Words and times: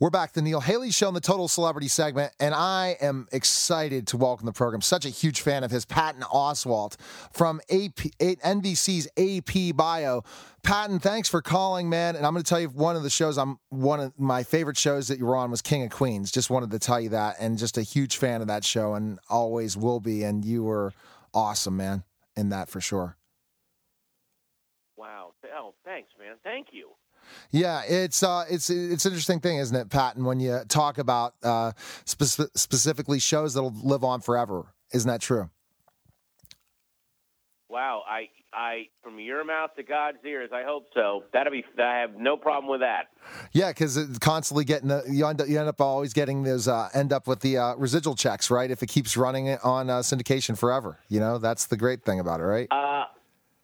We're 0.00 0.08
back, 0.08 0.32
the 0.32 0.40
Neil 0.40 0.60
Haley 0.60 0.92
Show 0.92 1.08
in 1.08 1.14
the 1.14 1.20
Total 1.20 1.46
Celebrity 1.46 1.88
segment, 1.88 2.32
and 2.40 2.54
I 2.54 2.96
am 3.02 3.28
excited 3.32 4.06
to 4.06 4.16
welcome 4.16 4.46
the 4.46 4.52
program. 4.52 4.80
Such 4.80 5.04
a 5.04 5.10
huge 5.10 5.42
fan 5.42 5.62
of 5.62 5.70
his, 5.70 5.84
Patton 5.84 6.22
Oswalt 6.22 6.98
from 7.30 7.60
AP, 7.68 7.96
NBC's 8.18 9.08
AP 9.18 9.76
Bio. 9.76 10.24
Patton, 10.62 11.00
thanks 11.00 11.28
for 11.28 11.42
calling, 11.42 11.90
man. 11.90 12.16
And 12.16 12.24
I'm 12.24 12.32
going 12.32 12.42
to 12.42 12.48
tell 12.48 12.58
you 12.58 12.68
one 12.68 12.96
of 12.96 13.02
the 13.02 13.10
shows 13.10 13.36
I'm 13.36 13.58
one 13.68 14.00
of 14.00 14.18
my 14.18 14.42
favorite 14.42 14.78
shows 14.78 15.08
that 15.08 15.18
you 15.18 15.26
were 15.26 15.36
on 15.36 15.50
was 15.50 15.60
King 15.60 15.82
of 15.82 15.90
Queens. 15.90 16.32
Just 16.32 16.48
wanted 16.48 16.70
to 16.70 16.78
tell 16.78 16.98
you 16.98 17.10
that, 17.10 17.36
and 17.38 17.58
just 17.58 17.76
a 17.76 17.82
huge 17.82 18.16
fan 18.16 18.40
of 18.40 18.46
that 18.46 18.64
show, 18.64 18.94
and 18.94 19.18
always 19.28 19.76
will 19.76 20.00
be. 20.00 20.22
And 20.22 20.46
you 20.46 20.64
were 20.64 20.94
awesome, 21.34 21.76
man, 21.76 22.04
in 22.34 22.48
that 22.48 22.70
for 22.70 22.80
sure. 22.80 23.18
Wow. 24.96 25.34
Oh, 25.54 25.74
thanks, 25.84 26.08
man. 26.18 26.36
Thank 26.42 26.68
you. 26.72 26.88
Yeah, 27.50 27.82
it's 27.86 28.22
uh, 28.22 28.44
it's 28.48 28.70
it's 28.70 29.04
an 29.04 29.12
interesting 29.12 29.40
thing, 29.40 29.58
isn't 29.58 29.74
it, 29.74 29.90
Patton? 29.90 30.24
When 30.24 30.38
you 30.40 30.60
talk 30.68 30.98
about 30.98 31.34
uh, 31.42 31.72
spe- 32.04 32.50
specifically 32.54 33.18
shows 33.18 33.54
that'll 33.54 33.74
live 33.82 34.04
on 34.04 34.20
forever, 34.20 34.74
isn't 34.92 35.08
that 35.08 35.20
true? 35.20 35.50
Wow, 37.68 38.02
I 38.08 38.28
I 38.52 38.88
from 39.02 39.18
your 39.18 39.44
mouth 39.44 39.70
to 39.76 39.82
God's 39.82 40.18
ears. 40.24 40.50
I 40.52 40.62
hope 40.64 40.86
so. 40.94 41.24
That'll 41.32 41.52
be. 41.52 41.64
I 41.78 42.00
have 42.00 42.14
no 42.16 42.36
problem 42.36 42.70
with 42.70 42.80
that. 42.80 43.06
Yeah, 43.52 43.70
because 43.70 43.96
it's 43.96 44.18
constantly 44.18 44.64
getting 44.64 44.88
the, 44.88 45.04
you 45.08 45.26
end 45.26 45.40
up 45.40 45.48
you 45.48 45.58
end 45.58 45.68
up 45.68 45.80
always 45.80 46.12
getting 46.12 46.44
those 46.44 46.68
uh, 46.68 46.88
end 46.94 47.12
up 47.12 47.26
with 47.26 47.40
the 47.40 47.58
uh, 47.58 47.74
residual 47.76 48.14
checks, 48.14 48.50
right? 48.50 48.70
If 48.70 48.82
it 48.82 48.88
keeps 48.88 49.16
running 49.16 49.48
on 49.64 49.90
uh, 49.90 50.00
syndication 50.00 50.56
forever, 50.56 50.98
you 51.08 51.20
know 51.20 51.38
that's 51.38 51.66
the 51.66 51.76
great 51.76 52.04
thing 52.04 52.20
about 52.20 52.40
it, 52.40 52.44
right? 52.44 52.68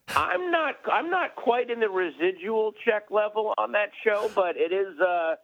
I'm 0.09 0.51
not. 0.51 0.75
I'm 0.91 1.09
not 1.09 1.35
quite 1.35 1.69
in 1.69 1.79
the 1.79 1.89
residual 1.89 2.73
check 2.85 3.11
level 3.11 3.53
on 3.57 3.73
that 3.73 3.89
show, 4.03 4.31
but 4.33 4.55
it 4.57 4.71
is. 4.71 4.99
Uh, 4.99 5.35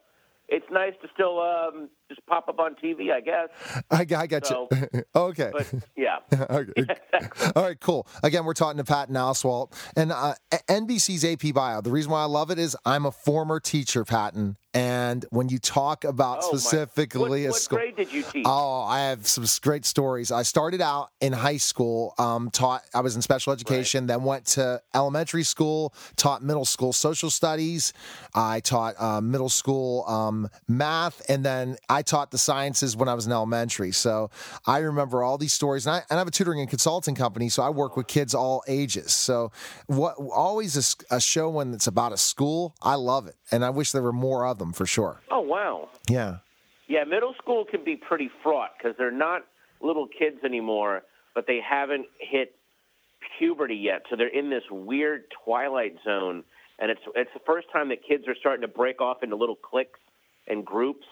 it's 0.48 0.66
nice 0.70 0.92
to 1.02 1.08
still 1.14 1.40
um, 1.40 1.88
just 2.08 2.24
pop 2.26 2.48
up 2.48 2.58
on 2.58 2.74
TV, 2.74 3.10
I 3.12 3.20
guess. 3.20 3.48
I, 3.90 4.00
I 4.00 4.26
got 4.26 4.46
So- 4.46 4.68
you. 4.70 5.02
okay. 5.16 5.50
But 5.52 5.72
yeah, 5.96 6.18
okay. 6.50 6.84
All 7.56 7.62
right, 7.62 7.80
cool. 7.80 8.06
Again, 8.22 8.44
we're 8.44 8.54
talking 8.54 8.78
to 8.78 8.84
Patton 8.84 9.14
Oswalt 9.14 9.72
and 9.96 10.12
uh, 10.12 10.34
NBC's 10.68 11.24
AP 11.24 11.54
Bio. 11.54 11.80
The 11.80 11.90
reason 11.90 12.10
why 12.12 12.20
I 12.22 12.26
love 12.26 12.50
it 12.50 12.58
is 12.58 12.76
I'm 12.84 13.06
a 13.06 13.12
former 13.12 13.58
teacher, 13.60 14.04
Patton, 14.04 14.56
and 14.74 15.24
when 15.30 15.48
you 15.48 15.58
talk 15.58 16.04
about 16.04 16.40
Oh, 16.42 16.52
my- 16.52 16.58
specifically 16.58 17.42
what, 17.42 17.48
a 17.48 17.50
what 17.52 17.60
school. 17.60 17.78
grade 17.78 17.96
did 17.96 18.12
you 18.12 18.22
teach? 18.22 18.44
Oh, 18.46 18.82
I 18.82 19.00
have 19.04 19.26
some 19.26 19.44
great 19.62 19.84
stories. 19.84 20.30
I 20.32 20.42
started 20.42 20.80
out 20.80 21.10
in 21.20 21.32
high 21.32 21.56
school, 21.58 22.14
um, 22.18 22.50
taught. 22.50 22.82
I 22.94 23.00
was 23.00 23.16
in 23.16 23.22
special 23.22 23.52
education, 23.52 24.06
then 24.06 24.24
went 24.24 24.46
to 24.46 24.82
elementary 24.94 25.44
school, 25.44 25.94
taught 26.16 26.42
middle 26.42 26.64
school 26.64 26.92
social 26.92 27.30
studies. 27.30 27.92
I 28.34 28.60
taught 28.60 28.94
uh, 28.98 29.20
middle 29.20 29.48
school 29.48 30.04
um, 30.08 30.48
math, 30.68 31.22
and 31.28 31.44
then 31.44 31.76
I 31.88 31.93
taught 32.02 32.30
the 32.30 32.38
sciences 32.38 32.96
when 32.96 33.08
I 33.08 33.14
was 33.14 33.26
in 33.26 33.32
elementary. 33.32 33.92
So 33.92 34.30
I 34.66 34.78
remember 34.78 35.22
all 35.22 35.38
these 35.38 35.52
stories, 35.52 35.86
and 35.86 35.96
I, 35.96 35.98
and 36.10 36.18
I 36.18 36.18
have 36.18 36.28
a 36.28 36.30
tutoring 36.30 36.60
and 36.60 36.68
consulting 36.68 37.14
company, 37.14 37.48
so 37.48 37.62
I 37.62 37.70
work 37.70 37.96
with 37.96 38.06
kids 38.06 38.34
all 38.34 38.62
ages. 38.68 39.12
So 39.12 39.52
what 39.86 40.16
always 40.16 40.96
a 41.10 41.20
show 41.20 41.48
when 41.50 41.72
it's 41.74 41.86
about 41.86 42.12
a 42.12 42.16
school, 42.16 42.74
I 42.82 42.94
love 42.94 43.26
it, 43.26 43.36
and 43.50 43.64
I 43.64 43.70
wish 43.70 43.92
there 43.92 44.02
were 44.02 44.12
more 44.12 44.46
of 44.46 44.58
them 44.58 44.72
for 44.72 44.86
sure. 44.86 45.20
oh 45.30 45.40
wow. 45.40 45.88
Yeah. 46.08 46.38
Yeah, 46.86 47.04
middle 47.04 47.34
school 47.42 47.64
can 47.64 47.82
be 47.82 47.96
pretty 47.96 48.30
fraught 48.42 48.72
because 48.76 48.94
they're 48.98 49.10
not 49.10 49.42
little 49.80 50.06
kids 50.06 50.36
anymore, 50.44 51.02
but 51.34 51.46
they 51.46 51.58
haven't 51.66 52.06
hit 52.20 52.54
puberty 53.38 53.74
yet, 53.76 54.02
so 54.10 54.16
they're 54.16 54.28
in 54.28 54.50
this 54.50 54.62
weird 54.70 55.24
twilight 55.44 55.96
zone, 56.04 56.44
and 56.78 56.90
it's 56.90 57.00
it's 57.14 57.30
the 57.32 57.40
first 57.46 57.68
time 57.72 57.88
that 57.88 57.98
kids 58.06 58.24
are 58.28 58.34
starting 58.38 58.60
to 58.62 58.68
break 58.68 59.00
off 59.00 59.22
into 59.22 59.34
little 59.34 59.56
cliques 59.56 59.98
and 60.46 60.64
groups, 60.64 61.06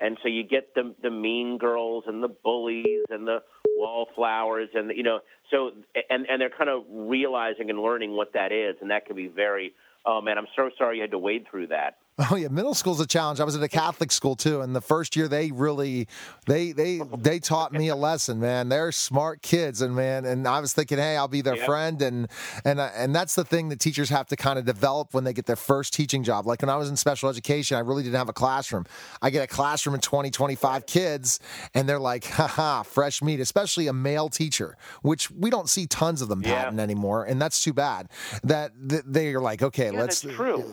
and 0.00 0.18
so 0.22 0.28
you 0.28 0.42
get 0.42 0.74
the 0.74 0.94
the 1.02 1.10
mean 1.10 1.58
girls 1.58 2.04
and 2.06 2.22
the 2.22 2.28
bullies 2.28 3.04
and 3.10 3.26
the 3.26 3.38
wallflowers 3.76 4.68
and 4.74 4.90
the, 4.90 4.96
you 4.96 5.02
know 5.02 5.20
so 5.50 5.70
and 6.10 6.26
and 6.28 6.40
they're 6.40 6.50
kind 6.50 6.70
of 6.70 6.84
realizing 6.90 7.70
and 7.70 7.80
learning 7.80 8.12
what 8.12 8.32
that 8.34 8.52
is, 8.52 8.76
and 8.80 8.90
that 8.90 9.06
can 9.06 9.16
be 9.16 9.28
very 9.28 9.74
oh 10.06 10.20
man, 10.20 10.38
I'm 10.38 10.46
so 10.56 10.70
sorry 10.78 10.96
you 10.96 11.02
had 11.02 11.10
to 11.12 11.18
wade 11.18 11.46
through 11.50 11.68
that. 11.68 11.98
Oh 12.30 12.34
yeah, 12.34 12.48
middle 12.48 12.74
school's 12.74 12.98
a 13.00 13.06
challenge. 13.06 13.38
I 13.38 13.44
was 13.44 13.54
at 13.54 13.62
a 13.62 13.68
Catholic 13.68 14.10
school 14.10 14.34
too, 14.34 14.60
and 14.60 14.74
the 14.74 14.80
first 14.80 15.14
year 15.14 15.28
they 15.28 15.52
really 15.52 16.08
they 16.46 16.72
they 16.72 17.00
they 17.16 17.38
taught 17.38 17.72
me 17.72 17.88
a 17.88 17.94
lesson, 17.96 18.40
man. 18.40 18.68
They're 18.68 18.90
smart 18.90 19.40
kids, 19.40 19.82
and 19.82 19.94
man, 19.94 20.24
and 20.24 20.46
I 20.48 20.58
was 20.58 20.72
thinking, 20.72 20.98
hey, 20.98 21.16
I'll 21.16 21.28
be 21.28 21.42
their 21.42 21.54
Yep. 21.56 21.66
friend, 21.66 22.02
and 22.02 22.28
and 22.64 22.80
uh, 22.80 22.90
and 22.96 23.14
that's 23.14 23.36
the 23.36 23.44
thing 23.44 23.68
that 23.68 23.78
teachers 23.78 24.08
have 24.08 24.26
to 24.28 24.36
kind 24.36 24.58
of 24.58 24.64
develop 24.64 25.14
when 25.14 25.22
they 25.22 25.32
get 25.32 25.46
their 25.46 25.54
first 25.56 25.94
teaching 25.94 26.24
job. 26.24 26.44
Like 26.44 26.60
when 26.60 26.70
I 26.70 26.76
was 26.76 26.88
in 26.88 26.96
special 26.96 27.28
education, 27.28 27.76
I 27.76 27.80
really 27.80 28.02
didn't 28.02 28.16
have 28.18 28.28
a 28.28 28.32
classroom. 28.32 28.84
I 29.22 29.30
get 29.30 29.44
a 29.44 29.46
classroom 29.46 29.94
of 29.94 30.00
20, 30.00 30.30
25 30.32 30.86
kids, 30.86 31.38
and 31.72 31.88
they're 31.88 32.00
like, 32.00 32.24
haha, 32.24 32.82
fresh 32.82 33.22
meat, 33.22 33.38
especially 33.38 33.86
a 33.86 33.92
male 33.92 34.28
teacher, 34.28 34.76
which 35.02 35.30
we 35.30 35.50
don't 35.50 35.68
see 35.68 35.86
tons 35.86 36.20
of 36.20 36.28
them 36.28 36.42
Yeah. 36.42 36.64
Patton 36.64 36.80
anymore, 36.80 37.24
and 37.24 37.40
that's 37.40 37.62
too 37.62 37.72
bad. 37.72 38.08
That 38.42 38.72
they're 38.76 39.40
like, 39.40 39.62
okay, 39.62 39.92
Yeah, 39.92 40.00
let's 40.00 40.22
that's 40.22 40.34
true. 40.34 40.64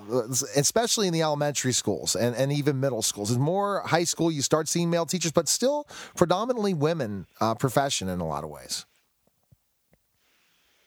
especially 0.56 1.06
in 1.07 1.13
the 1.13 1.34
elementary 1.35 1.73
schools 1.73 2.16
and, 2.16 2.34
and 2.35 2.51
even 2.53 2.79
middle 2.79 3.01
schools. 3.01 3.29
In 3.31 3.41
more 3.41 3.81
high 3.81 4.06
school, 4.06 4.31
you 4.31 4.41
start 4.41 4.69
seeing 4.69 4.90
male 4.90 5.06
teachers, 5.06 5.34
but 5.34 5.50
still 5.50 5.85
predominantly 6.16 6.73
women 6.73 7.28
uh, 7.41 7.53
profession 7.56 8.07
in 8.07 8.22
a 8.22 8.25
lot 8.28 8.46
of 8.46 8.50
ways. 8.50 8.85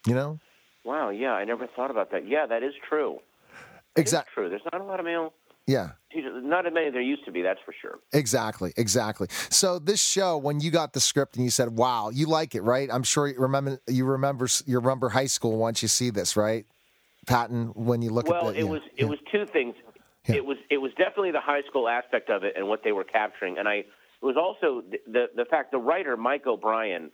You 0.07 0.15
know, 0.15 0.39
Wow, 0.85 1.09
yeah, 1.09 1.33
I 1.33 1.43
never 1.45 1.67
thought 1.67 1.91
about 1.91 2.09
that. 2.11 2.27
Yeah, 2.27 2.47
that 2.47 2.63
is 2.63 2.73
true. 2.87 3.19
Exactly. 3.95 4.31
true. 4.33 4.49
There's 4.49 4.61
not 4.71 4.81
a 4.81 4.83
lot 4.85 4.99
of 4.99 5.05
male 5.05 5.33
Yeah. 5.67 5.89
teachers. 6.11 6.31
Not 6.43 6.65
as 6.65 6.73
many 6.73 6.87
as 6.87 6.93
there 6.93 7.01
used 7.01 7.25
to 7.25 7.31
be. 7.31 7.43
That's 7.43 7.59
for 7.63 7.75
sure. 7.79 7.99
Exactly, 8.13 8.73
exactly. 8.75 9.27
So 9.51 9.77
this 9.77 10.01
show, 10.01 10.37
when 10.37 10.61
you 10.61 10.71
got 10.71 10.93
the 10.93 10.99
script 10.99 11.35
and 11.35 11.43
you 11.45 11.51
said, 11.51 11.75
"Wow, 11.75 12.09
you 12.09 12.25
like 12.25 12.55
it, 12.55 12.61
right?" 12.61 12.89
I'm 12.91 13.03
sure 13.03 13.27
you 13.27 13.35
remember 13.37 13.79
you 13.87 14.05
remember 14.05 14.47
you 14.65 14.79
remember 14.79 15.09
high 15.09 15.27
school 15.27 15.57
once 15.57 15.81
you 15.83 15.87
see 15.89 16.09
this, 16.09 16.35
right? 16.35 16.65
Patton, 17.27 17.73
when 17.75 18.01
you 18.01 18.09
look 18.09 18.27
Well, 18.27 18.47
at 18.49 18.55
the, 18.55 18.61
it 18.61 18.63
yeah, 18.63 18.71
was 18.71 18.81
yeah. 18.95 19.05
it 19.05 19.09
was 19.09 19.19
two 19.31 19.45
things. 19.45 19.75
Yeah. 20.29 20.35
It 20.37 20.45
was 20.45 20.57
it 20.69 20.77
was 20.77 20.91
definitely 20.91 21.31
the 21.31 21.41
high 21.41 21.63
school 21.67 21.87
aspect 21.87 22.29
of 22.29 22.43
it 22.43 22.53
and 22.55 22.67
what 22.67 22.83
they 22.83 22.91
were 22.91 23.03
capturing, 23.03 23.57
and 23.57 23.67
I 23.67 23.75
it 23.75 23.85
was 24.21 24.37
also 24.37 24.83
the 24.89 24.97
the, 25.11 25.25
the 25.35 25.45
fact 25.45 25.71
the 25.71 25.77
writer 25.79 26.15
Mike 26.15 26.45
O'Brien 26.45 27.11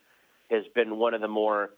has 0.52 0.64
been 0.76 0.98
one 0.98 1.14
of 1.14 1.22
the 1.22 1.28
more 1.28 1.72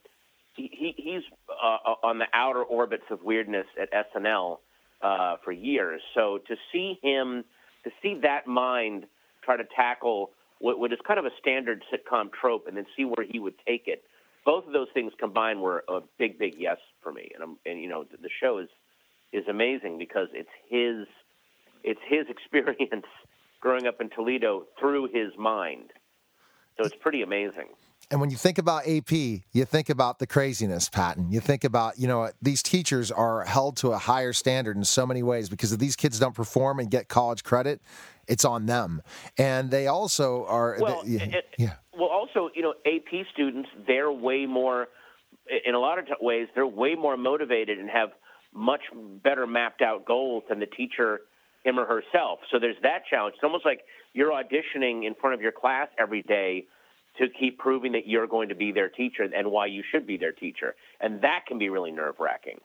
he, 0.55 0.69
he 0.71 0.93
he's 0.97 1.23
uh, 1.49 1.93
on 2.03 2.17
the 2.17 2.25
outer 2.33 2.63
orbits 2.63 3.03
of 3.11 3.23
weirdness 3.23 3.67
at 3.79 3.89
SNL 3.93 4.57
uh, 5.01 5.35
for 5.43 5.51
years. 5.51 6.01
So 6.15 6.39
to 6.47 6.55
see 6.71 6.97
him 7.01 7.43
to 7.83 7.91
see 8.01 8.19
that 8.23 8.47
mind 8.47 9.05
try 9.43 9.57
to 9.57 9.63
tackle 9.75 10.31
what, 10.59 10.79
what 10.79 10.91
is 10.91 10.99
kind 11.07 11.19
of 11.19 11.25
a 11.25 11.31
standard 11.39 11.83
sitcom 11.93 12.31
trope, 12.31 12.67
and 12.67 12.75
then 12.75 12.85
see 12.95 13.05
where 13.05 13.25
he 13.29 13.39
would 13.39 13.53
take 13.67 13.83
it. 13.87 14.03
Both 14.45 14.65
of 14.65 14.73
those 14.73 14.87
things 14.93 15.11
combined 15.19 15.61
were 15.61 15.83
a 15.87 15.99
big, 16.17 16.39
big 16.39 16.55
yes 16.57 16.77
for 17.03 17.11
me, 17.11 17.29
and 17.33 17.43
I'm, 17.43 17.57
and 17.65 17.81
you 17.81 17.89
know 17.89 18.03
the, 18.03 18.17
the 18.17 18.29
show 18.41 18.57
is 18.57 18.69
is 19.33 19.47
amazing 19.47 19.97
because 19.97 20.29
it's 20.33 20.49
his 20.69 21.05
it's 21.87 21.99
his 22.07 22.25
experience 22.29 23.05
growing 23.61 23.87
up 23.87 23.99
in 24.01 24.09
Toledo 24.09 24.65
through 24.79 25.05
his 25.13 25.31
mind. 25.37 25.91
So 26.77 26.85
it's 26.85 26.95
pretty 26.99 27.23
amazing. 27.23 27.69
And 28.11 28.21
when 28.21 28.29
you 28.29 28.37
think 28.37 28.57
about 28.57 28.87
AP, 28.87 29.11
you 29.11 29.65
think 29.65 29.89
about 29.89 30.19
the 30.19 30.27
craziness, 30.27 30.87
Patton. 30.89 31.31
You 31.31 31.41
think 31.41 31.63
about, 31.65 31.99
you 31.99 32.07
know, 32.07 32.29
these 32.41 32.63
teachers 32.63 33.11
are 33.11 33.43
held 33.43 33.75
to 33.77 33.89
a 33.91 33.97
higher 33.97 34.31
standard 34.31 34.77
in 34.77 34.85
so 34.85 35.05
many 35.05 35.23
ways 35.23 35.49
because 35.49 35.73
if 35.73 35.79
these 35.79 35.95
kids 35.97 36.17
don't 36.19 36.35
perform 36.35 36.79
and 36.79 36.89
get 36.89 37.09
college 37.09 37.43
credit, 37.43 37.81
it's 38.27 38.45
on 38.45 38.65
them. 38.65 39.01
And 39.37 39.71
they 39.71 39.87
also 39.87 40.45
are. 40.45 40.77
Well, 40.79 41.01
yeah, 41.05 41.23
it- 41.23 41.49
yeah. 41.57 41.73
Well, 41.97 42.09
also, 42.09 42.49
you 42.53 42.61
know, 42.61 42.75
AP 42.85 43.25
students, 43.33 43.69
they're 43.87 44.11
way 44.11 44.45
more, 44.45 44.87
in 45.65 45.73
a 45.73 45.79
lot 45.79 45.97
of 45.97 46.05
ways, 46.21 46.47
they're 46.53 46.67
way 46.67 46.93
more 46.93 47.17
motivated 47.17 47.79
and 47.79 47.89
have 47.89 48.09
much 48.53 48.81
better 49.23 49.47
mapped 49.47 49.81
out 49.81 50.05
goals 50.05 50.43
than 50.47 50.59
the 50.59 50.67
teacher, 50.67 51.21
him 51.63 51.79
or 51.79 51.85
herself. 51.85 52.39
So 52.51 52.59
there's 52.59 52.77
that 52.83 53.03
challenge. 53.09 53.35
It's 53.35 53.43
almost 53.43 53.65
like 53.65 53.81
you're 54.13 54.31
auditioning 54.31 55.05
in 55.05 55.15
front 55.19 55.33
of 55.33 55.41
your 55.41 55.51
class 55.51 55.87
every 55.99 56.23
day 56.23 56.65
to 57.17 57.27
keep 57.39 57.57
proving 57.57 57.91
that 57.93 58.07
you're 58.07 58.27
going 58.27 58.49
to 58.49 58.55
be 58.55 58.71
their 58.71 58.89
teacher 58.89 59.23
and 59.23 59.51
why 59.51 59.65
you 59.65 59.83
should 59.91 60.05
be 60.05 60.17
their 60.17 60.31
teacher. 60.31 60.75
And 61.01 61.21
that 61.21 61.45
can 61.47 61.57
be 61.57 61.69
really 61.69 61.91
nerve 61.91 62.15
wracking. 62.19 62.59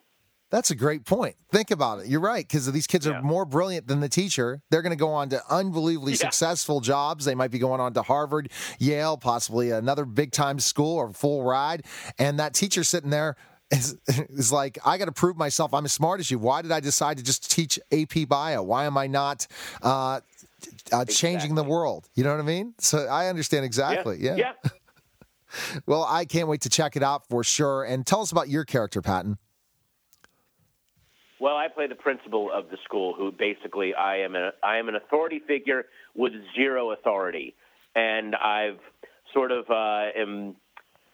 That's 0.50 0.70
a 0.70 0.74
great 0.76 1.06
point. 1.06 1.36
Think 1.50 1.70
about 1.70 2.00
it. 2.00 2.08
You're 2.08 2.20
right, 2.20 2.46
because 2.46 2.70
these 2.70 2.86
kids 2.86 3.06
Yeah. 3.06 3.14
are 3.14 3.22
more 3.22 3.46
brilliant 3.46 3.86
than 3.86 4.00
the 4.00 4.08
teacher. 4.10 4.60
They're 4.70 4.82
going 4.82 4.92
to 4.92 4.96
go 4.98 5.08
on 5.08 5.30
to 5.30 5.40
unbelievably 5.48 6.12
Yeah. 6.12 6.18
successful 6.18 6.80
jobs. 6.80 7.24
They 7.24 7.34
might 7.34 7.50
be 7.50 7.58
going 7.58 7.80
on 7.80 7.94
to 7.94 8.02
Harvard, 8.02 8.50
Yale, 8.78 9.16
possibly 9.16 9.70
another 9.70 10.04
big 10.04 10.30
time 10.30 10.58
school 10.58 10.98
or 10.98 11.10
full 11.14 11.42
ride. 11.42 11.86
And 12.18 12.38
that 12.38 12.52
teacher 12.52 12.84
sitting 12.84 13.08
there 13.08 13.34
is, 13.72 13.96
is 14.08 14.52
like, 14.52 14.78
I 14.84 14.98
got 14.98 15.06
to 15.06 15.12
prove 15.12 15.36
myself. 15.36 15.74
I'm 15.74 15.84
as 15.84 15.92
smart 15.92 16.20
as 16.20 16.30
you. 16.30 16.38
Why 16.38 16.62
did 16.62 16.70
I 16.70 16.80
decide 16.80 17.16
to 17.16 17.22
just 17.22 17.50
teach 17.50 17.78
AP 17.90 18.28
Bio? 18.28 18.62
Why 18.62 18.84
am 18.84 18.96
I 18.96 19.06
not 19.06 19.46
uh, 19.82 20.20
uh, 20.92 21.04
changing 21.06 21.54
the 21.54 21.64
world? 21.64 22.08
You 22.14 22.24
know 22.24 22.30
what 22.30 22.40
I 22.40 22.44
mean? 22.44 22.74
So 22.78 23.06
I 23.06 23.28
understand 23.28 23.64
exactly. 23.64 24.18
Yeah. 24.20 24.36
Yeah. 24.36 24.52
Well, 25.86 26.04
I 26.08 26.24
can't 26.24 26.48
wait 26.48 26.62
to 26.62 26.68
check 26.68 26.96
it 26.96 27.02
out 27.02 27.26
for 27.28 27.44
sure. 27.44 27.84
And 27.84 28.06
tell 28.06 28.20
us 28.20 28.32
about 28.32 28.48
your 28.48 28.64
character, 28.64 29.02
Patton. 29.02 29.38
Well, 31.40 31.56
I 31.56 31.68
play 31.68 31.88
the 31.88 31.94
principal 31.94 32.50
of 32.52 32.70
the 32.70 32.76
school, 32.84 33.14
who 33.14 33.32
basically 33.32 33.94
I 33.94 34.18
am 34.18 34.36
a 34.36 34.52
I 34.62 34.76
am 34.76 34.88
an 34.88 34.94
authority 34.94 35.40
figure 35.46 35.86
with 36.14 36.32
zero 36.54 36.92
authority, 36.92 37.56
and 37.96 38.36
I've 38.36 38.78
sort 39.34 39.50
of 39.50 39.68
uh, 39.68 40.16
am. 40.16 40.54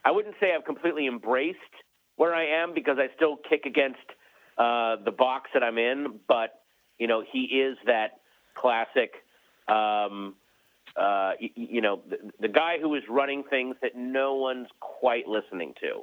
I 0.04 0.10
wouldn't 0.10 0.34
say 0.38 0.54
I've 0.54 0.66
completely 0.66 1.06
embraced 1.06 1.58
where 2.18 2.34
I 2.34 2.62
am 2.62 2.74
because 2.74 2.98
I 2.98 3.06
still 3.16 3.36
kick 3.48 3.64
against 3.64 3.98
uh, 4.58 4.96
the 5.04 5.12
box 5.12 5.50
that 5.54 5.62
I'm 5.62 5.78
in, 5.78 6.18
but 6.28 6.60
you 6.98 7.06
know 7.06 7.24
he 7.32 7.44
is 7.44 7.78
that 7.86 8.20
classic. 8.54 9.14
Um, 9.68 10.34
uh, 10.96 11.32
you, 11.38 11.50
you 11.54 11.80
know, 11.80 12.02
the, 12.08 12.16
the 12.40 12.48
guy 12.48 12.78
who 12.80 12.94
is 12.94 13.02
running 13.08 13.44
things 13.48 13.76
that 13.82 13.92
no 13.94 14.34
one's 14.34 14.66
quite 14.80 15.28
listening 15.28 15.74
to. 15.80 16.02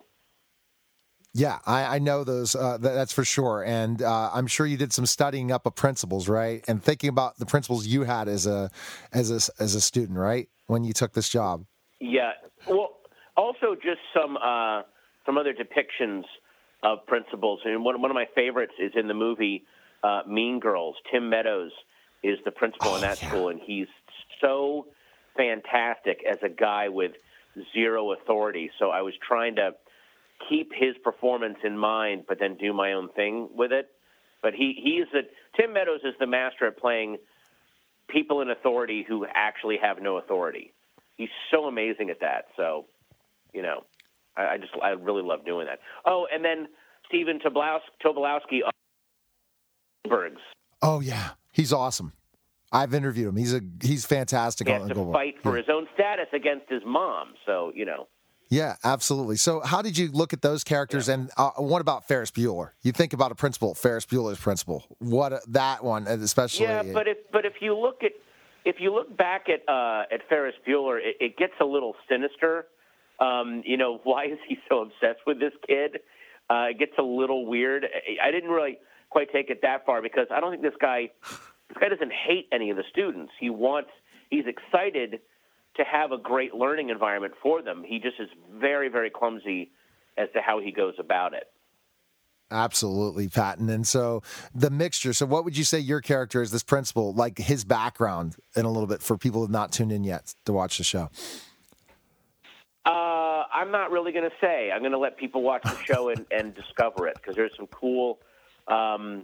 Yeah, 1.33 1.59
I, 1.65 1.95
I 1.95 1.99
know 1.99 2.23
those. 2.23 2.55
Uh, 2.55 2.77
that's 2.79 3.11
for 3.11 3.25
sure, 3.25 3.61
and 3.65 4.01
uh, 4.01 4.29
I'm 4.33 4.47
sure 4.47 4.65
you 4.65 4.77
did 4.77 4.93
some 4.93 5.05
studying 5.05 5.51
up 5.51 5.65
of 5.65 5.75
principles, 5.75 6.29
right? 6.29 6.63
And 6.69 6.81
thinking 6.81 7.09
about 7.09 7.37
the 7.39 7.45
principles 7.45 7.85
you 7.85 8.03
had 8.03 8.29
as 8.29 8.47
a 8.47 8.71
as 9.11 9.31
a 9.31 9.51
as 9.61 9.75
a 9.75 9.81
student, 9.81 10.17
right? 10.17 10.47
When 10.67 10.85
you 10.85 10.93
took 10.93 11.11
this 11.11 11.27
job. 11.27 11.65
Yeah. 11.99 12.31
Well, 12.67 12.91
also 13.35 13.75
just 13.75 13.99
some 14.13 14.37
uh, 14.37 14.83
some 15.25 15.37
other 15.37 15.53
depictions 15.53 16.23
of 16.83 17.05
principals. 17.07 17.61
and 17.65 17.83
one 17.83 18.01
one 18.01 18.11
of 18.11 18.15
my 18.15 18.27
favorites 18.35 18.73
is 18.79 18.91
in 18.95 19.07
the 19.07 19.13
movie 19.13 19.63
uh, 20.03 20.21
Mean 20.27 20.59
Girls. 20.59 20.95
Tim 21.11 21.29
Meadows 21.29 21.71
is 22.23 22.37
the 22.45 22.51
principal 22.51 22.91
oh, 22.91 22.95
in 22.95 23.01
that 23.01 23.21
yeah. 23.21 23.29
school, 23.29 23.49
and 23.49 23.59
he's 23.59 23.87
so 24.41 24.87
fantastic 25.35 26.19
as 26.29 26.37
a 26.43 26.49
guy 26.49 26.89
with 26.89 27.11
zero 27.73 28.13
authority. 28.13 28.69
So 28.79 28.89
I 28.89 29.01
was 29.01 29.13
trying 29.27 29.55
to 29.55 29.71
keep 30.49 30.71
his 30.73 30.95
performance 31.03 31.57
in 31.63 31.77
mind, 31.77 32.25
but 32.27 32.39
then 32.39 32.55
do 32.55 32.73
my 32.73 32.93
own 32.93 33.09
thing 33.09 33.49
with 33.55 33.71
it. 33.71 33.89
But 34.41 34.53
he 34.53 34.79
he 34.81 34.91
is 34.97 35.07
a 35.13 35.21
Tim 35.59 35.73
Meadows 35.73 36.01
is 36.03 36.13
the 36.19 36.27
master 36.27 36.67
at 36.67 36.77
playing 36.77 37.17
people 38.07 38.41
in 38.41 38.49
authority 38.49 39.03
who 39.07 39.25
actually 39.33 39.77
have 39.81 40.01
no 40.01 40.17
authority. 40.17 40.73
He's 41.17 41.29
so 41.49 41.65
amazing 41.65 42.09
at 42.09 42.19
that. 42.19 42.45
So, 42.57 42.85
you 43.53 43.61
know, 43.61 43.85
I, 44.37 44.53
I 44.53 44.57
just 44.57 44.73
I 44.81 44.89
really 44.89 45.23
love 45.23 45.45
doing 45.45 45.67
that. 45.67 45.79
Oh, 46.05 46.27
and 46.33 46.43
then 46.43 46.67
Stephen 47.07 47.39
Tobolowsky, 47.39 48.61
Bergs. 50.07 50.41
Oh 50.81 50.99
yeah, 50.99 51.31
he's 51.51 51.73
awesome. 51.73 52.13
I've 52.71 52.93
interviewed 52.93 53.29
him. 53.29 53.35
He's 53.37 53.53
a 53.53 53.61
he's 53.81 54.05
fantastic. 54.05 54.67
He 54.67 54.73
has 54.73 54.87
to 54.87 55.11
fight 55.11 55.35
for 55.41 55.55
yeah. 55.55 55.63
his 55.63 55.69
own 55.69 55.87
status 55.93 56.27
against 56.33 56.69
his 56.69 56.81
mom. 56.85 57.33
So 57.45 57.71
you 57.75 57.85
know. 57.85 58.07
Yeah, 58.49 58.75
absolutely. 58.83 59.37
So, 59.37 59.61
how 59.61 59.81
did 59.81 59.97
you 59.97 60.11
look 60.11 60.31
at 60.31 60.43
those 60.43 60.63
characters? 60.63 61.07
Yeah. 61.07 61.15
And 61.15 61.31
uh, 61.35 61.51
what 61.57 61.81
about 61.81 62.07
Ferris 62.07 62.29
Bueller? 62.29 62.71
You 62.83 62.91
think 62.91 63.13
about 63.13 63.31
a 63.31 63.35
principal, 63.35 63.73
Ferris 63.73 64.05
Bueller's 64.05 64.39
principal. 64.39 64.83
What 64.99 65.33
uh, 65.33 65.39
that 65.47 65.83
one, 65.83 66.05
especially. 66.05 66.67
Yeah, 66.67 66.83
but 66.93 67.07
if 67.07 67.17
but 67.31 67.45
if 67.45 67.53
you 67.59 67.75
look 67.75 68.03
at 68.03 68.11
if 68.63 68.75
you 68.79 68.93
look 68.93 69.15
back 69.17 69.47
at 69.49 69.67
uh, 69.67 70.03
at 70.11 70.21
Ferris 70.29 70.55
Bueller, 70.67 70.97
it, 70.97 71.15
it 71.19 71.37
gets 71.37 71.53
a 71.59 71.65
little 71.65 71.95
sinister. 72.07 72.67
Um, 73.19 73.63
you 73.65 73.77
know, 73.77 73.99
why 74.03 74.25
is 74.25 74.39
he 74.47 74.57
so 74.69 74.81
obsessed 74.81 75.25
with 75.25 75.39
this 75.39 75.53
kid? 75.67 75.99
Uh, 76.49 76.67
it 76.69 76.79
gets 76.79 76.93
a 76.99 77.03
little 77.03 77.45
weird. 77.45 77.85
I 78.23 78.31
didn't 78.31 78.49
really 78.49 78.77
quite 79.09 79.31
take 79.31 79.49
it 79.49 79.61
that 79.61 79.85
far 79.85 80.01
because 80.01 80.27
I 80.31 80.39
don't 80.39 80.51
think 80.51 80.61
this 80.61 80.73
guy 80.79 81.09
this 81.69 81.77
guy 81.79 81.89
doesn't 81.89 82.11
hate 82.11 82.47
any 82.51 82.69
of 82.69 82.77
the 82.77 82.83
students. 82.91 83.31
He 83.39 83.49
wants 83.49 83.89
he's 84.29 84.45
excited 84.45 85.21
to 85.77 85.83
have 85.83 86.11
a 86.11 86.17
great 86.17 86.53
learning 86.53 86.89
environment 86.89 87.33
for 87.41 87.61
them. 87.61 87.83
He 87.85 87.99
just 87.99 88.19
is 88.19 88.29
very, 88.53 88.89
very 88.89 89.09
clumsy 89.09 89.71
as 90.17 90.29
to 90.33 90.41
how 90.41 90.61
he 90.61 90.71
goes 90.71 90.93
about 90.99 91.33
it. 91.33 91.51
Absolutely, 92.51 93.27
Patton. 93.27 93.69
And 93.69 93.87
so 93.87 94.21
the 94.53 94.69
mixture. 94.69 95.13
So, 95.13 95.25
what 95.25 95.43
would 95.45 95.57
you 95.57 95.63
say 95.63 95.79
your 95.79 95.99
character 95.99 96.43
is? 96.43 96.51
This 96.51 96.63
principal, 96.63 97.11
like 97.13 97.39
his 97.39 97.65
background, 97.65 98.35
in 98.55 98.65
a 98.65 98.71
little 98.71 98.87
bit 98.87 99.01
for 99.01 99.17
people 99.17 99.41
who 99.41 99.45
have 99.45 99.51
not 99.51 99.71
tuned 99.71 99.91
in 99.91 100.03
yet 100.03 100.35
to 100.45 100.53
watch 100.53 100.77
the 100.77 100.83
show. 100.83 101.09
Uh, 102.85 103.43
I'm 103.51 103.71
not 103.71 103.91
really 103.91 104.11
going 104.11 104.29
to 104.29 104.35
say. 104.39 104.71
I'm 104.71 104.81
going 104.81 104.91
to 104.91 104.99
let 104.99 105.17
people 105.17 105.41
watch 105.41 105.63
the 105.63 105.77
show 105.83 106.09
and, 106.09 106.25
and 106.31 106.53
discover 106.53 107.07
it 107.07 107.15
because 107.15 107.35
there's 107.35 107.55
some 107.57 107.67
cool, 107.67 108.19
um, 108.67 109.23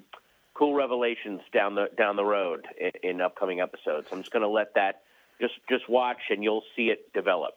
cool 0.55 0.73
revelations 0.73 1.41
down 1.53 1.75
the 1.75 1.89
down 1.95 2.15
the 2.15 2.25
road 2.25 2.65
in, 2.79 2.91
in 3.11 3.21
upcoming 3.21 3.59
episodes. 3.59 4.07
I'm 4.11 4.19
just 4.19 4.31
going 4.31 4.41
to 4.41 4.49
let 4.49 4.73
that 4.75 5.03
just 5.39 5.53
just 5.69 5.87
watch 5.87 6.21
and 6.29 6.43
you'll 6.43 6.63
see 6.75 6.87
it 6.87 7.13
develop. 7.13 7.53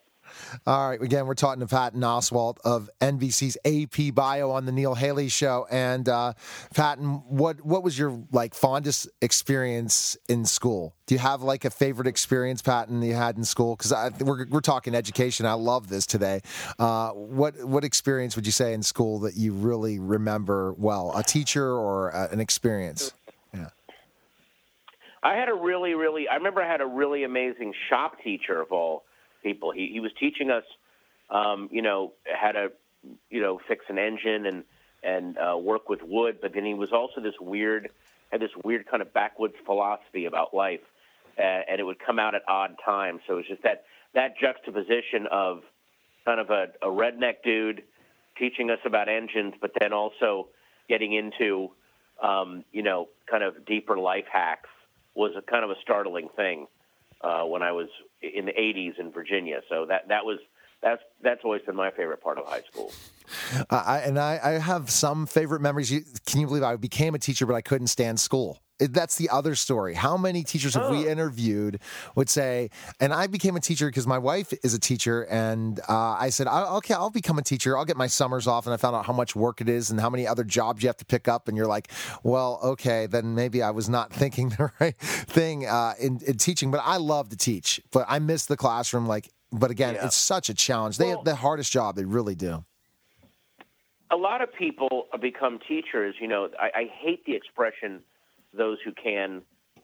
All 0.66 0.90
right. 0.90 1.00
Again, 1.00 1.26
we're 1.26 1.34
talking 1.34 1.60
to 1.60 1.66
Patton 1.66 2.00
Oswalt 2.00 2.58
of 2.64 2.90
NBC's 3.00 3.56
AP 3.64 4.14
Bio 4.14 4.50
on 4.50 4.66
the 4.66 4.72
Neil 4.72 4.94
Haley 4.94 5.28
Show. 5.28 5.66
And 5.70 6.08
uh, 6.08 6.34
Patton, 6.74 7.22
what 7.28 7.64
what 7.64 7.82
was 7.82 7.98
your 7.98 8.22
like 8.32 8.54
fondest 8.54 9.08
experience 9.20 10.16
in 10.28 10.44
school? 10.44 10.94
Do 11.06 11.14
you 11.14 11.18
have 11.18 11.42
like 11.42 11.64
a 11.64 11.70
favorite 11.70 12.06
experience, 12.06 12.62
Patton, 12.62 13.02
you 13.02 13.14
had 13.14 13.36
in 13.36 13.44
school? 13.44 13.76
Because 13.76 13.92
we're 14.20 14.46
we're 14.48 14.60
talking 14.60 14.94
education. 14.94 15.46
I 15.46 15.54
love 15.54 15.88
this 15.88 16.06
today. 16.06 16.40
Uh, 16.78 17.10
what 17.10 17.62
what 17.64 17.84
experience 17.84 18.36
would 18.36 18.46
you 18.46 18.52
say 18.52 18.72
in 18.72 18.82
school 18.82 19.20
that 19.20 19.36
you 19.36 19.52
really 19.52 19.98
remember 19.98 20.74
well? 20.74 21.12
A 21.16 21.22
teacher 21.22 21.72
or 21.72 22.14
uh, 22.14 22.28
an 22.30 22.40
experience? 22.40 23.12
Yeah. 23.52 23.68
I 25.22 25.36
had 25.36 25.48
a 25.48 25.54
really, 25.54 25.94
really. 25.94 26.28
I 26.28 26.36
remember 26.36 26.62
I 26.62 26.70
had 26.70 26.80
a 26.80 26.86
really 26.86 27.24
amazing 27.24 27.72
shop 27.88 28.22
teacher 28.22 28.60
of 28.60 28.72
all 28.72 29.04
people. 29.44 29.70
He 29.70 29.90
he 29.92 30.00
was 30.00 30.10
teaching 30.18 30.50
us, 30.50 30.64
um, 31.30 31.68
you 31.70 31.82
know, 31.82 32.12
how 32.26 32.50
to, 32.50 32.72
you 33.30 33.40
know, 33.40 33.60
fix 33.68 33.84
an 33.88 33.98
engine 33.98 34.46
and 34.46 34.64
and 35.04 35.36
uh, 35.38 35.56
work 35.56 35.88
with 35.88 36.02
wood. 36.02 36.38
But 36.42 36.54
then 36.54 36.64
he 36.64 36.74
was 36.74 36.92
also 36.92 37.20
this 37.20 37.34
weird, 37.40 37.90
had 38.32 38.40
this 38.40 38.50
weird 38.64 38.86
kind 38.86 39.02
of 39.02 39.12
backwoods 39.12 39.54
philosophy 39.64 40.24
about 40.24 40.54
life, 40.54 40.80
uh, 41.38 41.42
and 41.42 41.78
it 41.78 41.84
would 41.84 42.00
come 42.00 42.18
out 42.18 42.34
at 42.34 42.42
odd 42.48 42.76
times. 42.84 43.20
So 43.26 43.34
it 43.34 43.36
was 43.36 43.46
just 43.46 43.62
that 43.62 43.84
that 44.14 44.38
juxtaposition 44.38 45.28
of 45.30 45.62
kind 46.24 46.40
of 46.40 46.50
a, 46.50 46.68
a 46.82 46.86
redneck 46.86 47.42
dude 47.44 47.82
teaching 48.38 48.70
us 48.70 48.78
about 48.84 49.08
engines, 49.08 49.54
but 49.60 49.70
then 49.78 49.92
also 49.92 50.48
getting 50.88 51.12
into, 51.12 51.70
um, 52.22 52.64
you 52.72 52.82
know, 52.82 53.08
kind 53.30 53.44
of 53.44 53.64
deeper 53.66 53.96
life 53.96 54.24
hacks 54.32 54.70
was 55.14 55.32
a 55.36 55.42
kind 55.42 55.64
of 55.64 55.70
a 55.70 55.76
startling 55.82 56.28
thing 56.34 56.66
uh, 57.24 57.44
when 57.44 57.62
I 57.62 57.72
was 57.72 57.88
in 58.22 58.46
the 58.46 58.52
80s 58.52 58.98
in 58.98 59.10
Virginia. 59.10 59.60
So 59.68 59.86
that 59.88 60.08
that 60.08 60.24
was 60.24 60.38
that's 60.82 61.02
that's 61.22 61.40
always 61.44 61.62
been 61.62 61.76
my 61.76 61.90
favorite 61.90 62.22
part 62.22 62.38
of 62.38 62.46
high 62.46 62.62
school. 62.70 62.92
I, 63.70 64.00
and 64.00 64.18
I, 64.18 64.38
I, 64.42 64.50
have 64.58 64.90
some 64.90 65.26
favorite 65.26 65.62
memories. 65.62 65.90
You, 65.90 66.02
can 66.26 66.40
you 66.40 66.46
believe 66.46 66.62
I 66.62 66.76
became 66.76 67.14
a 67.14 67.18
teacher, 67.18 67.46
but 67.46 67.54
I 67.54 67.62
couldn't 67.62 67.86
stand 67.86 68.20
school? 68.20 68.60
That's 68.78 69.16
the 69.16 69.30
other 69.30 69.54
story. 69.54 69.94
How 69.94 70.16
many 70.16 70.42
teachers 70.42 70.74
have 70.74 70.84
oh. 70.84 70.90
we 70.90 71.08
interviewed 71.08 71.80
would 72.14 72.28
say, 72.28 72.70
and 73.00 73.12
I 73.12 73.26
became 73.26 73.56
a 73.56 73.60
teacher 73.60 73.86
because 73.86 74.06
my 74.06 74.18
wife 74.18 74.52
is 74.62 74.74
a 74.74 74.80
teacher, 74.80 75.22
and 75.24 75.80
uh, 75.88 76.16
I 76.18 76.30
said, 76.30 76.48
okay, 76.48 76.94
I'll 76.94 77.10
become 77.10 77.38
a 77.38 77.42
teacher. 77.42 77.78
I'll 77.78 77.84
get 77.84 77.96
my 77.96 78.06
summers 78.06 78.46
off, 78.46 78.66
and 78.66 78.74
I 78.74 78.76
found 78.76 78.96
out 78.96 79.06
how 79.06 79.12
much 79.12 79.36
work 79.36 79.60
it 79.60 79.68
is 79.68 79.90
and 79.90 80.00
how 80.00 80.10
many 80.10 80.26
other 80.26 80.44
jobs 80.44 80.82
you 80.82 80.88
have 80.88 80.96
to 80.98 81.04
pick 81.04 81.28
up, 81.28 81.48
and 81.48 81.56
you're 81.56 81.66
like, 81.66 81.90
well, 82.22 82.60
okay, 82.64 83.06
then 83.06 83.34
maybe 83.34 83.62
I 83.62 83.70
was 83.70 83.88
not 83.88 84.12
thinking 84.12 84.50
the 84.50 84.70
right 84.80 84.96
thing 84.96 85.66
uh, 85.66 85.94
in, 86.00 86.20
in, 86.26 86.38
teaching. 86.38 86.70
But 86.70 86.82
I 86.84 86.96
love 86.96 87.28
to 87.30 87.36
teach, 87.36 87.80
but 87.92 88.04
I 88.08 88.18
miss 88.18 88.46
the 88.46 88.56
classroom. 88.56 89.06
Like, 89.06 89.30
but 89.52 89.70
again, 89.70 89.94
yeah. 89.94 90.06
it's 90.06 90.16
such 90.16 90.48
a 90.48 90.54
challenge. 90.54 90.98
They 90.98 91.06
well, 91.06 91.18
have 91.18 91.24
the 91.24 91.36
hardest 91.36 91.72
job. 91.72 91.96
They 91.96 92.04
really 92.04 92.34
do 92.34 92.64
a 94.10 94.16
lot 94.16 94.42
of 94.42 94.52
people 94.52 95.08
become 95.20 95.58
teachers. 95.66 96.14
You 96.20 96.28
know, 96.28 96.48
I, 96.60 96.66
I 96.74 96.84
hate 97.02 97.24
the 97.24 97.34
expression 97.34 98.00
"those 98.56 98.78
who 98.84 98.92
can 98.92 99.42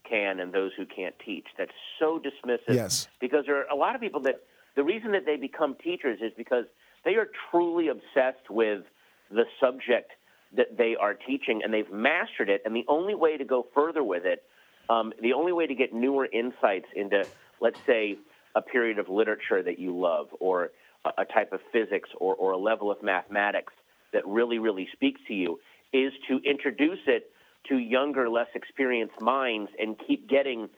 can" 0.08 0.40
and 0.40 0.52
those 0.52 0.72
who 0.76 0.86
can't 0.86 1.14
teach. 1.24 1.46
That's 1.58 1.70
so 1.98 2.20
dismissive. 2.20 2.74
Yes. 2.74 3.08
Because 3.20 3.44
there 3.46 3.56
are 3.58 3.68
a 3.70 3.76
lot 3.76 3.94
of 3.94 4.00
people 4.00 4.20
that 4.22 4.42
the 4.76 4.84
reason 4.84 5.12
that 5.12 5.26
they 5.26 5.36
become 5.36 5.76
teachers 5.82 6.20
is 6.22 6.32
because 6.36 6.64
they 7.04 7.14
are 7.14 7.28
truly 7.50 7.88
obsessed 7.88 8.50
with 8.50 8.82
the 9.30 9.44
subject 9.60 10.12
that 10.56 10.76
they 10.76 10.96
are 10.96 11.14
teaching 11.14 11.60
and 11.62 11.72
they've 11.72 11.90
mastered 11.92 12.48
it. 12.48 12.62
And 12.64 12.74
the 12.74 12.84
only 12.88 13.14
way 13.14 13.36
to 13.36 13.44
go 13.44 13.66
further 13.74 14.02
with 14.02 14.24
it, 14.24 14.42
um, 14.88 15.12
the 15.20 15.32
only 15.32 15.52
way 15.52 15.66
to 15.66 15.74
get 15.74 15.94
newer 15.94 16.26
insights 16.32 16.86
into, 16.94 17.24
let's 17.60 17.78
say, 17.86 18.18
a 18.54 18.62
period 18.62 18.98
of 18.98 19.08
literature 19.08 19.62
that 19.62 19.78
you 19.78 19.96
love 19.96 20.28
or 20.40 20.70
a, 21.04 21.10
a 21.18 21.24
type 21.24 21.52
of 21.52 21.60
physics 21.72 22.10
or, 22.18 22.34
or 22.34 22.52
a 22.52 22.58
level 22.58 22.90
of 22.90 23.02
mathematics 23.02 23.72
that 24.12 24.26
really, 24.26 24.58
really 24.58 24.88
speaks 24.92 25.20
to 25.28 25.34
you 25.34 25.60
is 25.92 26.12
to 26.28 26.40
introduce 26.44 26.98
it 27.06 27.30
to 27.68 27.78
younger, 27.78 28.28
less 28.28 28.48
experienced 28.54 29.20
minds 29.20 29.70
and 29.78 29.96
keep 30.06 30.28
getting. 30.28 30.68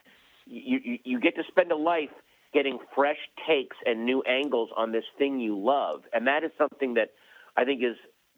You, 0.47 0.81
you, 0.83 0.99
you 1.05 1.21
get 1.21 1.37
to 1.37 1.43
spend 1.49 1.71
a 1.73 1.77
life 1.77 2.11
getting 2.53 2.79
fresh 2.95 3.19
takes 3.47 3.77
and 3.87 4.05
new 4.05 4.23
angles 4.23 4.71
on 4.77 4.93
this 4.93 5.05
thing 5.19 5.41
you 5.41 5.59
love, 5.59 6.03
and 6.13 6.27
that 6.27 6.45
is 6.45 6.51
something 6.59 6.95
that 6.95 7.11
I 7.57 7.65
think 7.65 7.83
is 7.83 7.97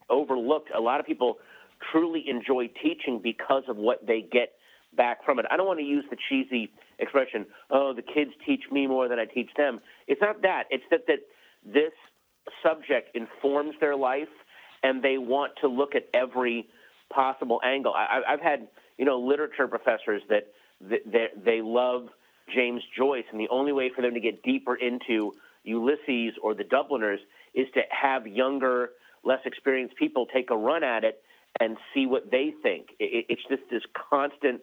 overlooked. 0.09 0.71
A 0.77 0.81
lot 0.81 1.01
of 1.01 1.07
people 1.07 1.39
truly 1.91 2.25
enjoy 2.29 2.69
teaching 2.83 3.21
because 3.23 3.65
of 3.69 3.77
what 3.77 4.07
they 4.07 4.21
get 4.21 4.53
back 4.97 5.25
from 5.25 5.39
it. 5.39 5.47
I 5.51 5.57
don't 5.57 5.67
want 5.67 5.81
to 5.81 5.85
use 5.85 6.05
the 6.11 6.17
cheesy 6.29 6.71
expression, 6.99 7.47
"Oh, 7.71 7.93
the 7.93 8.03
kids 8.03 8.31
teach 8.47 8.71
me 8.71 8.87
more 8.87 9.09
than 9.09 9.19
I 9.19 9.25
teach 9.25 9.53
them." 9.57 9.81
It's 10.07 10.21
not 10.21 10.43
that. 10.43 10.65
It's 10.71 10.85
that 10.91 11.07
that 11.09 11.21
this 11.65 11.93
subject 12.63 13.17
informs 13.17 13.75
their 13.81 13.97
life 13.97 14.29
and 14.83 15.03
they 15.03 15.19
want 15.19 15.53
to 15.63 15.69
look 15.69 15.95
at 15.95 16.09
every 16.13 16.69
possible 17.15 17.61
angle. 17.65 17.93
I, 17.95 18.21
I've 18.27 18.41
had 18.41 18.69
you 18.99 19.05
know 19.05 19.19
literature 19.19 19.69
professors 19.69 20.23
that 20.29 20.49
they, 20.81 21.29
they 21.45 21.61
love 21.63 22.09
James 22.55 22.83
Joyce, 22.97 23.25
and 23.31 23.41
the 23.41 23.49
only 23.51 23.73
way 23.73 23.91
for 23.95 24.03
them 24.03 24.15
to 24.15 24.21
get 24.21 24.43
deeper 24.43 24.75
into 24.75 25.33
Ulysses 25.65 26.35
or 26.43 26.55
the 26.55 26.65
Dubliners 26.65 27.21
is 27.55 27.67
to 27.75 27.81
have 27.91 28.27
younger, 28.27 28.91
less 29.25 29.41
experienced 29.45 29.97
people 29.97 30.27
take 30.27 30.51
a 30.51 30.57
run 30.57 30.85
at 30.85 31.05
it 31.05 31.23
and 31.61 31.77
see 31.95 32.07
what 32.07 32.31
they 32.31 32.53
think. 32.63 32.89
It, 32.99 33.27
it's 33.29 33.43
just 33.49 33.63
this 33.71 33.83
constant 34.11 34.61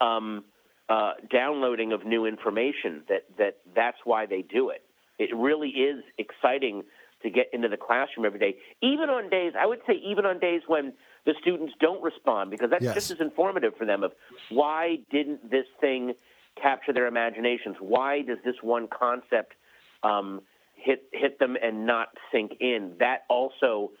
um, 0.00 0.44
uh, 0.88 1.12
downloading 1.30 1.92
of 1.92 2.04
new 2.04 2.26
information 2.26 3.02
that, 3.08 3.24
that 3.38 3.58
that's 3.74 3.98
why 4.04 4.26
they 4.26 4.42
do 4.42 4.70
it. 4.70 4.82
It 5.18 5.34
really 5.34 5.68
is 5.68 6.02
exciting 6.18 6.82
to 7.22 7.30
get 7.30 7.50
into 7.52 7.68
the 7.68 7.76
classroom 7.76 8.24
every 8.24 8.38
day, 8.38 8.56
even 8.82 9.10
on 9.10 9.28
days, 9.28 9.52
I 9.58 9.66
would 9.66 9.80
say, 9.86 9.94
even 10.04 10.24
on 10.24 10.38
days 10.38 10.62
when 10.66 10.94
the 11.26 11.34
students 11.40 11.74
don't 11.80 12.02
respond, 12.02 12.50
because 12.50 12.70
that's 12.70 12.84
yes. 12.84 12.94
just 12.94 13.10
as 13.10 13.20
informative 13.20 13.74
for 13.76 13.84
them 13.84 14.02
of 14.02 14.12
why 14.48 14.98
didn't 15.10 15.50
this 15.50 15.66
thing 15.80 16.14
capture 16.60 16.92
their 16.92 17.06
imaginations? 17.06 17.76
Why 17.80 18.22
does 18.22 18.38
this 18.44 18.56
one 18.62 18.88
concept 18.88 19.54
um, 20.02 20.40
hit 20.74 21.04
hit 21.12 21.38
them 21.38 21.56
and 21.62 21.86
not 21.86 22.08
sink 22.32 22.52
in? 22.60 22.94
That 22.98 23.22
also, 23.28 23.92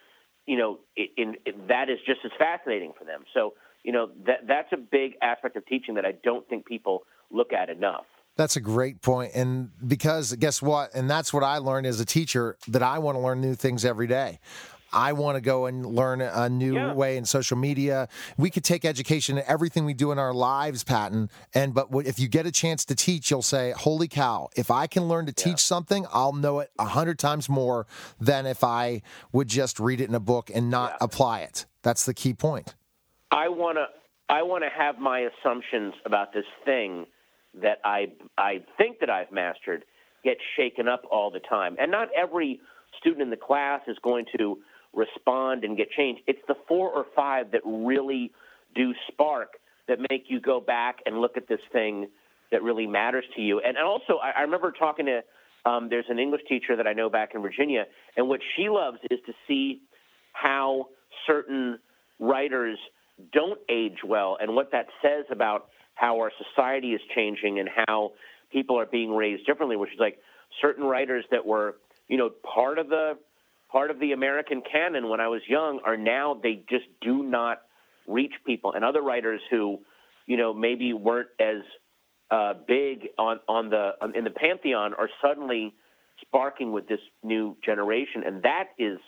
you 0.46 0.58
know, 0.58 0.78
in, 0.96 1.36
in, 1.46 1.66
that 1.68 1.88
is 1.88 1.98
just 2.06 2.20
as 2.24 2.32
fascinating 2.38 2.92
for 2.98 3.04
them. 3.04 3.22
So, 3.34 3.54
you 3.84 3.92
know, 3.92 4.10
that 4.26 4.46
that's 4.48 4.72
a 4.72 4.76
big 4.76 5.12
aspect 5.22 5.56
of 5.56 5.66
teaching 5.66 5.94
that 5.94 6.04
I 6.04 6.12
don't 6.24 6.48
think 6.48 6.66
people 6.66 7.02
look 7.30 7.52
at 7.52 7.68
enough. 7.70 8.04
That's 8.36 8.56
a 8.56 8.60
great 8.60 9.02
point. 9.02 9.32
And 9.34 9.70
because 9.86 10.34
guess 10.34 10.62
what? 10.62 10.94
And 10.94 11.10
that's 11.10 11.32
what 11.32 11.44
I 11.44 11.58
learned 11.58 11.86
as 11.86 12.00
a 12.00 12.06
teacher 12.06 12.56
that 12.68 12.82
I 12.82 12.98
want 12.98 13.16
to 13.16 13.20
learn 13.20 13.40
new 13.40 13.54
things 13.54 13.84
every 13.84 14.06
day. 14.06 14.38
I 14.92 15.12
want 15.12 15.36
to 15.36 15.40
go 15.40 15.66
and 15.66 15.84
learn 15.86 16.20
a 16.20 16.48
new 16.48 16.74
yeah. 16.74 16.92
way 16.92 17.16
in 17.16 17.24
social 17.24 17.56
media. 17.56 18.08
We 18.36 18.50
could 18.50 18.64
take 18.64 18.84
education 18.84 19.38
and 19.38 19.46
everything 19.46 19.84
we 19.84 19.94
do 19.94 20.12
in 20.12 20.18
our 20.18 20.34
lives, 20.34 20.84
Patton. 20.84 21.30
And 21.54 21.74
but 21.74 21.88
if 22.04 22.18
you 22.18 22.28
get 22.28 22.46
a 22.46 22.52
chance 22.52 22.84
to 22.86 22.94
teach, 22.94 23.30
you'll 23.30 23.42
say, 23.42 23.72
"Holy 23.72 24.08
cow! 24.08 24.48
If 24.56 24.70
I 24.70 24.86
can 24.86 25.08
learn 25.08 25.26
to 25.26 25.32
teach 25.32 25.52
yeah. 25.52 25.56
something, 25.56 26.06
I'll 26.12 26.32
know 26.32 26.60
it 26.60 26.70
a 26.78 26.86
hundred 26.86 27.18
times 27.18 27.48
more 27.48 27.86
than 28.20 28.46
if 28.46 28.64
I 28.64 29.02
would 29.32 29.48
just 29.48 29.80
read 29.80 30.00
it 30.00 30.08
in 30.08 30.14
a 30.14 30.20
book 30.20 30.50
and 30.52 30.70
not 30.70 30.92
yeah. 30.92 30.98
apply 31.00 31.40
it." 31.40 31.66
That's 31.82 32.04
the 32.04 32.14
key 32.14 32.34
point. 32.34 32.74
I 33.30 33.48
want 33.48 33.78
to. 33.78 33.86
I 34.28 34.42
want 34.42 34.62
to 34.62 34.70
have 34.70 34.98
my 34.98 35.20
assumptions 35.20 35.94
about 36.04 36.32
this 36.32 36.44
thing 36.64 37.06
that 37.54 37.78
I 37.84 38.12
I 38.38 38.64
think 38.78 39.00
that 39.00 39.10
I've 39.10 39.32
mastered 39.32 39.84
get 40.22 40.36
shaken 40.56 40.86
up 40.86 41.02
all 41.10 41.30
the 41.30 41.40
time, 41.40 41.76
and 41.80 41.90
not 41.90 42.08
every 42.16 42.60
student 42.98 43.22
in 43.22 43.30
the 43.30 43.36
class 43.36 43.80
is 43.86 43.96
going 44.02 44.26
to 44.36 44.58
respond 44.92 45.64
and 45.64 45.76
get 45.76 45.90
changed. 45.90 46.22
It's 46.26 46.40
the 46.48 46.56
four 46.66 46.90
or 46.90 47.06
five 47.14 47.52
that 47.52 47.62
really 47.64 48.32
do 48.74 48.92
spark 49.08 49.54
that 49.88 49.98
make 50.10 50.24
you 50.28 50.40
go 50.40 50.60
back 50.60 50.98
and 51.06 51.20
look 51.20 51.36
at 51.36 51.48
this 51.48 51.60
thing 51.72 52.08
that 52.50 52.62
really 52.62 52.86
matters 52.86 53.24
to 53.36 53.42
you. 53.42 53.60
And, 53.60 53.76
and 53.76 53.86
also, 53.86 54.18
I, 54.22 54.30
I 54.38 54.40
remember 54.42 54.72
talking 54.72 55.06
to 55.06 55.22
um, 55.68 55.88
there's 55.90 56.06
an 56.08 56.18
English 56.18 56.42
teacher 56.48 56.76
that 56.76 56.86
I 56.86 56.92
know 56.92 57.10
back 57.10 57.34
in 57.34 57.42
Virginia, 57.42 57.84
and 58.16 58.28
what 58.28 58.40
she 58.56 58.68
loves 58.68 58.98
is 59.10 59.18
to 59.26 59.32
see 59.46 59.82
how 60.32 60.86
certain 61.26 61.78
writers 62.18 62.78
don't 63.32 63.60
age 63.68 63.98
well 64.04 64.38
and 64.40 64.54
what 64.54 64.72
that 64.72 64.86
says 65.02 65.26
about 65.30 65.68
how 65.94 66.16
our 66.18 66.32
society 66.38 66.92
is 66.92 67.00
changing 67.14 67.58
and 67.58 67.68
how 67.86 68.12
people 68.50 68.78
are 68.78 68.86
being 68.86 69.14
raised 69.14 69.44
differently, 69.46 69.76
which 69.76 69.92
is 69.92 70.00
like 70.00 70.18
certain 70.60 70.84
writers 70.84 71.24
that 71.30 71.44
were, 71.44 71.76
you 72.08 72.16
know, 72.16 72.30
part 72.30 72.78
of 72.78 72.88
the 72.88 73.18
part 73.70 73.90
of 73.90 74.00
the 74.00 74.12
American 74.12 74.62
canon 74.70 75.08
when 75.08 75.20
I 75.20 75.28
was 75.28 75.42
young 75.48 75.80
are 75.84 75.96
now 75.96 76.38
they 76.42 76.62
just 76.68 76.86
do 77.00 77.22
not 77.22 77.62
reach 78.06 78.32
people. 78.46 78.72
And 78.72 78.84
other 78.84 79.02
writers 79.02 79.40
who, 79.50 79.78
you 80.26 80.36
know, 80.36 80.52
maybe 80.52 80.92
weren't 80.92 81.28
as 81.38 81.62
uh, 82.30 82.54
big 82.66 83.08
on 83.18 83.40
on 83.48 83.70
the 83.70 83.92
on, 84.00 84.16
in 84.16 84.24
the 84.24 84.30
pantheon 84.30 84.94
are 84.94 85.08
suddenly 85.22 85.74
sparking 86.20 86.72
with 86.72 86.86
this 86.88 87.00
new 87.22 87.56
generation, 87.64 88.22
and 88.24 88.42
that 88.42 88.68
is 88.78 88.98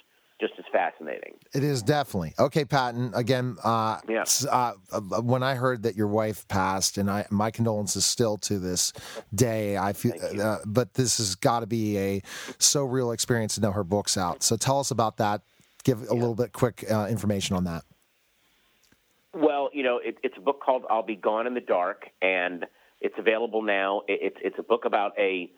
just 0.43 0.55
as 0.59 0.65
fascinating. 0.73 1.35
It 1.55 1.63
is 1.63 1.83
definitely 1.83 2.35
okay, 2.37 2.65
Patton. 2.65 3.13
Again, 3.15 3.57
uh, 3.63 4.01
yeah. 4.09 4.25
Uh, 4.51 4.73
uh, 4.91 5.01
when 5.23 5.45
I 5.45 5.55
heard 5.55 5.85
that 5.85 5.95
your 5.95 6.09
wife 6.09 6.47
passed, 6.49 6.99
and 6.99 7.09
I 7.09 7.27
my 7.31 7.53
condolences 7.53 8.05
still 8.05 8.37
to 8.39 8.59
this 8.59 8.93
day. 9.33 9.77
I 9.77 9.93
feel, 9.93 10.15
uh, 10.43 10.59
but 10.67 10.95
this 10.95 11.19
has 11.19 11.37
got 11.37 11.61
to 11.61 11.67
be 11.67 11.97
a 11.97 12.23
so 12.59 12.85
real 12.85 13.13
experience 13.13 13.55
to 13.55 13.61
know 13.61 13.71
her 13.71 13.85
book's 13.85 14.17
out. 14.17 14.43
So 14.43 14.57
tell 14.57 14.81
us 14.81 14.91
about 14.91 15.19
that. 15.19 15.43
Give 15.85 16.03
a 16.03 16.07
yeah. 16.07 16.13
little 16.13 16.35
bit 16.35 16.53
quick 16.53 16.85
uh, 16.91 17.07
information 17.09 17.55
on 17.55 17.65
that. 17.65 17.85
Well, 19.33 19.71
you 19.73 19.85
know, 19.85 20.01
it, 20.05 20.19
it's 20.25 20.37
a 20.37 20.41
book 20.41 20.61
called 20.61 20.83
"I'll 20.91 21.07
Be 21.07 21.17
Gone 21.17 21.47
in 21.47 21.55
the 21.55 21.61
Dark," 21.61 22.09
and 22.21 22.67
it's 23.01 23.15
available 23.17 23.63
now. 23.63 24.03
It, 24.09 24.19
it's 24.23 24.37
it's 24.43 24.59
a 24.59 24.65
book 24.65 24.87
about 24.87 25.13
a 25.19 25.53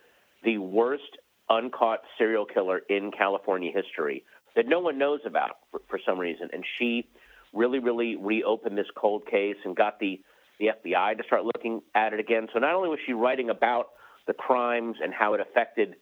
the 0.45 0.59
worst 0.59 1.17
uncaught 1.49 2.01
serial 2.19 2.45
killer 2.45 2.83
in 2.89 3.11
California 3.11 3.71
history 3.75 4.25
that 4.57 4.67
no 4.67 4.81
one 4.81 4.99
knows 4.99 5.21
about 5.27 5.59
for, 5.71 5.81
for 5.89 5.99
some 6.07 6.19
reason. 6.19 6.49
And 6.53 6.65
she 6.79 7.07
really, 7.53 7.79
really 7.79 8.17
reopened 8.17 8.77
this 8.77 8.87
cold 8.95 9.27
case 9.27 9.57
and 9.65 9.77
got 9.77 10.01
the, 10.01 10.21
the 10.59 10.71
FBI 10.85 11.17
to 11.17 11.25
start 11.25 11.45
looking 11.45 11.83
at 11.95 12.13
it 12.13 12.21
again. 12.21 12.49
So 12.53 12.59
not 12.59 12.75
only 12.75 12.89
was 12.89 12.99
she 13.07 13.13
writing 13.13 13.51
about 13.51 13.91
the 14.27 14.35
crimes 14.35 14.97
and 15.03 15.13
how 15.13 15.35
it 15.35 15.41
affected, 15.41 15.97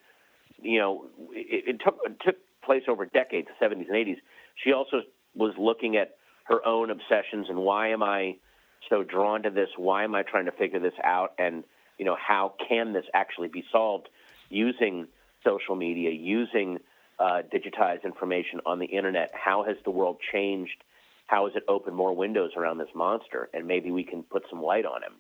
you 0.60 0.78
know, 0.78 1.06
it, 1.32 1.74
it 1.74 1.80
took 1.84 1.98
it 2.04 2.16
took 2.24 2.36
place 2.64 2.82
over 2.88 3.06
decades, 3.06 3.48
the 3.60 3.66
70s 3.66 3.88
and 3.88 3.96
80s. 3.96 4.16
She 4.62 4.72
also 4.72 5.02
was 5.34 5.52
looking 5.58 5.96
at 5.96 6.16
her 6.44 6.64
own 6.66 6.90
obsessions 6.90 7.46
and 7.48 7.58
why 7.58 7.88
am 7.88 8.02
I 8.02 8.36
so 8.88 9.02
drawn 9.02 9.42
to 9.42 9.50
this? 9.50 9.68
Why 9.76 10.04
am 10.04 10.14
I 10.14 10.22
trying 10.22 10.46
to 10.46 10.52
figure 10.52 10.78
this 10.78 10.94
out? 11.02 11.32
And 11.38 11.64
you 11.98 12.04
know, 12.04 12.16
how 12.16 12.54
can 12.68 12.92
this 12.92 13.04
actually 13.14 13.48
be 13.48 13.64
solved 13.70 14.08
using 14.48 15.06
social 15.44 15.76
media, 15.76 16.10
using 16.10 16.78
uh, 17.18 17.42
digitized 17.52 18.04
information 18.04 18.60
on 18.66 18.78
the 18.78 18.86
internet. 18.86 19.30
How 19.34 19.64
has 19.64 19.76
the 19.84 19.90
world 19.90 20.18
changed? 20.32 20.82
How 21.26 21.46
has 21.46 21.56
it 21.56 21.64
opened 21.68 21.96
more 21.96 22.14
windows 22.14 22.50
around 22.56 22.78
this 22.78 22.88
monster? 22.94 23.48
And 23.54 23.66
maybe 23.66 23.90
we 23.90 24.04
can 24.04 24.22
put 24.22 24.42
some 24.50 24.62
light 24.62 24.84
on 24.84 25.02
him. 25.02 25.12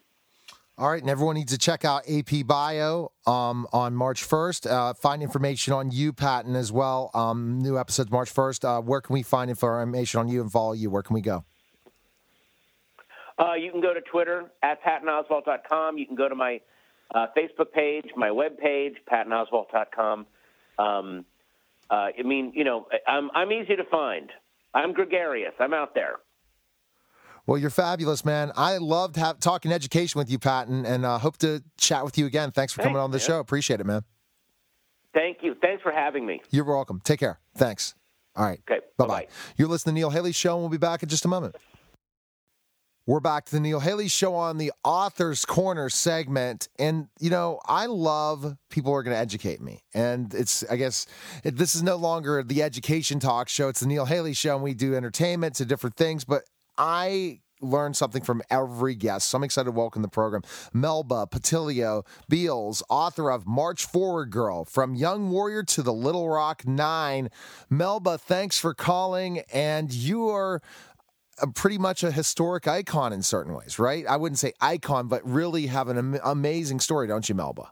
All 0.78 0.90
right, 0.90 1.02
and 1.02 1.10
everyone 1.10 1.34
needs 1.34 1.52
to 1.52 1.58
check 1.58 1.84
out 1.84 2.02
AP 2.08 2.46
Bio 2.46 3.12
um, 3.26 3.66
on 3.74 3.94
March 3.94 4.26
1st. 4.26 4.70
Uh, 4.70 4.94
find 4.94 5.22
information 5.22 5.74
on 5.74 5.90
you, 5.90 6.14
Patton, 6.14 6.56
as 6.56 6.72
well. 6.72 7.10
Um, 7.12 7.60
new 7.60 7.78
episodes 7.78 8.10
March 8.10 8.34
1st. 8.34 8.64
Uh, 8.64 8.80
where 8.80 9.02
can 9.02 9.12
we 9.12 9.22
find 9.22 9.50
information 9.50 10.20
on 10.20 10.28
you 10.28 10.40
and 10.40 10.50
follow 10.50 10.72
you? 10.72 10.90
Where 10.90 11.02
can 11.02 11.14
we 11.14 11.20
go? 11.20 11.44
Uh, 13.38 13.54
you 13.54 13.70
can 13.70 13.82
go 13.82 13.92
to 13.92 14.00
Twitter 14.00 14.50
at 14.62 14.82
pattonoswalt.com. 14.82 15.98
You 15.98 16.06
can 16.06 16.16
go 16.16 16.28
to 16.28 16.34
my 16.34 16.60
uh, 17.14 17.26
Facebook 17.36 17.72
page, 17.72 18.06
my 18.16 18.30
web 18.30 18.58
page, 18.58 18.94
pattonoswalt.com. 19.10 20.26
Um, 20.78 21.24
uh, 21.92 22.08
I 22.18 22.22
mean, 22.24 22.52
you 22.54 22.64
know, 22.64 22.86
I'm 23.06 23.30
I'm 23.34 23.52
easy 23.52 23.76
to 23.76 23.84
find. 23.90 24.30
I'm 24.74 24.94
gregarious. 24.94 25.52
I'm 25.60 25.74
out 25.74 25.94
there. 25.94 26.14
Well, 27.46 27.58
you're 27.58 27.70
fabulous, 27.70 28.24
man. 28.24 28.52
I 28.56 28.78
loved 28.78 29.16
have, 29.16 29.40
talking 29.40 29.72
education 29.72 30.18
with 30.18 30.30
you, 30.30 30.38
Patton, 30.38 30.86
and 30.86 31.04
uh, 31.04 31.18
hope 31.18 31.36
to 31.38 31.62
chat 31.76 32.04
with 32.04 32.16
you 32.16 32.24
again. 32.24 32.52
Thanks 32.52 32.72
for 32.72 32.78
Thanks, 32.78 32.88
coming 32.88 33.02
on 33.02 33.10
the 33.10 33.18
show. 33.18 33.40
Appreciate 33.40 33.80
it, 33.80 33.86
man. 33.86 34.04
Thank 35.12 35.38
you. 35.42 35.54
Thanks 35.60 35.82
for 35.82 35.92
having 35.92 36.24
me. 36.24 36.40
You're 36.50 36.64
welcome. 36.64 37.00
Take 37.04 37.20
care. 37.20 37.40
Thanks. 37.56 37.94
All 38.36 38.46
right. 38.46 38.60
Okay. 38.70 38.80
Bye 38.96 39.06
bye. 39.06 39.26
You're 39.56 39.68
listening 39.68 39.94
to 39.96 40.00
Neil 40.00 40.10
Haley 40.10 40.32
Show, 40.32 40.54
and 40.54 40.62
we'll 40.62 40.70
be 40.70 40.78
back 40.78 41.02
in 41.02 41.10
just 41.10 41.26
a 41.26 41.28
moment. 41.28 41.56
We're 43.12 43.20
back 43.20 43.44
to 43.44 43.52
the 43.52 43.60
Neil 43.60 43.78
Haley 43.78 44.08
Show 44.08 44.34
on 44.34 44.56
the 44.56 44.72
Author's 44.84 45.44
Corner 45.44 45.90
segment. 45.90 46.70
And, 46.78 47.08
you 47.20 47.28
know, 47.28 47.60
I 47.66 47.84
love 47.84 48.56
people 48.70 48.90
who 48.90 48.96
are 48.96 49.02
going 49.02 49.14
to 49.14 49.20
educate 49.20 49.60
me. 49.60 49.82
And 49.92 50.32
it's, 50.32 50.64
I 50.70 50.76
guess, 50.76 51.04
it, 51.44 51.58
this 51.58 51.74
is 51.74 51.82
no 51.82 51.96
longer 51.96 52.42
the 52.42 52.62
education 52.62 53.20
talk 53.20 53.50
show. 53.50 53.68
It's 53.68 53.80
the 53.80 53.86
Neil 53.86 54.06
Haley 54.06 54.32
Show, 54.32 54.54
and 54.54 54.64
we 54.64 54.72
do 54.72 54.94
entertainment 54.94 55.56
to 55.56 55.66
different 55.66 55.96
things. 55.96 56.24
But 56.24 56.44
I 56.78 57.40
learn 57.60 57.94
something 57.94 58.22
from 58.22 58.42
every 58.50 58.94
guest. 58.94 59.30
So 59.30 59.36
I'm 59.36 59.44
excited 59.44 59.66
to 59.66 59.72
welcome 59.72 60.02
the 60.02 60.08
program. 60.08 60.42
Melba 60.72 61.26
Pattillo 61.30 62.04
Beals, 62.28 62.82
author 62.88 63.30
of 63.30 63.46
March 63.46 63.84
Forward 63.84 64.30
Girl, 64.30 64.64
From 64.64 64.94
Young 64.94 65.30
Warrior 65.30 65.62
to 65.64 65.82
the 65.82 65.92
Little 65.92 66.28
Rock 66.28 66.66
Nine. 66.66 67.28
Melba, 67.70 68.18
thanks 68.18 68.58
for 68.58 68.74
calling. 68.74 69.40
And 69.52 69.92
you 69.92 70.28
are 70.28 70.60
a, 71.40 71.46
pretty 71.46 71.78
much 71.78 72.02
a 72.02 72.10
historic 72.10 72.66
icon 72.68 73.12
in 73.12 73.22
certain 73.22 73.54
ways, 73.54 73.78
right? 73.78 74.06
I 74.06 74.16
wouldn't 74.16 74.38
say 74.38 74.52
icon, 74.60 75.08
but 75.08 75.22
really 75.28 75.66
have 75.66 75.88
an 75.88 75.98
am- 75.98 76.20
amazing 76.24 76.80
story, 76.80 77.06
don't 77.06 77.28
you, 77.28 77.34
Melba? 77.34 77.70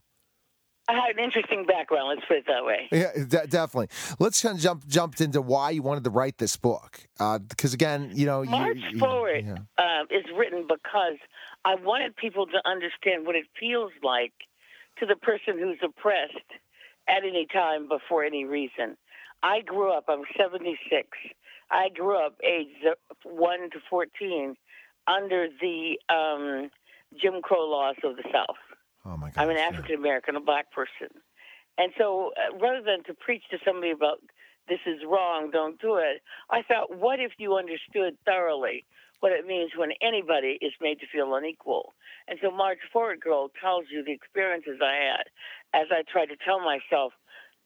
I 0.89 0.95
had 0.95 1.17
an 1.17 1.25
interesting 1.25 1.67
background. 1.67 2.09
Let's 2.09 2.27
put 2.27 2.39
it 2.39 2.45
that 2.49 2.65
way. 2.65 2.89
Yeah, 2.91 3.13
de- 3.13 3.47
definitely. 3.47 3.89
Let's 4.19 4.43
kind 4.43 4.57
of 4.57 4.61
jump 4.61 4.87
jumped 4.89 5.21
into 5.21 5.41
why 5.41 5.71
you 5.71 5.83
wanted 5.83 6.05
to 6.05 6.11
write 6.11 6.39
this 6.39 6.57
book, 6.57 7.01
because 7.17 7.73
uh, 7.73 7.75
again, 7.75 8.11
you 8.15 8.27
know, 8.27 8.43
March 8.43 8.79
you, 8.91 8.99
Forward 8.99 9.45
yeah. 9.47 9.59
uh, 9.79 10.05
is 10.11 10.25
written 10.37 10.67
because 10.67 11.19
I 11.65 11.77
wanted 11.77 12.17
people 12.17 12.47
to 12.47 12.61
understand 12.69 13.25
what 13.25 13.37
it 13.37 13.47
feels 13.59 13.93
like 14.03 14.33
to 14.99 15.07
the 15.07 15.17
person 15.17 15.59
who's 15.59 15.79
oppressed 15.83 16.35
at 17.09 17.23
any 17.25 17.47
time 17.53 17.89
before 17.89 18.25
any 18.25 18.45
reason. 18.45 18.97
I 19.43 19.61
grew 19.61 19.93
up. 19.93 20.05
I'm 20.09 20.23
76. 20.37 21.09
I 21.71 21.89
grew 21.89 22.17
up 22.17 22.37
age 22.45 22.69
one 23.25 23.71
to 23.71 23.79
fourteen 23.89 24.57
under 25.07 25.49
the 25.61 25.99
um, 26.09 26.71
Jim 27.21 27.43
Crow 27.43 27.69
laws 27.69 27.97
of 28.05 28.17
the 28.17 28.25
South. 28.33 28.57
Oh 29.05 29.17
my 29.17 29.31
God! 29.31 29.43
I'm 29.43 29.51
an 29.51 29.57
African 29.57 29.95
American, 29.95 30.37
a 30.37 30.41
black 30.41 30.71
person, 30.73 31.09
and 31.79 31.93
so 31.97 32.33
uh, 32.37 32.57
rather 32.59 32.83
than 32.83 33.05
to 33.05 33.15
preach 33.15 33.43
to 33.51 33.59
somebody 33.65 33.91
about 33.91 34.19
this 34.69 34.79
is 34.87 35.01
wrong, 35.05 35.51
don't 35.51 35.81
do 35.81 35.97
it, 35.97 36.23
I 36.49 36.63
thought, 36.63 36.97
what 36.97 37.19
if 37.19 37.33
you 37.39 37.57
understood 37.57 38.17
thoroughly 38.25 38.85
what 39.19 39.33
it 39.33 39.45
means 39.45 39.73
when 39.77 39.91
anybody 40.01 40.59
is 40.63 40.73
made 40.81 41.01
to 41.01 41.07
feel 41.13 41.35
unequal? 41.35 41.93
And 42.29 42.39
so 42.41 42.53
March 42.53 42.79
Forward 42.93 43.21
Girl 43.21 43.51
tells 43.61 43.87
you 43.91 44.05
the 44.05 44.13
experiences 44.13 44.79
I 44.81 44.95
had 44.95 45.27
as 45.75 45.89
I 45.91 46.03
tried 46.11 46.27
to 46.27 46.37
tell 46.37 46.61
myself, 46.61 47.13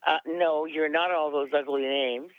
uh, 0.07 0.19
no, 0.27 0.65
you're 0.65 0.89
not 0.89 1.11
all 1.11 1.31
those 1.31 1.51
ugly 1.55 1.83
names. 1.83 2.31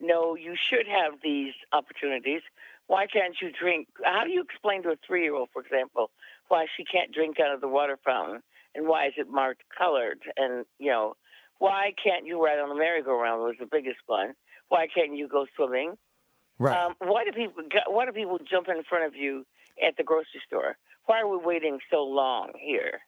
No, 0.00 0.34
you 0.36 0.54
should 0.56 0.86
have 0.86 1.14
these 1.22 1.54
opportunities. 1.72 2.42
Why 2.86 3.06
can't 3.06 3.36
you 3.40 3.50
drink? 3.50 3.88
How 4.04 4.24
do 4.24 4.30
you 4.30 4.42
explain 4.42 4.82
to 4.84 4.90
a 4.90 4.96
three 5.06 5.22
year 5.22 5.34
old, 5.34 5.48
for 5.52 5.62
example, 5.62 6.10
why 6.48 6.66
she 6.76 6.84
can't 6.84 7.12
drink 7.12 7.40
out 7.40 7.54
of 7.54 7.60
the 7.60 7.68
water 7.68 7.98
fountain 8.04 8.42
and 8.74 8.86
why 8.86 9.06
is 9.06 9.14
it 9.16 9.28
marked 9.28 9.62
colored? 9.76 10.20
And, 10.36 10.66
you 10.78 10.90
know, 10.90 11.14
why 11.58 11.92
can't 12.02 12.26
you 12.26 12.44
ride 12.44 12.58
on 12.58 12.68
the 12.68 12.74
merry-go-round 12.74 13.42
was 13.42 13.56
the 13.58 13.66
biggest 13.66 13.98
one. 14.06 14.34
Why 14.68 14.86
can't 14.86 15.16
you 15.16 15.28
go 15.28 15.46
swimming? 15.56 15.94
Right. 16.58 16.76
Um, 16.76 16.94
why 16.98 17.24
do 17.24 17.32
people 17.32 17.62
why 17.88 18.06
do 18.06 18.12
people 18.12 18.38
jump 18.38 18.68
in 18.68 18.82
front 18.84 19.04
of 19.06 19.14
you 19.14 19.46
at 19.82 19.96
the 19.96 20.04
grocery 20.04 20.40
store? 20.46 20.76
Why 21.06 21.20
are 21.20 21.28
we 21.28 21.38
waiting 21.38 21.78
so 21.90 22.02
long 22.02 22.52
here? 22.58 23.00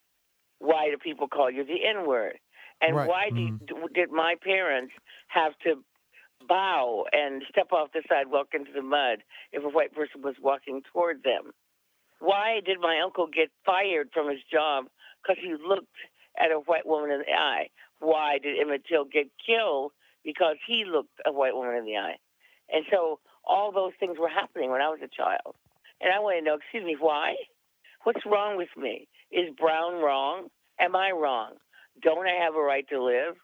Why 0.58 0.90
do 0.90 0.98
people 0.98 1.28
call 1.28 1.50
you 1.50 1.64
the 1.64 1.84
N 1.86 2.06
word? 2.06 2.38
And 2.80 2.96
Right. 2.96 3.08
why 3.08 3.30
Mhm. 3.30 3.58
do, 3.66 3.88
did 3.92 4.10
my 4.10 4.36
parents 4.42 4.92
have 5.28 5.56
to 5.64 5.84
bow 6.46 7.04
and 7.12 7.42
step 7.48 7.72
off 7.72 7.92
the 7.92 8.02
sidewalk 8.08 8.48
into 8.54 8.72
the 8.72 8.82
mud 8.82 9.22
if 9.52 9.64
a 9.64 9.68
white 9.68 9.94
person 9.94 10.22
was 10.22 10.36
walking 10.40 10.82
toward 10.92 11.22
them? 11.22 11.52
Why 12.20 12.60
did 12.64 12.80
my 12.80 13.00
uncle 13.02 13.26
get 13.26 13.50
fired 13.64 14.10
from 14.12 14.28
his 14.28 14.40
job 14.50 14.86
because 15.22 15.36
he 15.42 15.54
looked 15.54 15.96
at 16.38 16.50
a 16.50 16.60
white 16.60 16.86
woman 16.86 17.10
in 17.10 17.20
the 17.20 17.32
eye? 17.32 17.68
Why 18.00 18.38
did 18.42 18.58
Emmett 18.58 18.84
Till 18.88 19.04
get 19.04 19.30
killed 19.44 19.92
because 20.24 20.56
he 20.66 20.84
looked 20.84 21.20
a 21.26 21.32
white 21.32 21.54
woman 21.54 21.76
in 21.76 21.84
the 21.84 21.96
eye? 21.96 22.16
And 22.72 22.84
so 22.90 23.20
all 23.44 23.72
those 23.72 23.92
things 23.98 24.18
were 24.18 24.28
happening 24.28 24.70
when 24.70 24.82
I 24.82 24.88
was 24.88 25.00
a 25.02 25.08
child. 25.08 25.54
And 26.00 26.12
I 26.12 26.20
want 26.20 26.38
to 26.38 26.44
know, 26.44 26.56
excuse 26.56 26.84
me, 26.84 26.96
why? 26.98 27.34
What's 28.04 28.24
wrong 28.26 28.56
with 28.56 28.68
me? 28.76 29.08
Is 29.30 29.54
Brown 29.58 30.02
wrong? 30.02 30.48
Am 30.80 30.94
I 30.94 31.10
wrong? 31.10 31.54
Don't 32.02 32.26
I 32.26 32.44
have 32.44 32.54
a 32.54 32.60
right 32.62 32.86
to 32.90 33.02
live? 33.02 33.34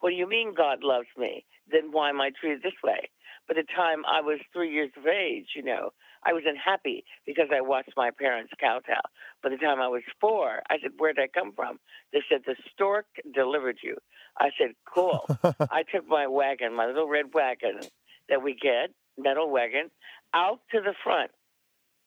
What 0.00 0.10
do 0.10 0.16
you 0.16 0.28
mean 0.28 0.54
God 0.56 0.82
loves 0.82 1.06
me? 1.16 1.44
Then 1.70 1.92
why 1.92 2.10
am 2.10 2.20
I 2.20 2.30
treated 2.38 2.62
this 2.62 2.78
way? 2.82 3.10
By 3.48 3.54
the 3.54 3.64
time 3.74 4.04
I 4.06 4.20
was 4.20 4.38
three 4.52 4.72
years 4.72 4.90
of 4.96 5.06
age, 5.06 5.48
you 5.56 5.62
know, 5.62 5.90
I 6.24 6.32
was 6.32 6.44
unhappy 6.46 7.04
because 7.26 7.48
I 7.52 7.60
watched 7.60 7.92
my 7.96 8.10
parents 8.10 8.52
kowtow. 8.60 9.00
By 9.42 9.48
the 9.48 9.56
time 9.56 9.80
I 9.80 9.88
was 9.88 10.02
four, 10.20 10.62
I 10.68 10.76
said, 10.80 10.92
Where'd 10.98 11.18
I 11.18 11.26
come 11.26 11.52
from? 11.54 11.80
They 12.12 12.20
said, 12.28 12.42
The 12.46 12.56
stork 12.72 13.06
delivered 13.34 13.78
you. 13.82 13.96
I 14.38 14.50
said, 14.58 14.74
Cool. 14.92 15.26
I 15.70 15.82
took 15.82 16.06
my 16.06 16.26
wagon, 16.26 16.74
my 16.74 16.86
little 16.86 17.08
red 17.08 17.32
wagon 17.34 17.80
that 18.28 18.42
we 18.42 18.54
get, 18.54 18.90
metal 19.18 19.50
wagon, 19.50 19.90
out 20.34 20.60
to 20.72 20.80
the 20.80 20.94
front. 21.02 21.30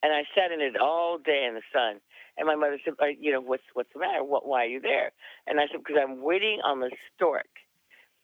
And 0.02 0.12
I 0.12 0.22
sat 0.34 0.52
in 0.52 0.60
it 0.60 0.80
all 0.80 1.18
day 1.18 1.46
in 1.48 1.54
the 1.54 1.62
sun. 1.72 2.00
And 2.36 2.46
my 2.46 2.56
mother 2.56 2.78
said, 2.84 2.94
"Uh, 3.00 3.06
you 3.18 3.32
know, 3.32 3.40
what's 3.40 3.62
what's 3.74 3.92
the 3.92 4.00
matter? 4.00 4.24
What, 4.24 4.46
why 4.46 4.64
are 4.64 4.68
you 4.68 4.80
there? 4.80 5.12
And 5.46 5.60
I 5.60 5.64
said, 5.70 5.80
because 5.86 6.00
I'm 6.02 6.22
waiting 6.22 6.60
on 6.64 6.80
the 6.80 6.90
stork. 7.14 7.46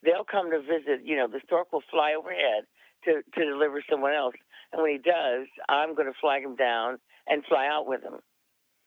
They'll 0.03 0.25
come 0.25 0.51
to 0.51 0.61
visit. 0.61 1.05
You 1.05 1.17
know, 1.17 1.29
the 1.29 1.41
stork 1.45 1.73
will 1.73 1.83
fly 1.91 2.15
overhead 2.17 2.65
to 3.05 3.23
to 3.35 3.45
deliver 3.45 3.83
someone 3.89 4.13
else. 4.15 4.35
And 4.73 4.83
when 4.83 4.93
he 4.93 4.99
does, 4.99 5.47
I'm 5.69 5.95
going 5.95 6.07
to 6.07 6.19
flag 6.21 6.43
him 6.43 6.57
down 6.57 6.99
and 7.27 7.45
fly 7.45 7.67
out 7.67 7.87
with 7.87 8.03
him. 8.03 8.21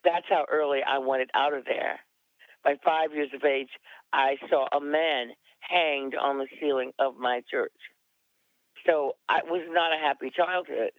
That's 0.04 0.26
how 0.30 0.46
early 0.52 0.80
I 0.86 0.98
wanted 1.00 1.30
out 1.34 1.54
of 1.54 1.66
there. 1.66 2.00
By 2.64 2.76
five 2.84 3.14
years 3.14 3.30
of 3.34 3.44
age, 3.44 3.70
I 4.12 4.38
saw 4.50 4.68
a 4.76 4.80
man 4.80 5.32
hanged 5.60 6.16
on 6.16 6.38
the 6.38 6.48
ceiling 6.60 6.92
of 7.00 7.18
my 7.18 7.42
church. 7.50 7.72
So 8.86 9.14
I 9.30 9.42
was 9.44 9.66
not 9.70 9.94
a 9.94 9.98
happy 9.98 10.32
childhood. 10.36 10.92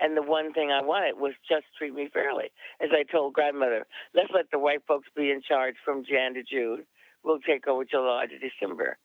And 0.00 0.16
the 0.16 0.22
one 0.22 0.52
thing 0.52 0.70
I 0.72 0.82
wanted 0.82 1.16
was 1.18 1.34
just 1.48 1.66
treat 1.78 1.94
me 1.94 2.08
fairly. 2.12 2.50
As 2.80 2.90
I 2.92 3.04
told 3.04 3.32
grandmother, 3.32 3.86
let's 4.12 4.30
let 4.34 4.50
the 4.50 4.58
white 4.58 4.82
folks 4.88 5.08
be 5.16 5.30
in 5.30 5.40
charge 5.46 5.76
from 5.84 6.04
Jan 6.04 6.34
to 6.34 6.42
June. 6.42 6.84
We'll 7.22 7.38
take 7.38 7.68
over 7.68 7.84
July 7.84 8.26
to 8.26 8.38
December. 8.38 8.98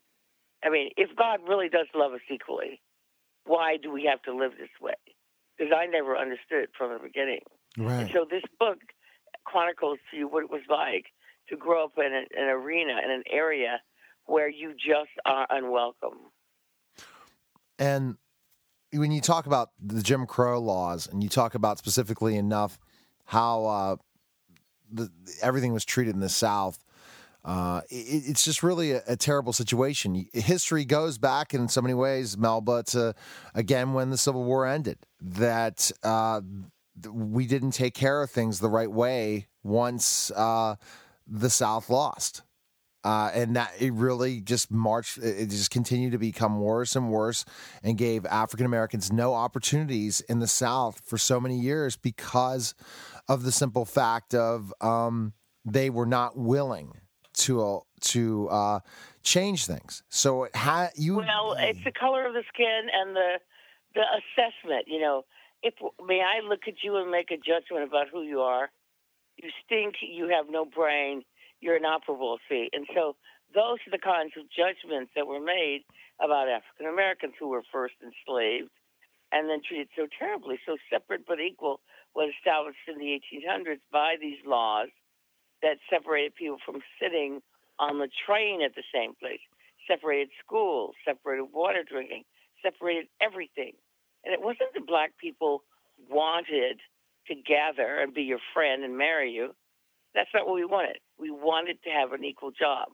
I 0.64 0.70
mean, 0.70 0.90
if 0.98 1.16
God 1.16 1.40
really 1.48 1.70
does 1.70 1.88
love 1.96 2.14
us 2.14 2.22
equally, 2.32 2.82
why 3.46 3.78
do 3.82 3.92
we 3.92 4.06
have 4.06 4.22
to 4.24 4.36
live 4.36 4.52
this 4.58 4.70
way? 4.82 4.94
Because 5.58 5.74
I 5.76 5.86
never 5.86 6.18
understood 6.18 6.64
it 6.64 6.70
from 6.78 6.94
the 6.94 7.00
beginning. 7.00 7.42
right. 7.78 8.10
So 8.14 8.26
this 8.30 8.44
book 8.60 8.80
chronicles 9.46 10.00
to 10.12 10.18
you 10.18 10.28
what 10.28 10.44
it 10.44 10.50
was 10.50 10.62
like 10.70 11.08
to 11.50 11.58
grow 11.58 11.86
up 11.86 11.94
in 11.98 12.14
an, 12.14 12.26
an 12.38 12.48
arena, 12.50 13.00
in 13.04 13.12
an 13.12 13.24
area 13.32 13.82
where 14.26 14.50
you 14.50 14.74
just 14.74 15.10
are 15.26 15.48
unwelcome. 15.50 16.20
And 17.80 18.18
when 18.94 19.12
you 19.12 19.22
talk 19.22 19.46
about 19.46 19.72
the 19.80 20.02
Jim 20.02 20.26
Crow 20.26 20.60
laws, 20.60 21.08
and 21.08 21.24
you 21.24 21.30
talk 21.30 21.56
about 21.56 21.78
specifically 21.78 22.36
enough 22.36 22.80
how 23.26 23.66
uh, 23.66 23.96
the, 24.92 25.10
everything 25.42 25.74
was 25.74 25.86
treated 25.86 26.14
in 26.14 26.22
the 26.22 26.30
South, 26.30 26.84
uh, 27.46 27.82
it, 27.90 28.24
it's 28.28 28.44
just 28.44 28.64
really 28.64 28.92
a, 28.92 29.02
a 29.08 29.16
terrible 29.16 29.54
situation. 29.54 30.28
History 30.34 30.86
goes 30.86 31.18
back 31.18 31.54
in 31.54 31.68
so 31.68 31.82
many 31.82 31.94
ways, 31.94 32.38
Melba, 32.38 32.84
to 32.88 33.16
again 33.56 33.94
when 33.94 34.10
the 34.10 34.18
Civil 34.18 34.44
War 34.44 34.68
ended, 34.68 34.98
that 35.22 35.92
uh, 36.04 36.42
we 37.10 37.48
didn't 37.48 37.72
take 37.72 37.94
care 37.94 38.22
of 38.22 38.30
things 38.30 38.60
the 38.60 38.70
right 38.70 38.92
way 38.92 39.48
once 39.64 40.32
uh, 40.32 40.76
the 41.28 41.50
South 41.50 41.90
lost. 41.90 42.44
Uh, 43.02 43.32
and 43.34 43.56
that 43.56 43.72
it 43.80 43.94
really 43.94 44.42
just 44.42 44.70
marched, 44.70 45.18
it 45.20 45.44
it 45.44 45.50
just 45.50 45.72
continued 45.72 46.12
to 46.12 46.18
become 46.18 46.60
worse 46.60 46.98
and 46.98 47.10
worse 47.10 47.46
and 47.82 47.98
gave 47.98 48.26
African 48.26 48.66
Americans 48.66 49.10
no 49.10 49.34
opportunities 49.34 50.20
in 50.20 50.40
the 50.40 50.48
South 50.48 51.02
for 51.06 51.18
so 51.18 51.40
many 51.40 51.58
years 51.58 51.96
because 51.96 52.76
of 53.30 53.44
the 53.44 53.54
simple 53.54 53.86
fact 53.86 54.36
of 54.36 54.74
um, 54.82 55.32
they 55.64 55.90
were 55.90 56.06
not 56.06 56.38
willing 56.38 56.92
to 57.40 57.62
uh, 57.62 57.80
to 58.02 58.50
uh, 58.50 58.80
change 59.24 59.66
things. 59.66 60.04
So 60.10 60.44
it 60.44 60.56
had 60.56 60.92
you. 60.96 61.18
Well, 61.18 61.56
it's 61.58 61.84
the 61.84 61.92
color 61.92 62.26
of 62.26 62.34
the 62.34 62.44
skin 62.54 62.88
and 62.94 63.16
the 63.16 63.40
the 63.96 64.04
assessment. 64.20 64.86
You 64.88 65.02
know, 65.02 65.26
if 65.64 65.74
may 66.06 66.22
I 66.22 66.46
look 66.48 66.62
at 66.68 66.84
you 66.84 66.98
and 66.98 67.12
make 67.12 67.32
a 67.32 67.38
judgment 67.38 67.88
about 67.88 68.08
who 68.12 68.22
you 68.24 68.42
are? 68.42 68.70
You 69.38 69.50
stink. 69.66 69.96
You 70.02 70.30
have 70.30 70.46
no 70.50 70.66
brain. 70.66 71.24
You're 71.62 71.78
inoperable. 71.78 72.38
See, 72.50 72.70
and 72.74 72.86
so 72.96 73.16
those 73.54 73.80
are 73.88 73.92
the 73.92 74.00
kinds 74.00 74.34
of 74.38 74.46
judgments 74.52 75.12
that 75.16 75.28
were 75.28 75.42
made 75.42 75.84
about 76.20 76.48
African 76.48 76.88
Americans 76.92 77.34
who 77.40 77.50
were 77.50 77.64
first 77.72 77.96
enslaved 78.04 78.70
and 79.32 79.50
then 79.50 79.62
treated 79.66 79.90
so 79.96 80.08
terribly. 80.18 80.60
So 80.66 80.78
separate 80.92 81.26
but 81.28 81.40
equal 81.40 81.82
was 82.16 82.32
established 82.38 82.84
in 82.88 82.98
the 82.98 83.20
1800s 83.20 83.80
by 83.92 84.16
these 84.20 84.40
laws 84.46 84.90
that 85.62 85.78
separated 85.90 86.36
people 86.36 86.58
from 86.66 86.82
sitting 87.02 87.42
on 87.80 88.00
the 88.00 88.10
train 88.26 88.62
at 88.62 88.76
the 88.76 88.84
same 88.94 89.14
place, 89.16 89.40
separated 89.88 90.30
schools, 90.44 90.96
separated 91.06 91.48
water 91.54 91.84
drinking, 91.88 92.24
separated 92.62 93.08
everything. 93.22 93.74
And 94.26 94.34
it 94.34 94.42
wasn't 94.42 94.74
that 94.74 94.88
black 94.88 95.12
people 95.18 95.64
wanted 96.10 96.80
to 97.28 97.36
gather 97.36 98.00
and 98.00 98.14
be 98.14 98.24
your 98.24 98.40
friend 98.54 98.84
and 98.84 98.98
marry 98.98 99.32
you. 99.32 99.56
That's 100.14 100.30
not 100.34 100.46
what 100.46 100.56
we 100.56 100.66
wanted. 100.66 100.98
We 101.20 101.32
wanted 101.32 101.82
to 101.84 101.90
have 101.90 102.12
an 102.14 102.26
equal 102.26 102.52
job. 102.52 102.90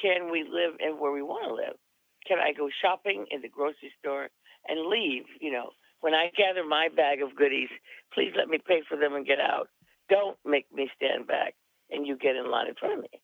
Can 0.00 0.30
we 0.30 0.42
live 0.42 0.74
in 0.80 0.98
where 0.98 1.12
we 1.12 1.22
want 1.22 1.46
to 1.48 1.54
live? 1.54 1.76
Can 2.26 2.38
I 2.38 2.52
go 2.52 2.68
shopping 2.82 3.26
in 3.30 3.42
the 3.42 3.48
grocery 3.48 3.92
store 4.00 4.28
and 4.66 4.88
leave? 4.88 5.24
You 5.40 5.52
know, 5.52 5.70
when 6.00 6.14
I 6.14 6.30
gather 6.36 6.64
my 6.66 6.88
bag 6.94 7.22
of 7.22 7.36
goodies, 7.36 7.68
please 8.12 8.32
let 8.36 8.48
me 8.48 8.58
pay 8.66 8.82
for 8.88 8.96
them 8.96 9.14
and 9.14 9.26
get 9.26 9.38
out. 9.38 9.68
Don't 10.08 10.36
make 10.44 10.66
me 10.74 10.90
stand 10.96 11.26
back 11.26 11.54
and 11.94 12.06
you 12.06 12.16
get 12.16 12.36
in 12.36 12.50
line 12.50 12.68
in 12.68 12.74
front 12.74 12.94
of 12.98 13.02
me. 13.02 13.20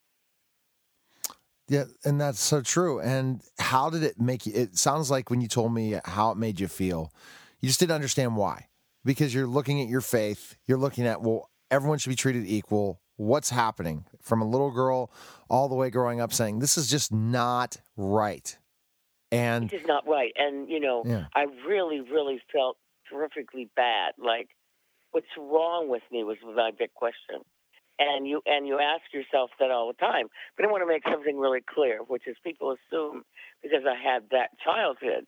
Yeah, 1.69 1.85
and 2.05 2.21
that's 2.21 2.41
so 2.41 2.63
true. 2.63 3.01
And 3.01 3.43
how 3.59 3.91
did 3.91 4.03
it 4.03 4.21
make 4.21 4.45
you? 4.45 4.53
It 4.55 4.77
sounds 4.77 5.11
like 5.11 5.31
when 5.31 5.41
you 5.41 5.47
told 5.47 5.73
me 5.73 6.01
how 6.05 6.33
it 6.33 6.37
made 6.37 6.59
you 6.59 6.67
feel, 6.67 7.13
you 7.61 7.69
just 7.69 7.79
didn't 7.79 7.93
understand 7.93 8.37
why. 8.37 8.67
Because 9.05 9.33
you're 9.35 9.47
looking 9.47 9.81
at 9.81 9.89
your 9.89 10.01
faith, 10.01 10.57
you're 10.67 10.79
looking 10.79 11.07
at, 11.07 11.23
well, 11.23 11.49
everyone 11.71 11.99
should 11.99 12.11
be 12.11 12.17
treated 12.17 12.45
equal. 12.45 13.01
What's 13.17 13.51
happening 13.51 14.05
from 14.21 14.43
a 14.43 14.45
little 14.45 14.71
girl 14.71 15.13
all 15.49 15.69
the 15.69 15.75
way 15.75 15.91
growing 15.91 16.21
up 16.21 16.33
saying, 16.33 16.59
this 16.59 16.77
is 16.77 16.91
just 16.91 17.13
not 17.13 17.77
right. 17.97 18.59
And 19.31 19.73
It 19.73 19.77
is 19.77 19.87
not 19.87 20.07
right. 20.09 20.33
And, 20.37 20.69
you 20.69 20.81
know, 20.81 21.03
Yeah. 21.07 21.27
I 21.37 21.47
really, 21.67 22.01
really 22.01 22.43
felt 22.53 22.79
terrifically 23.09 23.71
bad. 23.77 24.15
Like, 24.19 24.49
what's 25.13 25.27
wrong 25.39 25.89
with 25.89 26.03
me 26.11 26.25
was 26.25 26.37
my 26.43 26.73
big 26.77 26.93
question. 26.95 27.45
And 28.01 28.27
you 28.27 28.41
and 28.47 28.67
you 28.67 28.79
ask 28.81 29.03
yourself 29.13 29.51
that 29.61 29.71
all 29.71 29.87
the 29.87 30.01
time. 30.01 30.29
But 30.57 30.65
I 30.65 30.71
want 30.71 30.83
to 30.83 30.89
make 30.89 31.05
something 31.05 31.39
really 31.39 31.61
clear, 31.61 31.99
which 31.99 32.27
is 32.27 32.37
people 32.43 32.75
assume 32.75 33.25
because 33.63 33.85
I 33.85 33.95
had 33.95 34.25
that 34.31 34.57
childhood 34.65 35.27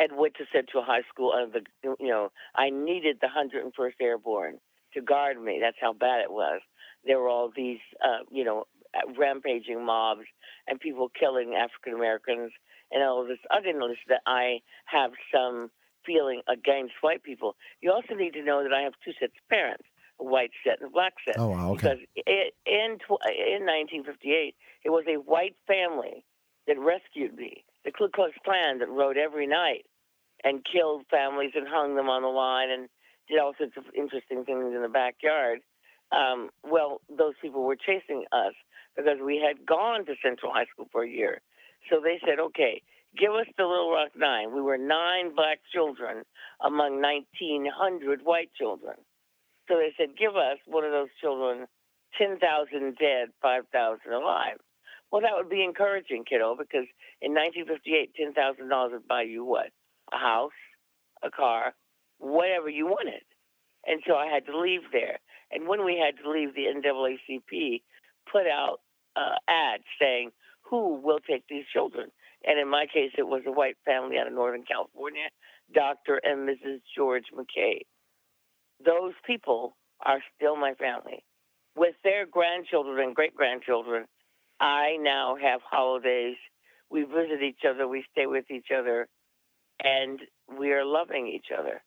and 0.00 0.18
went 0.18 0.34
to 0.38 0.44
Central 0.52 0.82
High 0.82 1.02
School. 1.08 1.32
Under 1.32 1.60
the, 1.60 1.94
you 2.00 2.08
know, 2.08 2.32
I 2.56 2.70
needed 2.70 3.18
the 3.20 3.28
101st 3.28 3.94
Airborne 4.00 4.58
to 4.94 5.00
guard 5.00 5.40
me. 5.40 5.60
That's 5.62 5.76
how 5.80 5.92
bad 5.92 6.20
it 6.20 6.32
was. 6.32 6.60
There 7.06 7.20
were 7.20 7.28
all 7.28 7.52
these, 7.54 7.78
uh, 8.04 8.24
you 8.30 8.44
know, 8.44 8.64
rampaging 9.16 9.84
mobs 9.84 10.26
and 10.66 10.80
people 10.80 11.10
killing 11.18 11.54
African 11.54 11.94
Americans 11.94 12.50
and 12.90 13.02
all 13.02 13.24
this 13.24 13.38
ugliness 13.50 13.98
that 14.08 14.20
I 14.26 14.58
have 14.86 15.12
some 15.32 15.70
feeling 16.04 16.42
against 16.48 16.94
white 17.02 17.22
people. 17.22 17.56
You 17.80 17.92
also 17.92 18.14
need 18.14 18.32
to 18.32 18.42
know 18.42 18.62
that 18.62 18.72
I 18.72 18.82
have 18.82 18.94
two 19.04 19.12
sets 19.20 19.32
of 19.36 19.48
parents, 19.48 19.84
white 20.20 20.50
set 20.64 20.80
and 20.80 20.92
black 20.92 21.14
set. 21.24 21.38
Oh, 21.38 21.48
wow, 21.48 21.72
okay. 21.72 21.76
Because 21.76 21.98
it, 22.16 22.54
in 22.66 22.98
in 23.02 23.66
1958, 23.66 24.54
it 24.84 24.90
was 24.90 25.04
a 25.08 25.20
white 25.20 25.56
family 25.66 26.24
that 26.66 26.78
rescued 26.78 27.34
me. 27.36 27.64
The 27.84 27.92
Ku 27.92 28.08
Klux 28.08 28.32
Klan 28.44 28.78
that 28.78 28.88
rode 28.88 29.16
every 29.16 29.46
night 29.46 29.86
and 30.44 30.64
killed 30.64 31.04
families 31.10 31.52
and 31.54 31.66
hung 31.68 31.96
them 31.96 32.08
on 32.08 32.22
the 32.22 32.28
line 32.28 32.70
and 32.70 32.88
did 33.28 33.38
all 33.38 33.54
sorts 33.56 33.76
of 33.76 33.84
interesting 33.94 34.44
things 34.44 34.74
in 34.74 34.82
the 34.82 34.88
backyard. 34.88 35.60
Um, 36.12 36.50
well, 36.64 37.00
those 37.08 37.34
people 37.40 37.62
were 37.62 37.76
chasing 37.76 38.24
us 38.32 38.54
because 38.96 39.18
we 39.24 39.40
had 39.40 39.64
gone 39.64 40.04
to 40.06 40.14
Central 40.22 40.52
High 40.52 40.66
School 40.72 40.88
for 40.90 41.04
a 41.04 41.08
year. 41.08 41.40
So 41.88 42.00
they 42.02 42.20
said, 42.26 42.40
okay, 42.40 42.82
give 43.18 43.32
us 43.32 43.46
the 43.56 43.64
Little 43.64 43.92
Rock 43.92 44.10
Nine. 44.16 44.54
We 44.54 44.60
were 44.60 44.76
nine 44.76 45.34
black 45.34 45.60
children 45.72 46.24
among 46.60 47.00
1,900 47.00 48.20
white 48.24 48.50
children. 48.58 48.96
So 49.70 49.78
they 49.78 49.94
said, 49.96 50.18
give 50.18 50.34
us 50.34 50.58
one 50.66 50.82
of 50.84 50.90
those 50.90 51.14
children, 51.20 51.66
10,000 52.18 52.42
dead, 52.98 53.28
5,000 53.40 54.12
alive. 54.12 54.58
Well, 55.12 55.22
that 55.22 55.30
would 55.34 55.48
be 55.48 55.62
encouraging, 55.62 56.24
kiddo, 56.28 56.56
because 56.58 56.90
in 57.22 57.34
1958, 57.34 58.10
$10,000 58.18 58.90
would 58.90 59.06
buy 59.06 59.22
you 59.22 59.44
what? 59.44 59.70
A 60.12 60.18
house, 60.18 60.58
a 61.22 61.30
car, 61.30 61.74
whatever 62.18 62.68
you 62.68 62.86
wanted. 62.86 63.22
And 63.86 64.02
so 64.06 64.14
I 64.14 64.26
had 64.26 64.44
to 64.46 64.58
leave 64.58 64.90
there. 64.90 65.18
And 65.52 65.68
when 65.68 65.84
we 65.84 66.02
had 66.02 66.20
to 66.22 66.30
leave, 66.30 66.54
the 66.54 66.66
NAACP 66.66 67.82
put 68.30 68.46
out 68.46 68.80
uh, 69.14 69.38
ads 69.48 69.84
saying, 70.00 70.30
who 70.62 71.00
will 71.00 71.20
take 71.20 71.44
these 71.48 71.64
children? 71.72 72.10
And 72.44 72.58
in 72.58 72.68
my 72.68 72.86
case, 72.92 73.12
it 73.16 73.26
was 73.26 73.42
a 73.46 73.52
white 73.52 73.76
family 73.84 74.18
out 74.18 74.26
of 74.26 74.32
Northern 74.32 74.64
California, 74.64 75.28
Dr. 75.72 76.20
and 76.24 76.48
Mrs. 76.48 76.80
George 76.96 77.26
McCabe. 77.32 77.86
Those 78.84 79.12
people 79.26 79.76
are 80.04 80.20
still 80.36 80.56
my 80.56 80.74
family. 80.74 81.24
With 81.76 81.94
their 82.02 82.26
grandchildren 82.26 82.98
and 83.00 83.14
great 83.14 83.34
grandchildren, 83.34 84.06
I 84.60 84.96
now 85.00 85.36
have 85.40 85.60
holidays. 85.62 86.36
We 86.90 87.02
visit 87.02 87.42
each 87.42 87.60
other, 87.68 87.86
we 87.86 88.04
stay 88.10 88.26
with 88.26 88.50
each 88.50 88.68
other, 88.76 89.06
and 89.82 90.20
we 90.58 90.72
are 90.72 90.84
loving 90.84 91.28
each 91.28 91.46
other. 91.56 91.82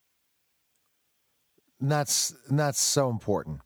That's 1.81 2.33
that's 2.49 2.79
so 2.79 3.09
important. 3.09 3.59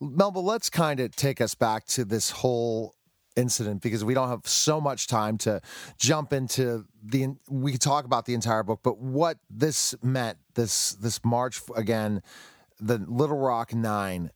Melba, 0.00 0.38
let's 0.38 0.70
kind 0.70 1.00
of 1.00 1.16
take 1.16 1.40
us 1.40 1.56
back 1.56 1.86
to 1.86 2.04
this 2.04 2.30
whole 2.30 2.94
incident 3.34 3.82
because 3.82 4.04
we 4.04 4.14
don't 4.14 4.28
have 4.28 4.46
so 4.46 4.80
much 4.80 5.06
time 5.06 5.38
to 5.38 5.60
jump 5.98 6.32
into 6.32 6.84
the 7.02 7.28
we 7.48 7.70
could 7.70 7.80
talk 7.80 8.04
about 8.04 8.26
the 8.26 8.34
entire 8.34 8.64
book 8.64 8.80
but 8.82 8.98
what 8.98 9.38
this 9.48 9.94
meant 10.02 10.36
this 10.54 10.94
this 10.94 11.24
march 11.24 11.60
again 11.76 12.20
the 12.80 12.98
little 12.98 13.38
rock 13.38 13.74
9 13.74 14.30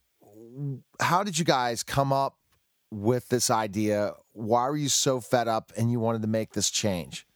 how 1.00 1.22
did 1.22 1.38
you 1.38 1.44
guys 1.44 1.82
come 1.82 2.12
up 2.12 2.36
with 2.90 3.28
this 3.28 3.50
idea 3.50 4.12
why 4.32 4.68
were 4.68 4.76
you 4.76 4.88
so 4.88 5.20
fed 5.20 5.48
up 5.48 5.72
and 5.76 5.90
you 5.90 6.00
wanted 6.00 6.22
to 6.22 6.28
make 6.28 6.52
this 6.52 6.70
change 6.70 7.26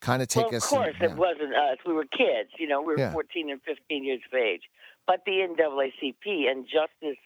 kind 0.00 0.22
of 0.22 0.28
take 0.28 0.44
well, 0.44 0.48
of 0.48 0.56
us 0.56 0.64
of 0.64 0.70
course 0.70 0.94
in, 1.00 1.06
yeah. 1.06 1.12
it 1.12 1.16
wasn't 1.16 1.54
us 1.54 1.78
we 1.86 1.92
were 1.92 2.04
kids 2.04 2.50
you 2.58 2.66
know 2.66 2.80
we 2.80 2.94
were 2.94 2.98
yeah. 2.98 3.12
14 3.12 3.50
and 3.50 3.60
15 3.62 4.04
years 4.04 4.20
of 4.30 4.36
age 4.38 4.62
but 5.06 5.22
the 5.24 5.32
NAACP 5.32 6.50
and 6.50 6.66
Justice 6.66 7.18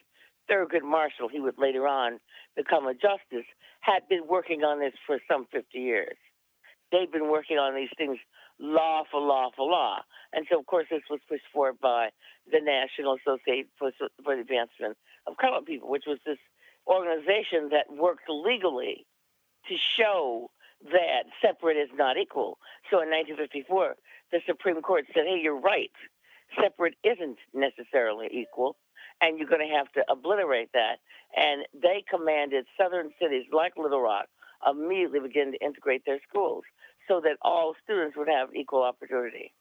Thurgood 0.51 0.83
Marshall, 0.83 1.29
he 1.29 1.40
would 1.40 1.59
later 1.59 1.87
on 1.87 2.21
become 2.57 2.87
a 2.87 2.93
justice, 2.93 3.47
had 3.81 4.07
been 4.09 4.27
working 4.29 4.62
on 4.62 4.81
this 4.81 4.93
for 5.07 5.19
some 5.31 5.47
50 5.51 5.79
years. 5.79 6.16
They'd 6.93 7.11
been 7.11 7.31
working 7.31 7.57
on 7.57 7.75
these 7.75 7.90
things 7.97 8.19
law 8.61 9.03
for 9.11 9.20
law 9.20 9.51
for 9.57 9.68
law. 9.68 10.01
And 10.33 10.46
so, 10.51 10.59
of 10.61 10.66
course, 10.66 10.87
this 10.90 11.03
was 11.11 11.20
pushed 11.29 11.49
forward 11.53 11.81
by 11.81 12.11
the 12.51 12.61
National 12.61 13.16
Association 13.16 13.70
for, 13.79 13.90
for 13.99 14.37
the 14.37 14.42
Advancement 14.42 14.96
of 15.27 15.37
Colored 15.40 15.66
People, 15.66 15.88
which 15.90 16.05
was 16.07 16.18
this 16.25 16.38
organization 16.87 17.70
that 17.70 17.87
worked 17.90 18.29
legally 18.29 19.07
to 19.68 19.75
show 19.96 20.51
that 20.92 21.25
separate 21.42 21.77
is 21.77 21.90
not 21.94 22.16
equal. 22.16 22.59
So 22.90 23.03
in 23.03 23.11
1954, 23.11 23.96
the 24.33 24.40
Supreme 24.46 24.81
Court 24.83 25.05
said, 25.14 25.25
hey, 25.27 25.40
you're 25.42 25.61
right. 25.61 25.92
Separate 26.61 26.94
isn't 27.05 27.38
necessarily 27.55 28.29
equal 28.33 28.77
and 29.20 29.38
you're 29.38 29.49
going 29.49 29.66
to 29.66 29.75
have 29.75 29.92
to 29.92 30.05
obliterate 30.11 30.70
that. 30.73 30.96
And 31.37 31.66
they 31.75 32.03
commanded 32.09 32.64
southern 32.79 33.11
cities 33.20 33.44
like 33.53 33.75
Little 33.77 34.01
Rock 34.01 34.27
immediately 34.68 35.20
begin 35.20 35.53
to 35.53 35.64
integrate 35.64 36.05
their 36.07 36.20
schools 36.29 36.64
so 37.11 37.20
that 37.20 37.37
all 37.42 37.75
students 37.83 38.16
would 38.16 38.29
have 38.29 38.55
equal 38.55 38.85
opportunity. 38.85 39.53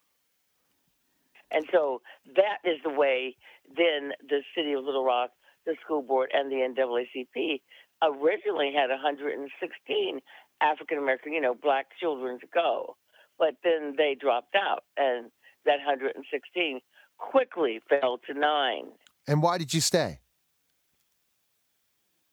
And 1.52 1.66
so 1.74 2.02
that 2.36 2.60
is 2.64 2.78
the 2.84 2.92
way 2.92 3.36
then 3.76 4.12
the 4.28 4.42
city 4.56 4.74
of 4.74 4.84
Little 4.84 5.04
Rock, 5.04 5.32
the 5.66 5.76
school 5.84 6.04
board, 6.04 6.30
and 6.32 6.52
the 6.52 6.58
NAACP 6.58 7.62
originally 8.04 8.72
had 8.76 8.92
116 8.92 10.20
African 10.62 10.98
American, 11.00 11.34
you 11.34 11.42
know, 11.42 11.56
black 11.56 11.88
children 12.00 12.40
to 12.40 12.48
go. 12.54 12.96
But 13.40 13.56
then 13.64 13.96
they 13.98 14.16
dropped 14.20 14.56
out, 14.56 14.84
and 14.96 15.32
that 15.66 15.78
116 15.86 16.82
quickly 17.18 17.80
fell 17.90 18.20
to 18.28 18.40
nine. 18.40 18.92
And 19.28 19.42
why 19.42 19.58
did 19.58 19.74
you 19.74 19.82
stay? 19.82 20.20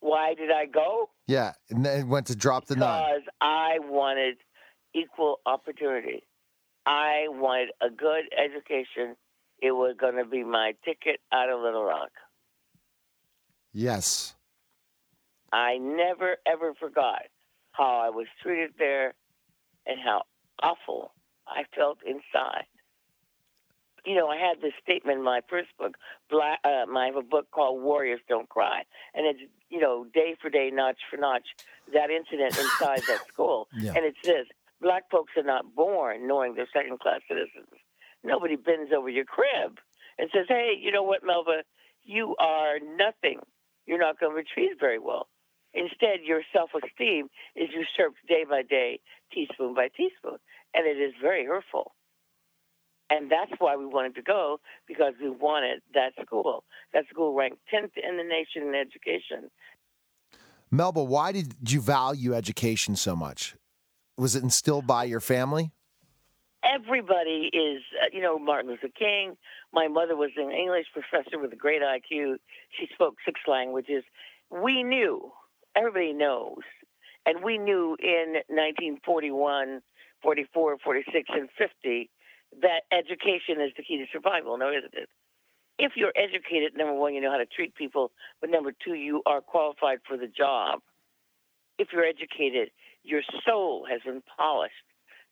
Why 0.00 0.35
did 0.35 0.50
I 0.50 0.66
go? 0.66 1.09
Yeah, 1.26 1.52
and 1.70 1.85
then 1.85 2.09
went 2.09 2.26
to 2.26 2.37
drop 2.37 2.66
the 2.66 2.76
nine. 2.76 3.02
Because 3.02 3.22
I 3.40 3.79
wanted 3.81 4.37
equal 4.96 5.40
opportunity. 5.46 6.22
I 6.87 7.26
wanted 7.28 7.70
a 7.80 7.90
good 7.90 8.24
education. 8.37 9.16
It 9.61 9.72
was 9.72 9.96
going 9.98 10.16
to 10.16 10.24
be 10.24 10.44
my 10.44 10.74
ticket 10.85 11.20
out 11.32 11.50
of 11.50 11.61
Little 11.61 11.85
Rock. 11.85 12.11
Yes. 13.72 14.35
I 15.52 15.78
never, 15.78 16.37
ever 16.46 16.74
forgot 16.74 17.22
how 17.72 18.00
I 18.04 18.11
was 18.11 18.26
treated 18.42 18.72
there 18.78 19.14
and 19.87 19.98
how 20.02 20.22
awful 20.62 21.12
I 21.46 21.64
felt 21.74 21.98
inside 22.06 22.64
you 24.06 24.14
know, 24.14 24.28
I 24.28 24.37
had 24.37 24.61
this 24.62 24.72
statement 24.82 25.18
in 25.18 25.24
my 25.24 25.40
first 25.50 25.68
book, 25.78 25.96
Black, 26.30 26.61
uh, 26.64 26.87
my 26.90 27.06
have 27.06 27.16
a 27.16 27.22
book 27.22 27.50
called 27.50 27.82
Warriors 27.82 28.20
Don't 28.28 28.48
Cry, 28.48 28.82
and 29.14 29.26
it's 29.26 29.40
you 29.68 29.80
know 29.80 30.06
day 30.14 30.37
for 30.40 30.48
day, 30.48 30.70
notch 30.72 30.98
for 31.11 31.16
notch, 31.16 31.46
that 31.92 32.09
incident 32.11 32.56
inside 32.56 33.02
that 33.09 33.26
school, 33.28 33.68
yeah. 33.76 33.92
and 33.96 34.06
it 34.06 34.14
says 34.22 34.46
black 34.80 35.04
folks 35.10 35.32
are 35.36 35.42
not 35.42 35.74
born 35.74 36.26
knowing 36.26 36.54
they're 36.54 36.68
second 36.72 37.00
class 37.00 37.20
citizens. 37.28 37.68
Nobody 38.24 38.56
bends 38.56 38.92
over 38.96 39.08
your 39.08 39.24
crib 39.24 39.78
and 40.18 40.30
says, 40.32 40.46
"Hey, 40.48 40.74
you 40.78 40.90
know 40.92 41.02
what, 41.02 41.24
Melba, 41.24 41.64
you 42.02 42.36
are 42.38 42.78
nothing. 42.78 43.40
You're 43.86 43.98
not 43.98 44.18
going 44.18 44.32
to 44.32 44.36
retrieve 44.36 44.78
very 44.80 44.98
well." 44.98 45.28
Instead, 45.74 46.22
your 46.24 46.42
self 46.52 46.70
esteem 46.74 47.28
is 47.54 47.68
usurped 47.70 48.18
day 48.26 48.44
by 48.48 48.62
day, 48.62 49.00
teaspoon 49.32 49.74
by 49.74 49.88
teaspoon, 49.88 50.38
and 50.74 50.86
it 50.86 50.98
is 50.98 51.14
very 51.20 51.44
hurtful. 51.44 51.94
And 53.10 53.30
that's 53.30 53.52
why 53.58 53.76
we 53.76 53.86
wanted 53.86 54.14
to 54.16 54.22
go 54.22 54.58
because 54.88 55.14
we 55.20 55.30
wanted 55.30 55.82
that 55.94 56.12
school. 56.20 56.64
That 56.92 57.04
school 57.08 57.34
ranked 57.34 57.58
10th 57.72 57.92
in 57.96 58.16
the 58.16 58.24
nation 58.24 58.62
in 58.68 58.74
education. 58.74 59.50
Melba, 60.70 61.04
why 61.04 61.30
did 61.30 61.54
you 61.70 61.80
value 61.80 62.34
education 62.34 62.96
so 62.96 63.14
much? 63.14 63.54
Was 64.16 64.35
it 64.35 64.42
instilled 64.42 64.87
by 64.87 65.05
your 65.05 65.20
family? 65.20 65.72
Everybody 66.64 67.50
is, 67.52 67.83
uh, 68.02 68.07
you 68.12 68.22
know, 68.22 68.38
Martin 68.38 68.70
Luther 68.70 68.88
King. 68.98 69.37
My 69.72 69.88
mother 69.88 70.16
was 70.16 70.31
an 70.37 70.50
English 70.50 70.87
professor 70.92 71.38
with 71.38 71.52
a 71.52 71.57
great 71.57 71.83
IQ. 71.83 72.37
She 72.70 72.88
spoke 72.92 73.16
six 73.24 73.40
languages. 73.46 74.05
We 74.50 74.83
knew, 74.83 75.33
everybody 75.76 76.12
knows, 76.12 76.62
and 77.26 77.44
we 77.44 77.59
knew 77.59 77.96
in 78.00 78.40
1941, 78.48 79.81
44, 80.22 80.79
46, 80.83 81.31
and 81.33 81.48
50 81.59 82.11
that 82.62 82.83
education 82.90 83.61
is 83.61 83.72
the 83.76 83.83
key 83.83 83.98
to 83.98 84.07
survival, 84.12 84.57
no, 84.57 84.70
isn't 84.70 84.94
it? 84.94 85.09
If 85.79 85.92
you're 85.94 86.12
educated, 86.16 86.74
number 86.74 86.94
one, 86.94 87.14
you 87.14 87.20
know 87.20 87.31
how 87.31 87.37
to 87.37 87.46
treat 87.46 87.74
people, 87.74 88.12
but 88.40 88.48
number 88.48 88.72
two, 88.72 88.94
you 88.94 89.22
are 89.26 89.42
qualified 89.42 89.98
for 90.09 90.16
the 90.16 90.26
job. 90.26 90.81
If 91.79 91.88
you're 91.92 92.07
educated, 92.07 92.70
your 93.06 93.22
soul 93.46 93.86
has 93.90 94.00
been 94.04 94.22
polished 94.36 94.74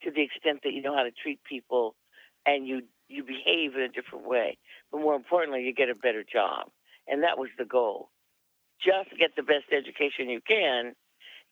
to 0.03 0.11
the 0.11 0.21
extent 0.21 0.61
that 0.63 0.73
you 0.73 0.81
know 0.81 0.95
how 0.95 1.03
to 1.03 1.11
treat 1.11 1.43
people 1.43 1.95
and 2.45 2.67
you 2.67 2.81
you 3.07 3.23
behave 3.23 3.75
in 3.75 3.81
a 3.81 3.89
different 3.89 4.27
way. 4.27 4.57
But 4.91 5.01
more 5.01 5.15
importantly, 5.15 5.63
you 5.63 5.73
get 5.73 5.89
a 5.89 5.95
better 5.95 6.23
job. 6.23 6.69
And 7.07 7.23
that 7.23 7.37
was 7.37 7.49
the 7.57 7.65
goal. 7.65 8.09
Just 8.83 9.09
get 9.19 9.35
the 9.35 9.43
best 9.43 9.65
education 9.71 10.29
you 10.29 10.41
can, 10.41 10.93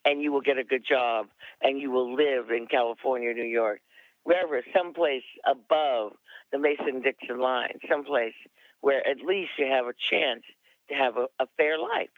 and 0.04 0.22
you 0.22 0.32
will 0.32 0.42
get 0.42 0.58
a 0.58 0.64
good 0.64 0.84
job, 0.88 1.28
and 1.62 1.80
you 1.80 1.92
will 1.92 2.14
live 2.16 2.50
in 2.50 2.66
California, 2.68 3.34
New 3.34 3.44
York, 3.44 3.82
wherever, 4.24 4.62
someplace 4.76 5.24
above 5.46 6.14
the 6.52 6.58
Mason 6.58 7.02
Dixon 7.02 7.40
line, 7.40 7.78
someplace 7.90 8.34
where 8.82 9.06
at 9.08 9.18
least 9.26 9.52
you 9.58 9.68
have 9.68 9.86
a 9.86 9.94
chance 9.94 10.44
to 10.90 10.96
have 10.96 11.18
a, 11.18 11.28
a 11.40 11.48
fair 11.56 11.78
life. 11.78 12.10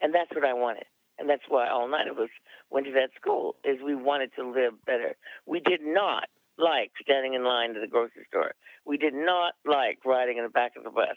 And 0.00 0.14
that's 0.14 0.30
what 0.34 0.44
I 0.44 0.52
wanted. 0.52 0.84
And 1.18 1.28
that's 1.28 1.42
why 1.48 1.68
all 1.68 1.88
nine 1.88 2.08
of 2.08 2.18
us 2.18 2.30
went 2.72 2.86
to 2.86 2.92
that 2.92 3.10
school, 3.20 3.56
is 3.64 3.78
we 3.84 3.94
wanted 3.94 4.30
to 4.36 4.48
live 4.48 4.72
better. 4.86 5.14
We 5.46 5.60
did 5.60 5.80
not 5.82 6.24
like 6.58 6.92
standing 7.02 7.34
in 7.34 7.44
line 7.44 7.74
to 7.74 7.80
the 7.80 7.86
grocery 7.86 8.24
store. 8.28 8.52
We 8.86 8.96
did 8.96 9.14
not 9.14 9.54
like 9.64 9.98
riding 10.04 10.38
in 10.38 10.44
the 10.44 10.50
back 10.50 10.72
of 10.76 10.84
the 10.84 10.90
bus. 10.90 11.16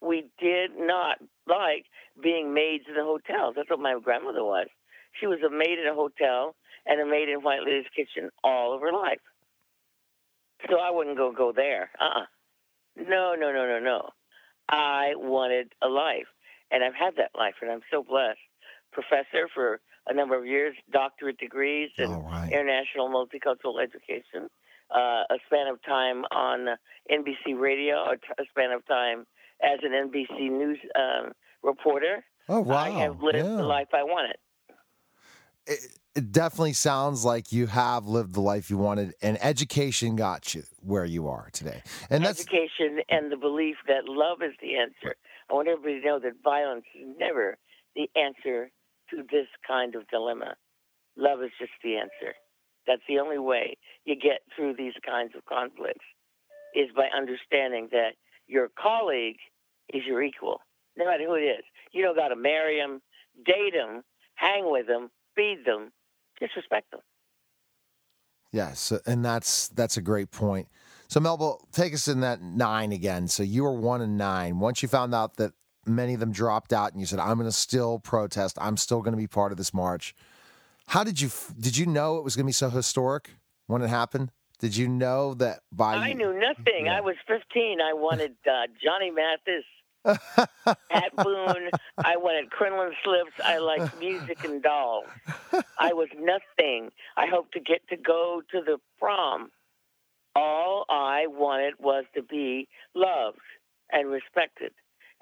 We 0.00 0.26
did 0.38 0.72
not 0.76 1.18
like 1.46 1.86
being 2.22 2.52
maids 2.52 2.84
in 2.88 2.94
the 2.94 3.04
hotels. 3.04 3.54
That's 3.56 3.70
what 3.70 3.80
my 3.80 3.98
grandmother 4.02 4.44
was. 4.44 4.66
She 5.18 5.26
was 5.26 5.38
a 5.46 5.50
maid 5.50 5.78
in 5.78 5.86
a 5.90 5.94
hotel 5.94 6.54
and 6.86 7.00
a 7.00 7.06
maid 7.06 7.28
in 7.28 7.40
White 7.40 7.60
Lady's 7.64 7.86
kitchen 7.96 8.30
all 8.42 8.74
of 8.74 8.80
her 8.82 8.92
life. 8.92 9.20
So 10.68 10.78
I 10.78 10.90
wouldn't 10.90 11.16
go 11.16 11.32
go 11.32 11.52
there. 11.52 11.90
Uh-uh. 12.00 12.26
No, 12.96 13.34
no, 13.38 13.52
no, 13.52 13.66
no, 13.66 13.80
no. 13.80 14.10
I 14.68 15.12
wanted 15.16 15.72
a 15.82 15.88
life, 15.88 16.28
and 16.70 16.82
I've 16.82 16.94
had 16.94 17.16
that 17.16 17.30
life, 17.36 17.54
and 17.60 17.70
I'm 17.70 17.82
so 17.90 18.02
blessed. 18.02 18.38
Professor 18.94 19.48
for 19.52 19.80
a 20.06 20.14
number 20.14 20.38
of 20.38 20.46
years, 20.46 20.76
doctorate 20.92 21.38
degrees 21.38 21.90
in 21.98 22.10
right. 22.10 22.50
international 22.50 23.08
multicultural 23.08 23.82
education, 23.82 24.48
uh, 24.94 25.24
a 25.30 25.38
span 25.46 25.66
of 25.66 25.82
time 25.82 26.24
on 26.30 26.76
NBC 27.10 27.58
Radio, 27.58 27.96
a, 28.04 28.16
t- 28.16 28.22
a 28.38 28.44
span 28.50 28.70
of 28.70 28.86
time 28.86 29.26
as 29.62 29.80
an 29.82 29.92
NBC 29.92 30.50
News 30.50 30.78
um, 30.94 31.32
reporter. 31.62 32.24
Oh 32.48 32.60
wow! 32.60 32.76
I 32.76 32.90
have 32.90 33.22
lived 33.22 33.38
yeah. 33.38 33.56
the 33.56 33.62
life 33.62 33.88
I 33.94 34.02
wanted. 34.02 34.36
It, 35.66 35.78
it 36.14 36.30
definitely 36.30 36.74
sounds 36.74 37.24
like 37.24 37.50
you 37.50 37.66
have 37.66 38.06
lived 38.06 38.34
the 38.34 38.40
life 38.40 38.70
you 38.70 38.76
wanted, 38.76 39.14
and 39.22 39.42
education 39.42 40.14
got 40.14 40.54
you 40.54 40.62
where 40.80 41.06
you 41.06 41.28
are 41.28 41.48
today. 41.52 41.82
And 42.10 42.24
that's 42.24 42.40
education 42.40 43.00
and 43.08 43.32
the 43.32 43.36
belief 43.36 43.76
that 43.88 44.04
love 44.06 44.42
is 44.42 44.52
the 44.60 44.76
answer. 44.76 45.16
I 45.50 45.54
want 45.54 45.68
everybody 45.68 46.00
to 46.00 46.06
know 46.06 46.18
that 46.20 46.34
violence 46.42 46.84
is 46.94 47.08
never 47.18 47.56
the 47.96 48.08
answer 48.14 48.70
to 49.16 49.22
this 49.30 49.46
kind 49.66 49.94
of 49.94 50.08
dilemma. 50.08 50.54
Love 51.16 51.42
is 51.42 51.50
just 51.58 51.72
the 51.82 51.96
answer. 51.96 52.34
That's 52.86 53.02
the 53.08 53.18
only 53.18 53.38
way 53.38 53.76
you 54.04 54.14
get 54.14 54.40
through 54.54 54.74
these 54.76 54.94
kinds 55.04 55.32
of 55.36 55.44
conflicts 55.46 56.04
is 56.74 56.88
by 56.94 57.08
understanding 57.16 57.88
that 57.92 58.14
your 58.46 58.68
colleague 58.78 59.38
is 59.92 60.02
your 60.06 60.22
equal, 60.22 60.60
no 60.96 61.06
matter 61.06 61.24
who 61.24 61.34
it 61.34 61.42
is. 61.42 61.64
You 61.92 62.02
don't 62.02 62.16
got 62.16 62.28
to 62.28 62.36
marry 62.36 62.78
him, 62.78 63.00
date 63.46 63.74
him, 63.74 64.02
hang 64.34 64.70
with 64.70 64.88
him, 64.88 65.10
feed 65.34 65.64
them, 65.64 65.92
just 66.38 66.56
respect 66.56 66.90
them. 66.90 67.00
Yes, 68.52 68.92
and 69.06 69.24
that's 69.24 69.68
that's 69.68 69.96
a 69.96 70.02
great 70.02 70.30
point. 70.30 70.68
So 71.08 71.20
Melba, 71.20 71.54
take 71.72 71.92
us 71.92 72.06
in 72.06 72.20
that 72.20 72.40
nine 72.40 72.92
again. 72.92 73.26
So 73.28 73.42
you 73.42 73.64
were 73.64 73.72
one 73.72 74.00
and 74.00 74.16
nine. 74.16 74.60
Once 74.60 74.82
you 74.82 74.88
found 74.88 75.14
out 75.14 75.36
that 75.36 75.52
many 75.86 76.14
of 76.14 76.20
them 76.20 76.32
dropped 76.32 76.72
out, 76.72 76.92
and 76.92 77.00
you 77.00 77.06
said, 77.06 77.18
"I'm 77.18 77.36
going 77.36 77.48
to 77.48 77.52
still 77.52 77.98
protest. 77.98 78.58
I'm 78.60 78.76
still 78.76 79.00
going 79.00 79.12
to 79.12 79.18
be 79.18 79.26
part 79.26 79.52
of 79.52 79.58
this 79.58 79.72
march." 79.72 80.14
How 80.88 81.04
did 81.04 81.20
you 81.20 81.30
did 81.58 81.76
you 81.76 81.86
know 81.86 82.18
it 82.18 82.24
was 82.24 82.36
going 82.36 82.44
to 82.44 82.48
be 82.48 82.52
so 82.52 82.70
historic 82.70 83.30
when 83.66 83.82
it 83.82 83.88
happened? 83.88 84.30
Did 84.60 84.76
you 84.76 84.88
know 84.88 85.34
that 85.34 85.60
by 85.72 85.94
I 85.94 86.12
knew 86.12 86.32
nothing. 86.32 86.86
Yeah. 86.86 86.98
I 86.98 87.00
was 87.00 87.16
15. 87.26 87.80
I 87.80 87.92
wanted 87.92 88.34
uh, 88.46 88.66
Johnny 88.82 89.10
Mathis, 89.10 89.64
Pat 90.04 91.16
Boone. 91.16 91.70
I 91.98 92.16
wanted 92.16 92.50
Crinoline 92.50 92.92
Slips. 93.02 93.32
I 93.44 93.58
liked 93.58 93.98
music 93.98 94.44
and 94.44 94.62
dolls. 94.62 95.06
I 95.78 95.92
was 95.92 96.08
nothing. 96.16 96.90
I 97.16 97.26
hoped 97.26 97.52
to 97.54 97.60
get 97.60 97.86
to 97.88 97.96
go 97.96 98.42
to 98.52 98.60
the 98.60 98.78
prom. 98.98 99.50
All 100.36 100.84
I 100.88 101.26
wanted 101.28 101.74
was 101.78 102.04
to 102.14 102.22
be 102.22 102.68
loved 102.94 103.38
and 103.90 104.08
respected. 104.10 104.72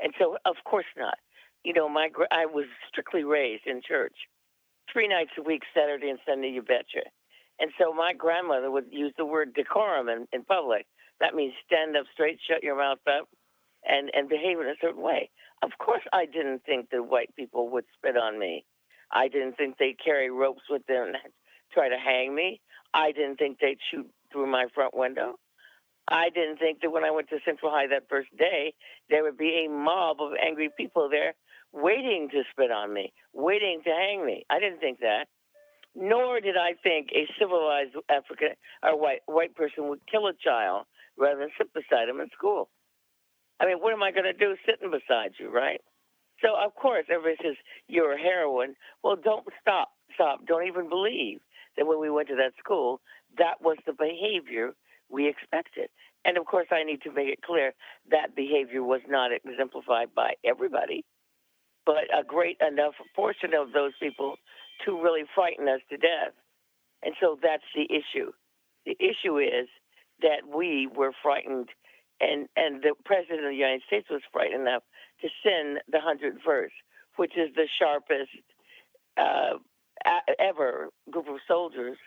And 0.02 0.12
so, 0.18 0.36
of 0.44 0.56
course 0.64 0.86
not. 0.96 1.18
You 1.64 1.72
know, 1.72 1.88
my 1.88 2.08
I 2.32 2.46
was 2.46 2.66
strictly 2.88 3.22
raised 3.22 3.66
in 3.66 3.82
church, 3.86 4.16
three 4.92 5.06
nights 5.06 5.30
a 5.38 5.42
week, 5.42 5.62
Saturday 5.74 6.10
and 6.10 6.18
Sunday. 6.26 6.48
You 6.48 6.62
betcha. 6.62 7.06
And 7.60 7.70
so 7.78 7.92
my 7.92 8.12
grandmother 8.12 8.70
would 8.70 8.86
use 8.90 9.12
the 9.16 9.24
word 9.24 9.54
decorum 9.54 10.08
in, 10.08 10.26
in 10.32 10.42
public. 10.44 10.86
That 11.20 11.34
means 11.34 11.54
stand 11.64 11.96
up 11.96 12.06
straight, 12.12 12.40
shut 12.48 12.64
your 12.64 12.76
mouth 12.76 12.98
up, 13.06 13.28
and, 13.84 14.10
and 14.14 14.28
behave 14.28 14.58
in 14.58 14.66
a 14.66 14.74
certain 14.80 15.02
way. 15.02 15.30
Of 15.62 15.70
course, 15.78 16.02
I 16.12 16.26
didn't 16.26 16.64
think 16.64 16.90
that 16.90 17.04
white 17.04 17.34
people 17.36 17.68
would 17.70 17.84
spit 17.96 18.16
on 18.16 18.38
me. 18.38 18.64
I 19.12 19.28
didn't 19.28 19.56
think 19.56 19.78
they'd 19.78 20.02
carry 20.02 20.30
ropes 20.30 20.62
with 20.68 20.84
them 20.86 21.08
and 21.08 21.32
try 21.72 21.88
to 21.88 21.96
hang 21.96 22.34
me. 22.34 22.60
I 22.94 23.12
didn't 23.12 23.36
think 23.36 23.58
they'd 23.60 23.78
shoot 23.90 24.10
through 24.32 24.46
my 24.46 24.66
front 24.74 24.96
window. 24.96 25.34
I 26.08 26.30
didn't 26.30 26.58
think 26.58 26.80
that 26.82 26.90
when 26.90 27.04
I 27.04 27.10
went 27.10 27.28
to 27.30 27.38
Central 27.44 27.70
High 27.70 27.86
that 27.88 28.08
first 28.08 28.34
day, 28.36 28.74
there 29.08 29.22
would 29.22 29.38
be 29.38 29.64
a 29.66 29.70
mob 29.70 30.20
of 30.20 30.32
angry 30.34 30.70
people 30.76 31.08
there 31.08 31.34
waiting 31.72 32.28
to 32.32 32.42
spit 32.50 32.70
on 32.70 32.92
me, 32.92 33.12
waiting 33.32 33.80
to 33.84 33.90
hang 33.90 34.24
me. 34.24 34.44
I 34.50 34.58
didn't 34.58 34.80
think 34.80 35.00
that. 35.00 35.26
Nor 35.94 36.40
did 36.40 36.56
I 36.56 36.72
think 36.82 37.10
a 37.12 37.28
civilized 37.38 37.94
African 38.08 38.56
or 38.82 38.98
white 38.98 39.20
white 39.26 39.54
person 39.54 39.88
would 39.88 40.00
kill 40.10 40.26
a 40.26 40.32
child 40.32 40.86
rather 41.18 41.40
than 41.40 41.50
sit 41.58 41.72
beside 41.74 42.08
him 42.08 42.20
in 42.20 42.28
school. 42.30 42.70
I 43.60 43.66
mean, 43.66 43.76
what 43.78 43.92
am 43.92 44.02
I 44.02 44.10
going 44.10 44.24
to 44.24 44.32
do 44.32 44.56
sitting 44.66 44.90
beside 44.90 45.32
you, 45.38 45.50
right? 45.50 45.80
So 46.40 46.56
of 46.56 46.74
course, 46.74 47.04
everybody 47.10 47.36
says 47.42 47.56
you're 47.88 48.14
a 48.14 48.18
heroine. 48.18 48.74
Well, 49.04 49.16
don't 49.16 49.46
stop, 49.60 49.90
stop. 50.14 50.46
Don't 50.46 50.66
even 50.66 50.88
believe 50.88 51.40
that 51.76 51.86
when 51.86 52.00
we 52.00 52.10
went 52.10 52.28
to 52.28 52.36
that 52.36 52.52
school, 52.58 53.00
that 53.38 53.60
was 53.60 53.76
the 53.86 53.92
behavior 53.92 54.72
we 55.12 55.28
expected. 55.28 55.88
And 56.24 56.38
of 56.38 56.46
course, 56.46 56.68
I 56.70 56.84
need 56.84 57.02
to 57.02 57.12
make 57.12 57.28
it 57.28 57.42
clear 57.42 57.72
that 58.10 58.34
behavior 58.34 58.82
was 58.82 59.00
not 59.08 59.30
exemplified 59.32 60.14
by 60.14 60.34
everybody, 60.44 61.04
but 61.84 62.04
a 62.16 62.24
great 62.24 62.58
enough 62.66 62.94
portion 63.14 63.54
of 63.54 63.72
those 63.72 63.92
people 64.00 64.36
to 64.86 65.02
really 65.02 65.24
frighten 65.34 65.68
us 65.68 65.80
to 65.90 65.96
death. 65.96 66.34
And 67.02 67.14
so 67.20 67.36
that's 67.42 67.66
the 67.74 67.86
issue. 67.90 68.32
The 68.86 68.96
issue 68.98 69.38
is 69.38 69.68
that 70.22 70.46
we 70.46 70.88
were 70.94 71.12
frightened, 71.22 71.68
and, 72.20 72.48
and 72.56 72.82
the 72.82 72.94
President 73.04 73.44
of 73.44 73.50
the 73.50 73.56
United 73.56 73.82
States 73.86 74.06
was 74.10 74.22
frightened 74.32 74.62
enough 74.62 74.82
to 75.20 75.28
send 75.42 75.80
the 75.90 75.98
101st, 75.98 76.78
which 77.16 77.32
is 77.36 77.50
the 77.54 77.66
sharpest 77.78 78.30
uh, 79.16 79.58
ever 80.38 80.88
group 81.10 81.28
of 81.28 81.36
soldiers 81.46 81.98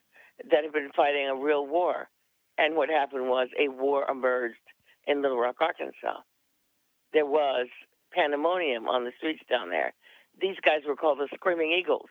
that 0.51 0.63
have 0.63 0.73
been 0.73 0.91
fighting 0.95 1.27
a 1.27 1.35
real 1.35 1.65
war. 1.65 2.09
And 2.57 2.75
what 2.75 2.89
happened 2.89 3.27
was 3.29 3.49
a 3.59 3.67
war 3.67 4.05
emerged 4.09 4.55
in 5.07 5.21
Little 5.21 5.39
Rock, 5.39 5.57
Arkansas. 5.61 6.21
There 7.13 7.25
was 7.25 7.67
pandemonium 8.13 8.87
on 8.87 9.03
the 9.03 9.11
streets 9.17 9.41
down 9.49 9.69
there. 9.69 9.93
These 10.39 10.57
guys 10.63 10.81
were 10.87 10.95
called 10.95 11.19
the 11.19 11.29
Screaming 11.33 11.75
Eagles, 11.77 12.09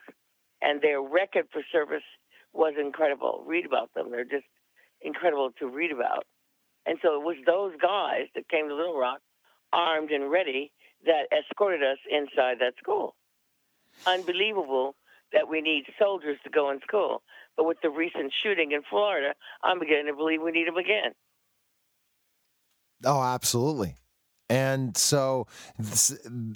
and 0.63 0.81
their 0.81 1.01
record 1.01 1.47
for 1.53 1.63
service 1.73 2.05
was 2.53 2.75
incredible. 2.79 3.43
Read 3.47 3.67
about 3.67 3.93
them; 3.95 4.11
they're 4.11 4.25
just 4.25 4.47
incredible 5.01 5.51
to 5.59 5.67
read 5.67 5.93
about. 5.93 6.25
And 6.87 6.99
so 7.03 7.21
it 7.21 7.25
was 7.25 7.37
those 7.47 7.73
guys 7.81 8.29
that 8.35 8.49
came 8.49 8.69
to 8.69 8.75
Little 8.75 8.99
Rock, 8.99 9.21
armed 9.73 10.11
and 10.11 10.31
ready, 10.31 10.73
that 11.05 11.27
escorted 11.33 11.83
us 11.83 11.99
inside 12.11 12.59
that 12.61 12.75
school. 12.79 13.15
Unbelievable 14.07 14.95
that 15.35 15.49
we 15.49 15.61
need 15.61 15.85
soldiers 15.99 16.39
to 16.45 16.51
go 16.51 16.71
in 16.71 16.81
school. 16.81 17.23
But 17.57 17.67
with 17.67 17.77
the 17.83 17.91
recent 17.91 18.33
shooting 18.43 18.73
in 18.73 18.81
Florida, 18.89 19.35
I'm 19.63 19.79
beginning 19.79 20.07
to 20.07 20.15
believe 20.15 20.41
we 20.43 20.53
need 20.53 20.67
them 20.67 20.77
again. 20.77 21.13
Oh, 23.05 23.23
absolutely. 23.23 23.97
And 24.51 24.97
so 24.97 25.47
this, 25.79 26.11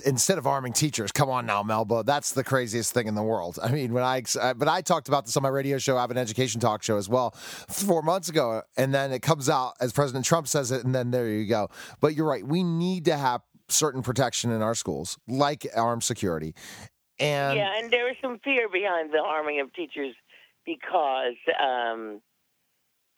instead 0.05 0.39
of 0.39 0.47
arming 0.47 0.73
teachers, 0.75 1.11
come 1.11 1.31
on 1.31 1.47
now, 1.47 1.63
Melba, 1.63 2.03
that's 2.05 2.33
the 2.33 2.45
craziest 2.45 2.93
thing 2.93 3.07
in 3.07 3.15
the 3.15 3.23
world. 3.23 3.59
I 3.63 3.71
mean, 3.71 3.93
when 3.93 4.05
I, 4.05 4.23
but 4.55 4.69
I 4.69 4.83
talked 4.83 5.09
about 5.09 5.25
this 5.25 5.37
on 5.37 5.43
my 5.43 5.49
radio 5.49 5.79
show, 5.79 5.97
I 5.97 6.03
have 6.03 6.11
an 6.11 6.19
education 6.19 6.61
talk 6.61 6.83
show 6.83 6.99
as 6.99 7.09
well, 7.09 7.31
four 7.31 8.03
months 8.03 8.29
ago. 8.29 8.63
And 8.77 8.95
then 8.95 9.11
it 9.11 9.23
comes 9.23 9.49
out 9.49 9.75
as 9.81 9.93
President 9.93 10.27
Trump 10.27 10.49
says 10.49 10.71
it, 10.71 10.85
and 10.85 10.95
then 10.95 11.11
there 11.11 11.29
you 11.29 11.47
go. 11.47 11.71
But 12.01 12.15
you're 12.15 12.29
right. 12.29 12.47
We 12.47 12.63
need 12.63 13.07
to 13.07 13.17
have 13.17 13.41
certain 13.69 14.03
protection 14.03 14.51
in 14.51 14.63
our 14.63 14.75
schools, 14.75 15.19
like 15.27 15.67
armed 15.75 16.05
security. 16.05 16.55
And 17.21 17.57
yeah, 17.59 17.79
and 17.79 17.91
there 17.91 18.05
was 18.05 18.15
some 18.23 18.39
fear 18.45 18.69
behind 18.69 19.13
the 19.13 19.19
arming 19.19 19.61
of 19.61 19.73
teachers 19.75 20.15
because, 20.65 21.35
um, 21.61 22.21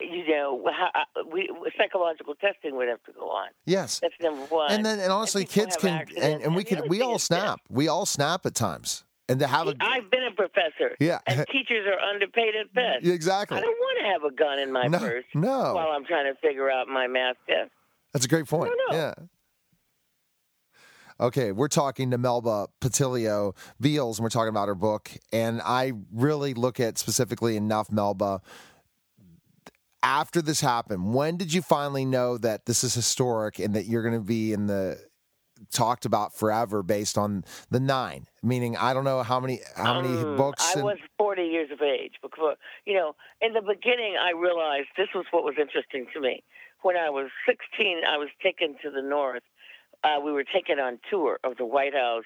you 0.01 0.27
know, 0.29 0.65
how, 0.71 0.91
we, 1.31 1.51
psychological 1.77 2.35
testing 2.35 2.77
would 2.77 2.89
have 2.89 3.03
to 3.05 3.13
go 3.13 3.29
on. 3.31 3.49
yes. 3.67 4.01
That's 4.01 4.15
number 4.23 4.43
one. 4.47 4.71
And 4.73 4.85
then, 4.87 4.99
and 5.01 5.13
honestly, 5.13 5.45
people 5.45 5.65
kids 5.65 5.77
can, 5.77 5.89
accidents. 5.91 6.25
and, 6.27 6.43
and 6.43 6.57
we 6.57 6.65
can, 6.65 6.89
we 6.89 7.03
all 7.03 7.17
is 7.17 7.29
this. 7.29 7.39
snap. 7.39 7.61
We 7.69 7.89
all 7.89 8.07
snap 8.07 8.47
at 8.47 8.55
times. 8.55 9.05
And 9.29 9.39
to 9.41 9.47
have 9.47 9.69
a, 9.69 9.75
I've 9.81 10.11
been 10.11 10.25
a 10.25 10.35
professor. 10.35 10.97
Yeah. 10.99 11.19
And 11.27 11.45
teachers 11.53 11.87
are 11.87 12.01
underpaid 12.01 12.55
at 12.57 12.73
best. 12.73 13.05
exactly. 13.07 13.59
I 13.59 13.61
don't 13.61 13.77
want 13.79 13.99
to 14.01 14.07
have 14.13 14.25
a 14.25 14.35
gun 14.35 14.59
in 14.59 14.73
my 14.73 14.87
No, 14.89 14.99
purse 14.99 15.25
no. 15.35 15.75
while 15.75 15.89
I'm 15.89 16.05
trying 16.05 16.33
to 16.33 16.41
figure 16.41 16.71
out 16.71 16.89
my 16.89 17.07
math 17.07 17.37
test. 17.47 17.71
That's 18.13 18.25
a 18.25 18.29
great 18.29 18.47
point. 18.47 18.73
no. 18.91 18.97
Yeah. 18.97 19.15
Okay, 21.20 21.52
we're 21.52 21.68
talking 21.68 22.11
to 22.12 22.18
Melba 22.18 22.68
Pattillo 22.80 23.54
Beals, 23.78 24.18
and 24.18 24.24
we're 24.24 24.30
talking 24.30 24.48
about 24.48 24.68
her 24.68 24.74
book. 24.74 25.11
And 25.33 25.61
I 25.62 25.92
really 26.12 26.54
look 26.54 26.80
at 26.80 26.96
specifically 26.96 27.56
enough 27.56 27.92
Melba. 27.92 28.40
after 30.02 30.40
this 30.40 30.62
happened, 30.62 31.12
when 31.12 31.37
did 31.37 31.52
you 31.52 31.61
finally 31.61 32.06
know 32.06 32.38
that 32.38 32.64
this 32.64 32.83
is 32.83 32.94
historic 32.94 33.59
and 33.59 33.74
that 33.74 33.85
you're 33.85 34.02
going 34.02 34.14
to 34.14 34.26
be 34.26 34.54
in 34.54 34.66
the 34.66 34.98
talked 35.70 36.06
about 36.06 36.35
forever 36.35 36.83
based 36.83 37.18
on 37.18 37.44
the 37.70 37.80
nine? 37.80 38.26
Meaning, 38.42 38.78
I 38.78 38.94
don't 38.94 39.04
know 39.04 39.22
how 39.22 39.38
many 39.40 39.61
how 39.76 40.00
many 40.00 40.16
Um, 40.16 40.37
books. 40.38 40.70
I 40.70 40.78
and- 40.78 40.85
was 40.85 40.96
40 41.18 41.42
years 41.42 41.70
of 41.70 41.83
age 41.83 42.14
because, 42.22 42.56
you 42.87 42.94
know, 42.94 43.14
in 43.42 43.52
the 43.52 43.61
beginning, 43.61 44.16
I 44.16 44.30
realized 44.30 44.88
this 44.96 45.09
was 45.14 45.26
what 45.33 45.44
was 45.44 45.56
interesting 45.61 46.06
to 46.14 46.20
me. 46.20 46.42
When 46.80 46.96
I 46.96 47.11
was 47.11 47.28
16, 47.44 47.98
I 48.09 48.16
was 48.16 48.30
taken 48.42 48.74
to 48.83 48.90
the 48.90 49.02
north. 49.02 49.42
Uh, 50.03 50.21
we 50.25 50.33
were 50.33 50.45
taken 50.45 50.79
on 50.79 50.99
tour 51.11 51.39
of 51.45 51.57
the 51.57 51.65
White 51.65 51.95
House 51.95 52.25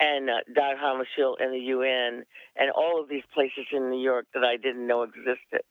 and 0.00 0.28
uh, 0.28 0.38
Dag 0.54 0.76
Hammarskjöld 0.76 1.36
and 1.40 1.52
the 1.52 1.58
UN 1.58 2.24
and 2.56 2.70
all 2.74 3.00
of 3.00 3.08
these 3.08 3.22
places 3.32 3.66
in 3.72 3.90
New 3.90 4.02
York 4.02 4.26
that 4.34 4.44
I 4.44 4.56
didn't 4.56 4.86
know 4.86 5.02
existed. 5.02 5.62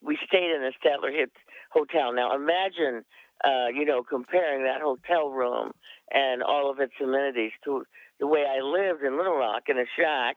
We 0.00 0.18
stayed 0.26 0.52
in 0.52 0.60
the 0.62 0.72
Statler 0.78 1.12
Hit 1.12 1.32
Hotel. 1.70 2.12
Now, 2.12 2.34
imagine, 2.34 3.04
uh, 3.44 3.68
you 3.74 3.84
know, 3.84 4.02
comparing 4.02 4.64
that 4.64 4.80
hotel 4.82 5.30
room 5.30 5.72
and 6.12 6.42
all 6.42 6.70
of 6.70 6.78
its 6.78 6.92
amenities 7.02 7.52
to 7.64 7.84
the 8.20 8.26
way 8.26 8.44
I 8.46 8.60
lived 8.60 9.02
in 9.02 9.16
Little 9.16 9.36
Rock 9.36 9.64
in 9.68 9.78
a 9.78 9.86
shack 9.98 10.36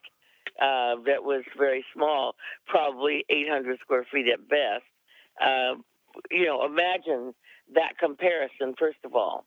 uh, 0.60 0.96
that 1.06 1.24
was 1.24 1.43
very 1.58 1.86
small, 1.93 2.36
probably 2.65 3.26
800 3.30 3.80
square 3.80 4.06
feet 4.12 4.28
at 4.32 4.48
best. 4.50 4.84
Uh, 5.39 5.76
you 6.32 6.46
know, 6.46 6.65
imagine 6.65 7.34
that 7.76 7.98
comparison, 8.00 8.74
first 8.80 8.98
of 9.04 9.13
all. 9.13 9.46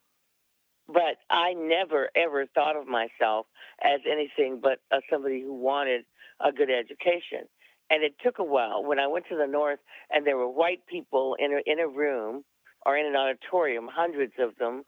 But 0.93 1.19
I 1.31 1.53
never, 1.55 2.11
ever 2.17 2.47
thought 2.55 2.77
of 2.77 2.87
myself 2.87 3.47
as 3.83 4.01
anything 4.11 4.61
but 4.63 4.79
uh, 4.91 5.01
somebody 5.11 5.43
who 5.43 5.55
wanted 5.55 6.03
a 6.45 6.53
good 6.53 6.71
education. 6.71 7.47
And 7.91 8.03
it 8.03 8.15
took 8.25 8.39
a 8.39 8.45
while 8.45 8.85
when 8.85 8.99
I 8.99 9.07
went 9.07 9.27
to 9.31 9.37
the 9.37 9.47
North 9.47 9.79
and 10.11 10.27
there 10.27 10.37
were 10.37 10.49
white 10.51 10.81
people 10.89 11.37
in 11.39 11.53
a, 11.53 11.61
in 11.71 11.81
a 11.81 11.89
room 11.89 12.45
or 12.87 12.97
in 12.97 13.07
an 13.07 13.17
auditorium, 13.17 13.89
hundreds 13.93 14.33
of 14.39 14.57
them, 14.57 14.83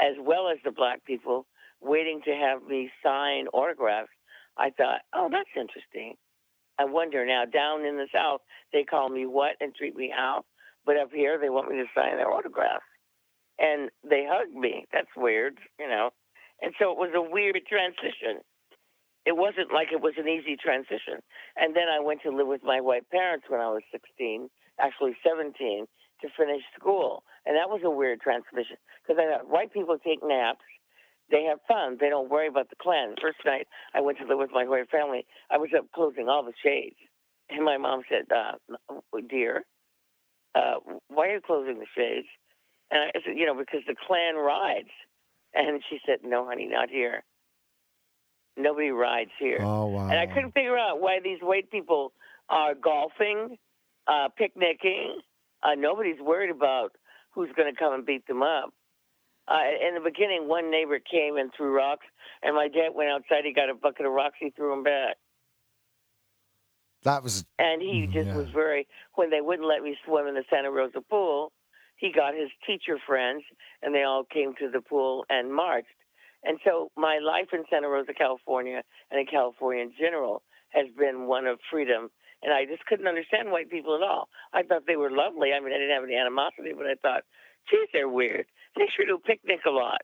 as 0.00 0.14
well 0.20 0.48
as 0.48 0.58
the 0.64 0.72
black 0.72 1.04
people, 1.04 1.46
waiting 1.80 2.20
to 2.24 2.32
have 2.32 2.62
me 2.64 2.90
sign 3.02 3.46
autographs. 3.52 4.10
I 4.56 4.70
thought, 4.70 5.00
oh, 5.14 5.28
that's 5.30 5.50
interesting. 5.56 6.14
I 6.78 6.84
wonder 6.86 7.24
now, 7.26 7.44
down 7.44 7.84
in 7.84 7.96
the 7.96 8.08
South, 8.12 8.40
they 8.72 8.84
call 8.84 9.08
me 9.08 9.26
what 9.26 9.52
and 9.60 9.74
treat 9.74 9.94
me 9.96 10.12
how, 10.14 10.44
but 10.86 10.96
up 10.96 11.10
here, 11.12 11.38
they 11.38 11.50
want 11.50 11.70
me 11.70 11.76
to 11.76 11.86
sign 11.94 12.16
their 12.16 12.30
autographs. 12.32 12.84
And 13.58 13.90
they 14.02 14.26
hugged 14.28 14.54
me. 14.54 14.86
That's 14.92 15.10
weird, 15.16 15.58
you 15.78 15.88
know. 15.88 16.10
And 16.60 16.74
so 16.78 16.90
it 16.92 16.98
was 16.98 17.12
a 17.14 17.22
weird 17.22 17.58
transition. 17.68 18.42
It 19.26 19.36
wasn't 19.36 19.72
like 19.72 19.88
it 19.92 20.02
was 20.02 20.14
an 20.18 20.28
easy 20.28 20.56
transition. 20.56 21.22
And 21.56 21.74
then 21.74 21.88
I 21.88 22.00
went 22.00 22.22
to 22.22 22.30
live 22.30 22.46
with 22.46 22.62
my 22.62 22.80
white 22.80 23.08
parents 23.10 23.46
when 23.48 23.60
I 23.60 23.70
was 23.70 23.82
16, 23.90 24.50
actually 24.80 25.16
17, 25.24 25.86
to 26.20 26.28
finish 26.36 26.62
school. 26.78 27.24
And 27.46 27.56
that 27.56 27.70
was 27.70 27.80
a 27.84 27.90
weird 27.90 28.20
transition 28.20 28.76
because 29.02 29.20
I 29.20 29.30
thought 29.30 29.48
white 29.48 29.72
people 29.72 29.96
take 29.98 30.20
naps 30.22 30.64
they 31.30 31.44
have 31.44 31.58
fun. 31.66 31.96
They 32.00 32.08
don't 32.08 32.30
worry 32.30 32.48
about 32.48 32.70
the 32.70 32.76
Klan. 32.80 33.14
First 33.20 33.38
night 33.44 33.66
I 33.94 34.00
went 34.00 34.18
to 34.18 34.26
live 34.26 34.38
with 34.38 34.50
my 34.52 34.64
white 34.66 34.90
family, 34.90 35.26
I 35.50 35.58
was 35.58 35.70
up 35.76 35.86
closing 35.94 36.28
all 36.28 36.44
the 36.44 36.52
shades. 36.62 36.96
And 37.50 37.64
my 37.64 37.76
mom 37.76 38.02
said, 38.08 38.26
uh, 38.34 38.94
Dear, 39.28 39.64
uh, 40.54 40.74
why 41.08 41.28
are 41.28 41.34
you 41.34 41.40
closing 41.44 41.78
the 41.78 41.86
shades? 41.96 42.26
And 42.90 43.00
I 43.14 43.20
said, 43.24 43.36
You 43.36 43.46
know, 43.46 43.54
because 43.54 43.80
the 43.86 43.94
Klan 44.06 44.36
rides. 44.36 44.90
And 45.54 45.82
she 45.88 45.98
said, 46.06 46.18
No, 46.24 46.46
honey, 46.46 46.66
not 46.70 46.90
here. 46.90 47.22
Nobody 48.56 48.90
rides 48.90 49.30
here. 49.38 49.58
oh 49.62 49.86
wow! 49.86 50.08
And 50.10 50.18
I 50.18 50.26
couldn't 50.26 50.52
figure 50.52 50.78
out 50.78 51.00
why 51.00 51.18
these 51.22 51.38
white 51.42 51.70
people 51.72 52.12
are 52.48 52.74
golfing, 52.74 53.56
uh, 54.06 54.28
picnicking. 54.36 55.20
Uh, 55.62 55.74
nobody's 55.76 56.20
worried 56.20 56.50
about 56.50 56.92
who's 57.32 57.48
going 57.56 57.72
to 57.72 57.76
come 57.78 57.92
and 57.94 58.06
beat 58.06 58.26
them 58.28 58.42
up. 58.42 58.72
Uh, 59.48 59.58
in 59.86 59.94
the 59.94 60.00
beginning, 60.00 60.46
one 60.46 60.70
neighbor 60.70 60.98
came 61.00 61.36
and 61.36 61.50
threw 61.56 61.74
rocks, 61.76 62.06
and 62.42 62.54
my 62.54 62.68
dad 62.68 62.90
went 62.94 63.10
outside. 63.10 63.44
He 63.44 63.52
got 63.52 63.68
a 63.70 63.74
bucket 63.74 64.06
of 64.06 64.12
rocks. 64.12 64.36
He 64.38 64.50
threw 64.50 64.70
them 64.70 64.84
back, 64.84 65.16
that 67.02 67.22
was 67.22 67.44
and 67.58 67.82
he 67.82 68.06
Mm, 68.06 68.12
just 68.12 68.26
yeah. 68.28 68.36
was 68.36 68.48
very. 68.54 68.86
When 69.14 69.30
they 69.30 69.40
wouldn't 69.40 69.66
let 69.68 69.82
me 69.82 69.96
swim 70.06 70.26
in 70.28 70.34
the 70.34 70.44
Santa 70.48 70.70
Rosa 70.70 71.00
pool, 71.00 71.52
he 71.96 72.12
got 72.12 72.34
his 72.34 72.50
teacher 72.66 72.98
friends, 73.06 73.42
and 73.82 73.94
they 73.94 74.02
all 74.02 74.24
came 74.24 74.54
to 74.58 74.70
the 74.70 74.80
pool 74.80 75.24
and 75.28 75.52
marched. 75.52 75.88
And 76.44 76.58
so 76.64 76.90
my 76.96 77.18
life 77.18 77.48
in 77.52 77.64
Santa 77.70 77.88
Rosa, 77.88 78.12
California, 78.12 78.82
and 79.10 79.20
in 79.20 79.26
California 79.26 79.82
in 79.82 79.92
general, 79.98 80.42
has 80.70 80.86
been 80.98 81.26
one 81.26 81.46
of 81.46 81.58
freedom. 81.70 82.10
And 82.42 82.52
I 82.52 82.66
just 82.66 82.84
couldn't 82.84 83.08
understand 83.08 83.50
white 83.50 83.70
people 83.70 83.94
at 83.94 84.02
all. 84.02 84.28
I 84.52 84.62
thought 84.62 84.82
they 84.86 84.96
were 84.96 85.10
lovely. 85.10 85.52
I 85.52 85.60
mean, 85.60 85.72
I 85.72 85.78
didn't 85.78 85.94
have 85.94 86.04
any 86.04 86.16
animosity, 86.16 86.72
but 86.76 86.86
I 86.86 86.94
thought, 87.00 87.22
geez, 87.70 87.88
they're 87.92 88.08
weird. 88.08 88.46
They 88.76 88.84
sure 88.94 89.06
do 89.06 89.18
picnic 89.24 89.60
a 89.66 89.70
lot. 89.70 90.02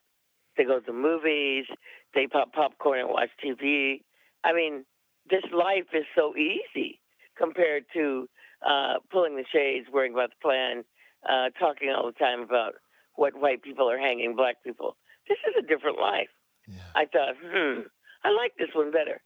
They 0.57 0.65
go 0.65 0.81
to 0.81 0.93
movies. 0.93 1.67
They 2.15 2.27
pop 2.27 2.53
popcorn 2.53 3.01
and 3.01 3.09
watch 3.11 3.29
TV. 3.45 4.03
I 4.43 4.55
mean, 4.55 4.85
this 5.29 5.45
life 5.53 5.93
is 5.93 6.05
so 6.17 6.35
easy 6.37 7.01
compared 7.37 7.85
to 7.95 8.29
uh, 8.67 8.95
pulling 9.11 9.37
the 9.37 9.45
shades, 9.53 9.87
worrying 9.93 10.15
about 10.15 10.31
the 10.31 10.37
Klan, 10.43 10.85
uh, 11.29 11.51
talking 11.59 11.91
all 11.91 12.07
the 12.07 12.13
time 12.13 12.41
about 12.41 12.75
what 13.17 13.35
white 13.39 13.63
people 13.63 13.91
are 13.91 13.99
hanging 13.99 14.37
black 14.37 14.57
people. 14.65 14.97
This 15.29 15.39
is 15.49 15.55
a 15.59 15.67
different 15.67 15.99
life. 15.99 16.29
yeah. 16.67 16.79
I 16.95 17.05
thought, 17.07 17.35
hmm, 17.43 17.81
I 18.25 18.31
like 18.31 18.53
this 18.59 18.71
one 18.75 18.91
better. 18.91 19.21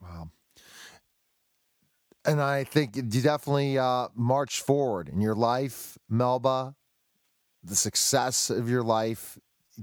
Wow. 0.00 0.30
And 2.24 2.40
I 2.40 2.64
think 2.64 2.96
you 2.96 3.02
definitely 3.02 3.78
uh, 3.78 4.08
march 4.14 4.62
forward 4.62 5.08
in 5.08 5.20
your 5.20 5.34
life, 5.34 5.98
Melba, 6.08 6.74
the 7.62 7.76
success 7.76 8.48
of 8.50 8.70
your 8.70 8.82
life, 8.82 9.38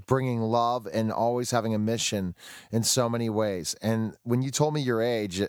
bringing 0.06 0.40
love 0.40 0.88
and 0.92 1.12
always 1.12 1.50
having 1.50 1.74
a 1.74 1.78
mission 1.78 2.34
in 2.70 2.82
so 2.82 3.08
many 3.08 3.28
ways. 3.28 3.76
And 3.82 4.16
when 4.22 4.42
you 4.42 4.50
told 4.50 4.74
me 4.74 4.80
your 4.80 5.02
age, 5.02 5.42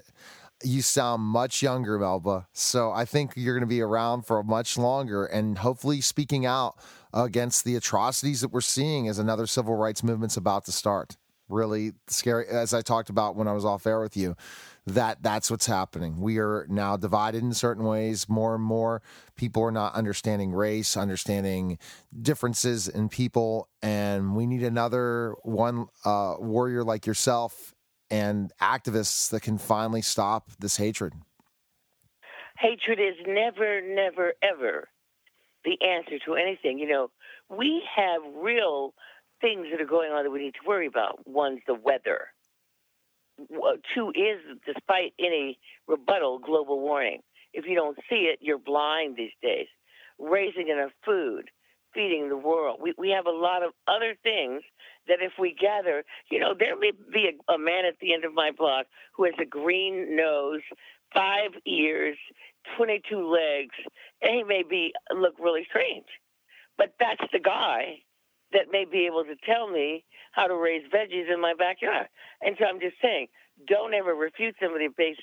you 0.64 0.82
sound 0.82 1.22
much 1.22 1.62
younger, 1.62 2.00
Melba. 2.00 2.48
So 2.54 2.92
I 2.92 3.06
think 3.06 3.34
you're 3.36 3.54
going 3.54 3.68
to 3.68 3.68
be 3.68 3.82
around 3.82 4.24
for 4.26 4.42
much 4.44 4.78
longer 4.78 5.26
and 5.26 5.58
hopefully 5.58 6.02
speaking 6.02 6.46
out 6.46 6.76
against 7.14 7.66
the 7.66 7.76
atrocities 7.76 8.42
that 8.42 8.52
we're 8.52 8.62
seeing 8.62 9.08
as 9.08 9.20
another 9.20 9.46
civil 9.46 9.76
rights 9.76 10.04
movement's 10.04 10.38
about 10.38 10.66
to 10.66 10.72
start. 10.72 11.18
Really 11.50 11.92
scary, 12.08 12.48
as 12.48 12.74
I 12.74 12.82
talked 12.82 13.10
about 13.10 13.36
when 13.36 13.48
I 13.48 13.52
was 13.52 13.66
off 13.66 13.86
air 13.86 14.00
with 14.00 14.16
you, 14.16 14.36
that 14.88 15.22
that's 15.22 15.52
what's 15.52 15.66
happening. 15.66 16.20
We 16.20 16.40
are 16.40 16.66
now 16.70 16.98
divided 16.98 17.44
in 17.44 17.54
certain 17.54 17.84
ways. 17.84 18.28
More 18.28 18.56
and 18.56 18.64
more 18.64 19.02
people 19.36 19.62
are 19.64 19.72
not 19.72 19.94
understanding 19.94 20.54
race, 20.54 20.98
understanding 20.98 21.78
differences 22.20 22.88
in 22.88 23.10
people, 23.10 23.68
and 23.82 24.36
we 24.36 24.46
need 24.46 24.64
another 24.64 25.36
one 25.44 25.88
uh, 26.06 26.36
warrior 26.40 26.84
like 26.84 27.06
yourself 27.06 27.74
and 28.10 28.52
activists 28.62 29.30
that 29.30 29.42
can 29.42 29.58
finally 29.58 30.02
stop 30.02 30.52
this 30.60 30.78
hatred. 30.78 31.14
Hatred 32.58 33.00
is 33.00 33.16
never, 33.28 33.82
never, 33.82 34.34
ever 34.42 34.90
the 35.66 35.78
answer 35.82 36.20
to 36.26 36.36
anything. 36.36 36.78
You 36.78 36.88
know, 36.88 37.12
we 37.50 37.84
have 37.96 38.22
real 38.36 38.94
things 39.42 39.68
that 39.72 39.82
are 39.82 39.86
going 39.86 40.12
on 40.12 40.24
that 40.24 40.32
we 40.32 40.40
need 40.40 40.54
to 40.54 40.68
worry 40.68 40.88
about. 40.88 41.20
One's 41.26 41.62
the 41.68 41.74
weather. 41.74 42.28
Two 43.96 44.10
is, 44.10 44.40
despite 44.66 45.14
any 45.20 45.58
rebuttal, 45.88 46.40
global 46.40 46.80
warming. 46.80 47.22
If 47.54 47.66
you 47.66 47.76
don't 47.76 47.98
see 48.10 48.32
it, 48.32 48.40
you're 48.42 48.60
blind 48.60 49.16
these 49.18 49.32
days. 49.42 49.68
Raising 50.20 50.70
enough 50.70 50.92
food, 51.04 51.50
feeding 51.94 52.30
the 52.30 52.38
world. 52.38 52.80
We, 52.82 52.94
we 52.98 53.10
have 53.10 53.26
a 53.26 53.32
lot 53.32 53.64
of 53.64 53.74
other 53.88 54.16
things 54.22 54.62
that 55.08 55.20
if 55.22 55.34
we 55.40 55.56
gather, 55.60 56.04
you 56.32 56.40
know, 56.40 56.54
there 56.58 56.78
may 56.78 56.92
be 57.14 57.30
a, 57.30 57.54
a 57.54 57.58
man 57.58 57.86
at 57.86 58.00
the 58.00 58.14
end 58.14 58.26
of 58.26 58.34
my 58.34 58.52
block 58.52 58.86
who 59.16 59.26
has 59.26 59.34
a 59.42 59.46
green 59.46 60.16
nose, 60.16 60.62
five 61.14 61.52
ears, 61.66 62.18
22 62.78 63.18
legs, 63.30 63.76
and 64.22 64.36
he 64.36 64.44
may 64.44 64.64
be 64.68 64.94
look 65.16 65.34
really 65.40 65.66
strange. 65.70 66.08
But 66.78 66.94
that's 67.00 67.24
the 67.32 67.40
guy 67.40 68.00
that 68.54 68.72
may 68.72 68.86
be 68.86 69.06
able 69.06 69.24
to 69.24 69.36
tell 69.46 69.70
me 69.70 70.06
how 70.32 70.48
to 70.48 70.56
raise 70.56 70.84
veggies 70.94 71.32
in 71.32 71.42
my 71.42 71.54
backyard. 71.58 72.08
And 72.42 72.56
so 72.58 72.66
I'm 72.66 72.80
just 72.80 72.96
saying, 73.02 73.28
don't 73.68 73.94
ever 73.94 74.14
refute 74.14 74.56
somebody 74.62 74.88
based 74.96 75.22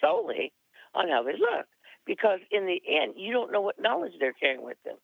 solely 0.00 0.52
on 0.94 1.08
how 1.08 1.22
they 1.22 1.32
look. 1.32 1.66
Because 2.06 2.40
in 2.50 2.66
the 2.66 2.80
end, 2.88 3.14
you 3.16 3.32
don't 3.32 3.52
know 3.52 3.60
what 3.60 3.80
knowledge 3.80 4.12
they're 4.18 4.32
carrying 4.32 4.64
with 4.64 4.78
them. 4.84 4.96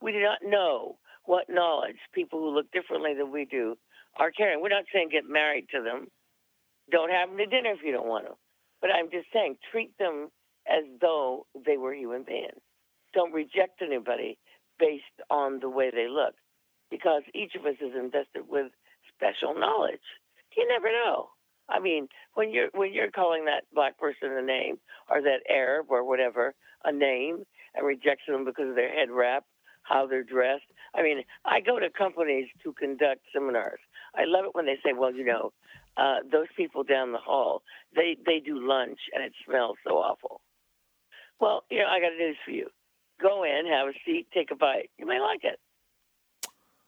We 0.00 0.12
do 0.12 0.20
not 0.20 0.38
know 0.42 0.98
what 1.24 1.48
knowledge 1.48 1.98
people 2.14 2.40
who 2.40 2.54
look 2.54 2.70
differently 2.72 3.14
than 3.16 3.30
we 3.32 3.44
do 3.44 3.76
are 4.16 4.30
carrying. 4.30 4.60
We're 4.60 4.68
not 4.68 4.84
saying 4.92 5.08
get 5.10 5.28
married 5.28 5.66
to 5.72 5.82
them. 5.82 6.08
Don't 6.90 7.10
have 7.10 7.28
them 7.28 7.38
to 7.38 7.46
dinner 7.46 7.70
if 7.70 7.82
you 7.84 7.92
don't 7.92 8.08
want 8.08 8.26
to. 8.26 8.32
But 8.80 8.90
I'm 8.90 9.10
just 9.10 9.26
saying 9.32 9.56
treat 9.70 9.96
them 9.98 10.28
as 10.68 10.84
though 11.00 11.46
they 11.66 11.76
were 11.76 11.94
human 11.94 12.24
beings. 12.24 12.60
Don't 13.14 13.32
reject 13.32 13.82
anybody 13.82 14.38
based 14.78 15.04
on 15.30 15.60
the 15.60 15.68
way 15.68 15.90
they 15.90 16.08
look 16.08 16.34
because 16.90 17.22
each 17.34 17.54
of 17.54 17.64
us 17.66 17.76
is 17.80 17.94
invested 17.98 18.42
with 18.48 18.72
special 19.14 19.54
knowledge. 19.58 20.04
You 20.56 20.68
never 20.68 20.88
know. 20.90 21.28
I 21.68 21.80
mean, 21.80 22.08
when 22.34 22.52
you're 22.52 22.68
when 22.74 22.92
you're 22.92 23.10
calling 23.10 23.46
that 23.46 23.64
black 23.72 23.98
person 23.98 24.32
a 24.32 24.42
name 24.42 24.76
or 25.08 25.22
that 25.22 25.40
Arab 25.48 25.86
or 25.88 26.04
whatever 26.04 26.54
a 26.84 26.92
name, 26.92 27.44
and 27.74 27.86
rejecting 27.86 28.34
them 28.34 28.44
because 28.44 28.68
of 28.70 28.74
their 28.74 28.92
head 28.92 29.08
wrap, 29.10 29.44
how 29.82 30.06
they're 30.06 30.22
dressed. 30.22 30.64
I 30.94 31.02
mean, 31.02 31.22
I 31.44 31.60
go 31.60 31.78
to 31.78 31.90
companies 31.90 32.48
to 32.62 32.72
conduct 32.72 33.20
seminars. 33.32 33.80
I 34.14 34.24
love 34.24 34.44
it 34.44 34.54
when 34.54 34.66
they 34.66 34.78
say, 34.84 34.92
"Well, 34.92 35.12
you 35.12 35.24
know, 35.24 35.52
uh, 35.96 36.20
those 36.30 36.48
people 36.56 36.82
down 36.84 37.12
the 37.12 37.18
hall, 37.18 37.62
they 37.94 38.16
they 38.24 38.40
do 38.40 38.66
lunch 38.66 39.00
and 39.14 39.22
it 39.22 39.32
smells 39.44 39.76
so 39.86 39.98
awful." 39.98 40.40
Well, 41.40 41.64
you 41.70 41.80
know, 41.80 41.86
I 41.86 42.00
got 42.00 42.16
news 42.16 42.36
for 42.44 42.52
you. 42.52 42.68
Go 43.20 43.44
in, 43.44 43.66
have 43.66 43.88
a 43.88 43.92
seat, 44.04 44.28
take 44.32 44.50
a 44.50 44.56
bite. 44.56 44.90
You 44.98 45.06
may 45.06 45.20
like 45.20 45.44
it. 45.44 45.58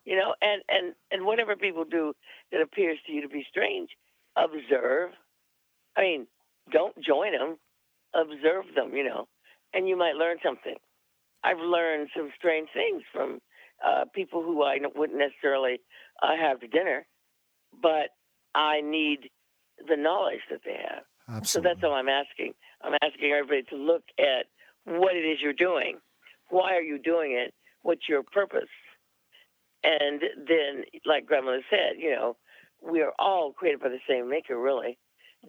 You 0.05 0.16
know, 0.16 0.34
and 0.42 0.62
and 0.68 0.95
and 1.11 1.24
whatever 1.24 1.57
people 1.57 1.84
do 1.84 2.14
that 2.53 2.61
appears 2.61 2.99
to 3.07 3.12
you 3.12 3.22
to 3.22 3.28
be 3.28 3.45
strange, 3.49 3.90
observe. 4.36 5.11
I 5.97 6.03
mean, 6.03 6.26
don't 6.70 6.95
join 7.01 7.32
them. 7.32 7.57
Observe 8.14 8.66
them. 8.74 8.95
You 8.95 9.05
know, 9.05 9.28
and 9.72 9.88
you 9.88 9.97
might 9.97 10.14
learn 10.14 10.38
something. 10.42 10.76
I've 11.45 11.61
learned 11.61 12.09
some 12.16 12.30
strange 12.36 12.68
things 12.72 13.03
from 13.12 13.38
uh, 13.84 14.05
people 14.14 14.42
who 14.42 14.62
I 14.62 14.78
wouldn't 14.95 15.18
necessarily 15.18 15.80
uh, 16.22 16.36
have 16.40 16.61
to 16.61 16.68
dinner, 16.68 17.07
but 17.82 18.11
I 18.55 18.80
need 18.80 19.30
the 19.86 19.97
knowledge 19.97 20.40
that 20.51 20.61
they 20.64 20.78
have. 20.80 21.05
Absolutely. 21.28 21.47
So 21.49 21.61
that's 21.61 21.84
all 21.84 21.95
I'm 21.95 22.09
asking. 22.09 22.55
I'm 22.82 22.95
asking 23.03 23.32
everybody 23.32 23.62
to 23.70 23.76
look 23.76 24.03
at 24.18 24.47
what 24.84 25.16
it 25.16 25.20
is 25.20 25.38
you're 25.42 25.53
doing. 25.53 25.99
Why 26.51 26.74
are 26.74 26.82
you 26.82 26.99
doing 26.99 27.32
it? 27.32 27.53
What's 27.82 28.09
your 28.09 28.22
purpose? 28.22 28.72
And 29.82 30.22
then, 30.49 30.84
like 31.05 31.26
grandmother 31.26 31.64
said, 31.68 31.99
you 31.99 32.11
know, 32.11 32.36
we 32.82 33.03
are 33.03 33.12
all 33.18 33.53
created 33.53 33.80
by 33.80 33.88
the 33.88 33.99
same 34.09 34.28
maker, 34.30 34.59
really. 34.59 34.99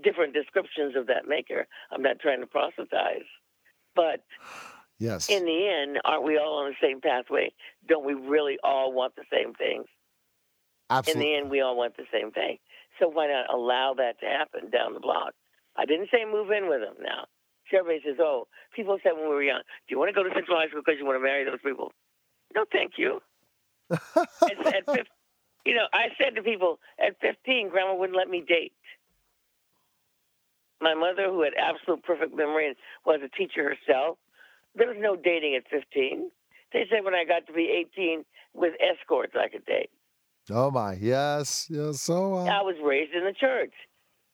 Different 0.03 0.33
descriptions 0.33 0.95
of 0.97 1.07
that 1.07 1.27
maker. 1.27 1.67
I'm 1.91 2.01
not 2.01 2.19
trying 2.19 2.41
to 2.41 2.47
proselytize. 2.47 3.27
But 3.95 4.23
yes. 4.99 5.29
in 5.29 5.45
the 5.45 5.67
end, 5.67 5.99
aren't 6.03 6.23
we 6.23 6.37
all 6.37 6.59
on 6.59 6.71
the 6.71 6.87
same 6.87 7.01
pathway? 7.01 7.51
Don't 7.87 8.05
we 8.05 8.13
really 8.13 8.57
all 8.63 8.93
want 8.93 9.15
the 9.15 9.23
same 9.31 9.53
things? 9.53 9.85
Absolutely. 10.89 11.23
In 11.23 11.29
the 11.29 11.37
end, 11.41 11.51
we 11.51 11.61
all 11.61 11.75
want 11.75 11.97
the 11.97 12.05
same 12.11 12.31
thing. 12.31 12.57
So 12.99 13.09
why 13.09 13.27
not 13.27 13.53
allow 13.53 13.93
that 13.97 14.19
to 14.21 14.25
happen 14.25 14.69
down 14.69 14.93
the 14.93 14.99
block? 14.99 15.33
I 15.75 15.85
didn't 15.85 16.09
say 16.11 16.23
move 16.25 16.51
in 16.51 16.69
with 16.69 16.81
them 16.81 16.95
now. 17.01 17.25
Everybody 17.73 18.01
says, 18.05 18.17
oh, 18.19 18.47
people 18.73 18.97
said 19.03 19.13
when 19.13 19.27
we 19.27 19.35
were 19.35 19.43
young, 19.43 19.59
do 19.59 19.91
you 19.91 19.99
want 19.99 20.09
to 20.09 20.13
go 20.13 20.23
to 20.23 20.33
Central 20.33 20.57
High 20.57 20.69
School 20.69 20.81
because 20.85 20.99
you 20.99 21.05
want 21.05 21.17
to 21.19 21.23
marry 21.23 21.43
those 21.43 21.59
people? 21.65 21.91
No, 22.53 22.63
thank 22.71 22.93
you. 22.97 23.21
at, 23.91 23.99
at 24.65 24.85
15, 24.85 25.03
you 25.65 25.73
know, 25.73 25.87
I 25.91 26.07
said 26.21 26.35
to 26.35 26.43
people, 26.43 26.79
at 26.99 27.19
15, 27.19 27.69
Grandma 27.69 27.95
wouldn't 27.95 28.17
let 28.17 28.29
me 28.29 28.43
date. 28.47 28.71
My 30.79 30.93
mother, 30.93 31.25
who 31.27 31.41
had 31.41 31.53
absolute 31.57 32.03
perfect 32.03 32.35
memory 32.35 32.67
and 32.67 32.75
was 33.05 33.19
a 33.25 33.35
teacher 33.35 33.75
herself, 33.75 34.17
there 34.75 34.87
was 34.87 34.97
no 34.99 35.15
dating 35.15 35.55
at 35.55 35.63
15. 35.69 36.29
They 36.73 36.85
said 36.89 37.03
when 37.03 37.15
I 37.15 37.23
got 37.23 37.47
to 37.47 37.53
be 37.53 37.85
18 37.95 38.25
with 38.53 38.73
escorts, 38.79 39.33
I 39.39 39.47
could 39.47 39.65
date. 39.65 39.89
Oh 40.49 40.69
my, 40.69 40.93
yes, 40.93 41.67
yes. 41.69 42.01
So 42.01 42.35
uh... 42.35 42.45
I 42.45 42.61
was 42.61 42.75
raised 42.83 43.13
in 43.13 43.23
the 43.23 43.33
church, 43.33 43.73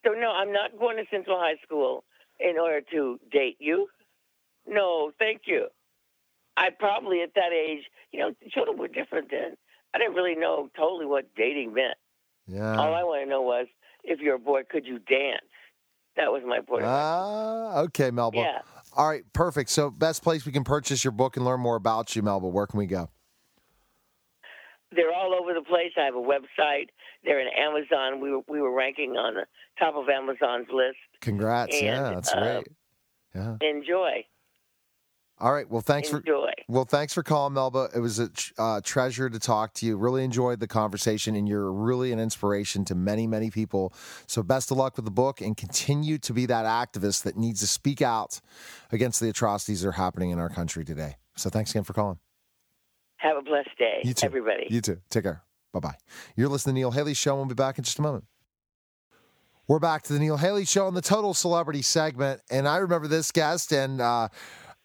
so 0.05 0.11
no, 0.11 0.31
I'm 0.31 0.51
not 0.51 0.77
going 0.77 0.97
to 0.97 1.03
Central 1.09 1.37
High 1.39 1.55
School 1.63 2.03
in 2.39 2.57
order 2.57 2.81
to 2.91 3.19
date 3.31 3.57
you. 3.59 3.87
No, 4.67 5.11
thank 5.17 5.41
you. 5.45 5.67
I 6.57 6.69
probably 6.69 7.21
at 7.21 7.33
that 7.35 7.53
age, 7.53 7.83
you 8.11 8.19
know, 8.19 8.33
children 8.49 8.77
were 8.77 8.87
different 8.87 9.31
then. 9.31 9.55
I 9.93 9.99
didn't 9.99 10.15
really 10.15 10.35
know 10.35 10.69
totally 10.75 11.05
what 11.05 11.33
dating 11.35 11.73
meant. 11.73 11.95
Yeah. 12.47 12.77
All 12.77 12.93
I 12.93 13.03
want 13.03 13.23
to 13.23 13.29
know 13.29 13.41
was 13.41 13.67
if 14.03 14.19
you're 14.19 14.35
a 14.35 14.39
boy, 14.39 14.61
could 14.69 14.85
you 14.85 14.99
dance? 14.99 15.41
That 16.17 16.31
was 16.31 16.41
my 16.45 16.59
point. 16.59 16.83
Ah, 16.85 17.77
uh, 17.77 17.83
okay, 17.83 18.11
Melba. 18.11 18.37
Yeah. 18.37 18.59
All 18.93 19.07
right, 19.07 19.23
perfect. 19.33 19.69
So, 19.69 19.89
best 19.89 20.23
place 20.23 20.45
we 20.45 20.51
can 20.51 20.63
purchase 20.63 21.03
your 21.03 21.11
book 21.11 21.37
and 21.37 21.45
learn 21.45 21.59
more 21.59 21.75
about 21.75 22.15
you, 22.15 22.21
Melba. 22.21 22.47
Where 22.47 22.67
can 22.67 22.77
we 22.77 22.87
go? 22.87 23.09
They're 24.93 25.13
all 25.13 25.33
over 25.33 25.53
the 25.53 25.61
place. 25.61 25.91
I 25.97 26.03
have 26.03 26.15
a 26.15 26.17
website. 26.17 26.89
They're 27.23 27.39
in 27.39 27.47
Amazon. 27.57 28.19
We 28.19 28.31
were 28.31 28.41
we 28.49 28.59
were 28.59 28.75
ranking 28.75 29.11
on 29.11 29.35
the 29.35 29.45
top 29.79 29.95
of 29.95 30.09
Amazon's 30.09 30.67
list. 30.73 30.97
Congrats! 31.21 31.73
And, 31.75 31.85
yeah, 31.85 32.09
that's 32.13 32.33
uh, 32.33 32.39
great. 32.39 32.67
Yeah. 33.33 33.55
Enjoy. 33.61 34.25
All 35.41 35.51
right. 35.51 35.67
Well, 35.67 35.81
thanks 35.81 36.09
Enjoy. 36.11 36.21
for 36.21 36.51
well, 36.67 36.85
thanks 36.85 37.13
for 37.13 37.23
calling, 37.23 37.53
Melba. 37.53 37.89
It 37.95 37.99
was 37.99 38.19
a 38.19 38.29
uh, 38.59 38.79
treasure 38.81 39.27
to 39.29 39.39
talk 39.39 39.73
to 39.73 39.85
you. 39.87 39.97
Really 39.97 40.23
enjoyed 40.23 40.59
the 40.59 40.67
conversation, 40.67 41.35
and 41.35 41.49
you're 41.49 41.71
really 41.71 42.11
an 42.11 42.19
inspiration 42.19 42.85
to 42.85 42.95
many, 42.95 43.25
many 43.25 43.49
people. 43.49 43.91
So, 44.27 44.43
best 44.43 44.69
of 44.69 44.77
luck 44.77 44.95
with 44.95 45.05
the 45.05 45.11
book, 45.11 45.41
and 45.41 45.57
continue 45.57 46.19
to 46.19 46.31
be 46.31 46.45
that 46.45 46.65
activist 46.65 47.23
that 47.23 47.35
needs 47.35 47.59
to 47.61 47.67
speak 47.67 48.01
out 48.03 48.39
against 48.91 49.19
the 49.19 49.29
atrocities 49.29 49.81
that 49.81 49.89
are 49.89 49.93
happening 49.93 50.29
in 50.29 50.37
our 50.37 50.49
country 50.49 50.85
today. 50.85 51.17
So, 51.35 51.49
thanks 51.49 51.71
again 51.71 51.83
for 51.83 51.93
calling. 51.93 52.19
Have 53.17 53.37
a 53.37 53.41
blessed 53.41 53.77
day, 53.77 54.01
You 54.03 54.13
too. 54.13 54.27
everybody. 54.27 54.67
You 54.69 54.81
too. 54.81 55.01
Take 55.09 55.23
care. 55.23 55.41
Bye 55.73 55.79
bye. 55.79 55.95
You're 56.35 56.49
listening 56.49 56.75
to 56.75 56.75
the 56.75 56.79
Neil 56.81 56.91
Haley 56.91 57.13
Show. 57.15 57.35
We'll 57.35 57.45
be 57.45 57.55
back 57.55 57.77
in 57.79 57.83
just 57.83 57.97
a 57.99 58.01
moment. 58.01 58.25
We're 59.67 59.79
back 59.79 60.03
to 60.03 60.13
the 60.13 60.19
Neil 60.19 60.35
Haley 60.35 60.65
Show 60.65 60.87
on 60.87 60.95
the 60.95 61.01
Total 61.01 61.33
Celebrity 61.33 61.81
segment, 61.81 62.41
and 62.49 62.67
I 62.67 62.77
remember 62.77 63.07
this 63.07 63.31
guest, 63.31 63.71
and 63.71 64.01
uh, 64.01 64.27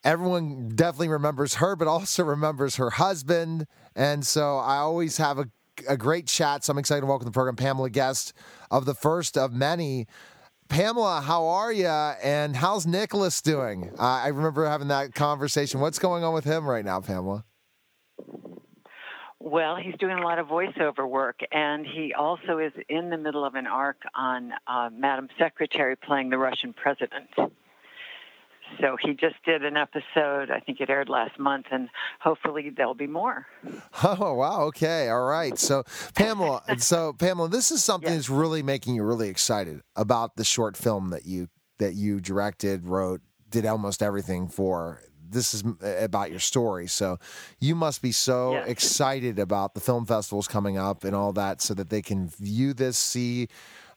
everyone 0.07 0.69
definitely 0.69 1.09
remembers 1.09 1.55
her, 1.55 1.77
but 1.77 1.89
also 1.89 2.25
remembers 2.25 2.77
her 2.77 2.91
husband. 2.91 3.67
And 3.95 4.25
so 4.25 4.59
I 4.59 4.77
always 4.77 5.19
have 5.19 5.39
a, 5.39 5.47
a 5.89 5.97
great 5.97 6.27
chat. 6.27 6.65
So 6.65 6.71
I'm 6.71 6.79
excited 6.79 7.03
to 7.03 7.07
welcome 7.07 7.27
the 7.27 7.33
program 7.33 7.57
Pamela 7.57 7.91
Guest 7.91 8.33
of 8.71 8.87
the 8.87 8.95
first 8.95 9.37
of 9.37 9.53
many. 9.53 10.07
Pamela, 10.69 11.21
how 11.21 11.47
are 11.47 11.73
you? 11.73 11.87
And 11.87 12.57
how's 12.57 12.87
Nicholas 12.87 13.43
doing? 13.43 13.93
Uh, 13.99 14.03
I 14.03 14.29
remember 14.29 14.67
having 14.67 14.89
that 14.89 15.15
conversation. 15.15 15.81
What's 15.81 15.99
going 15.99 16.25
on 16.25 16.35
with 16.35 16.45
him 16.45 16.67
right 16.67 16.85
now, 16.85 17.01
Pamela? 17.01 17.45
Well, 19.39 19.77
he's 19.77 19.95
doing 20.01 20.19
a 20.19 20.23
lot 20.23 20.41
of 20.41 20.49
voiceover 20.49 21.09
work, 21.09 21.39
and 21.53 21.87
he 21.87 22.13
also 22.15 22.59
is 22.59 22.73
in 22.89 23.11
the 23.11 23.17
middle 23.17 23.45
of 23.45 23.55
an 23.55 23.69
arc 23.69 23.99
on 24.13 24.53
uh, 24.67 24.91
Madam 24.93 25.29
Secretary 25.39 25.95
playing 25.95 26.31
the 26.31 26.39
Russian 26.39 26.73
president. 26.73 27.29
So 28.81 28.97
he 29.01 29.13
just 29.13 29.37
did 29.45 29.65
an 29.65 29.77
episode. 29.77 30.51
I 30.51 30.61
think 30.61 30.81
it 30.81 30.91
aired 30.91 31.09
last 31.09 31.39
month, 31.39 31.67
and 31.71 31.89
hopefully 32.21 32.71
there'll 32.77 32.95
be 32.95 33.07
more. 33.07 33.47
Oh 34.05 34.35
wow! 34.35 34.63
Okay, 34.65 35.09
all 35.09 35.25
right. 35.25 35.59
So 35.59 35.83
Pamela, 36.15 36.63
so 36.79 37.15
Pamela, 37.15 37.49
this 37.49 37.71
is 37.71 37.83
something 37.83 38.09
Yes. 38.13 38.27
that's 38.27 38.31
really 38.31 38.63
making 38.63 38.95
you 38.95 39.03
really 39.05 39.29
excited 39.31 39.81
about 39.97 40.37
the 40.37 40.45
short 40.45 40.77
film 40.77 41.11
that 41.11 41.25
you 41.27 41.49
that 41.79 41.95
you 41.95 42.21
directed, 42.21 42.87
wrote, 42.87 43.23
did 43.49 43.65
almost 43.67 44.03
everything 44.03 44.49
for. 44.49 45.01
This 45.29 45.55
is 45.55 45.65
about 45.83 46.31
your 46.31 46.39
story, 46.41 46.87
so 46.87 47.19
you 47.59 47.75
must 47.75 48.01
be 48.03 48.13
so 48.13 48.53
Yes. 48.53 48.69
excited 48.69 49.39
about 49.39 49.75
the 49.75 49.81
film 49.81 50.07
festivals 50.07 50.47
coming 50.47 50.77
up 50.79 51.03
and 51.03 51.17
all 51.17 51.33
that, 51.33 51.61
so 51.63 51.73
that 51.75 51.89
they 51.91 52.03
can 52.03 52.29
view 52.29 52.75
this, 52.75 52.97
see 52.99 53.49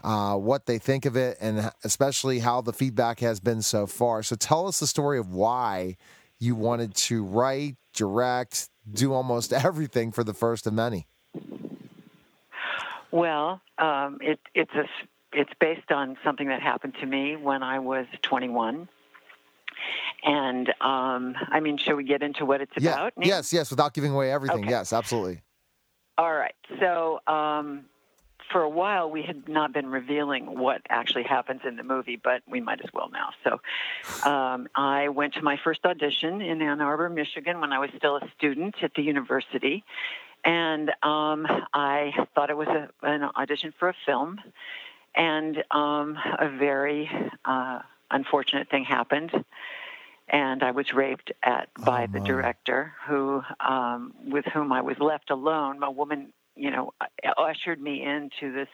uh, 0.04 0.36
what 0.36 0.66
they 0.66 0.78
think 0.78 1.06
of 1.06 1.16
it, 1.16 1.38
and 1.41 1.72
especially 1.84 2.39
how 2.39 2.62
the 2.62 2.74
feedback 2.74 3.20
has 3.20 3.39
been 3.39 3.62
so 3.62 3.86
far. 3.86 4.24
So 4.24 4.36
tell 4.36 4.68
us 4.68 4.80
the 4.80 4.88
story 4.88 5.20
of 5.20 5.30
why 5.30 5.97
you 6.39 6.56
wanted 6.56 6.95
to 6.95 7.24
write, 7.24 7.76
direct, 7.93 8.70
do 8.91 9.14
almost 9.14 9.52
everything 9.66 10.12
for 10.12 10.24
the 10.24 10.34
first 10.34 10.66
of 10.68 10.74
many. 10.74 11.08
Well, 13.12 13.62
um, 13.78 14.20
it, 14.22 14.39
it's 14.54 14.74
a, 14.74 14.86
it's 15.34 15.52
based 15.60 15.91
on 15.91 16.18
something 16.24 16.47
that 16.47 16.62
happened 16.62 16.93
to 17.02 17.06
me 17.06 17.36
when 17.36 17.64
I 17.64 17.80
was 17.80 18.06
21. 18.22 18.88
And 20.24 20.70
um, 20.82 21.36
I 21.50 21.60
mean, 21.60 21.78
should 21.78 21.95
we 21.95 22.04
get 22.04 22.22
into 22.22 22.45
what 22.45 22.62
it's 22.62 22.72
Yeah. 22.78 22.93
about? 22.93 23.14
Yes, 23.18 23.52
yes, 23.52 23.70
without 23.70 23.93
giving 23.93 24.12
away 24.12 24.32
everything. 24.32 24.60
Okay. 24.60 24.70
Yes, 24.70 24.93
absolutely. 24.93 25.41
All 26.18 26.34
right. 26.34 26.56
So, 26.80 27.20
um, 27.28 27.86
for 28.52 28.62
a 28.62 28.70
while, 28.70 29.10
we 29.10 29.22
had 29.22 29.47
not 29.47 29.74
been 29.74 29.88
revealing 29.89 30.58
what 30.60 30.82
actually 30.89 31.24
happens 31.24 31.62
in 31.68 31.76
the 31.76 31.84
movie, 31.84 32.20
but 32.22 32.41
we 32.47 32.62
might 32.62 32.82
as 32.82 32.89
well 32.93 33.10
now. 33.10 33.30
So, 33.43 34.30
um, 34.30 34.68
I 34.76 35.10
went 35.10 35.36
to 35.36 35.41
my 35.41 35.58
first 35.64 35.86
audition 35.86 36.41
in 36.41 36.62
Ann 36.62 36.82
Arbor, 36.82 37.10
Michigan, 37.10 37.60
when 37.60 37.74
I 37.74 37.80
was 37.80 37.89
still 37.97 38.18
a 38.18 38.32
student 38.38 38.76
at 38.82 38.93
the 38.95 39.02
university. 39.02 39.84
And 40.43 40.89
um, 41.04 41.45
I 41.74 42.14
thought 42.34 42.50
it 42.50 42.58
was 42.58 42.68
a, 42.70 42.89
an 43.04 43.24
audition 43.36 43.74
for 43.78 43.89
a 43.89 43.95
film. 44.06 44.39
And 45.16 45.64
um, 45.72 46.18
a 46.39 46.50
very 46.50 47.10
uh, 47.43 47.80
unfortunate 48.10 48.70
thing 48.70 48.86
happened. 48.86 49.32
And 50.32 50.62
I 50.62 50.72
was 50.72 50.93
raped 50.93 51.32
at 51.41 51.70
by 51.74 52.04
Oh, 52.04 52.08
the 52.08 52.20
director, 52.20 52.93
who, 53.08 53.41
um, 53.60 54.14
with 54.26 54.45
whom 54.45 54.72
I 54.72 54.82
was 54.82 55.00
left 55.00 55.32
alone. 55.32 55.82
A 55.82 55.89
woman, 55.89 56.32
you 56.60 56.72
know, 56.72 56.93
ushered 57.38 57.82
me 57.82 58.03
into 58.03 58.53
this 58.53 58.68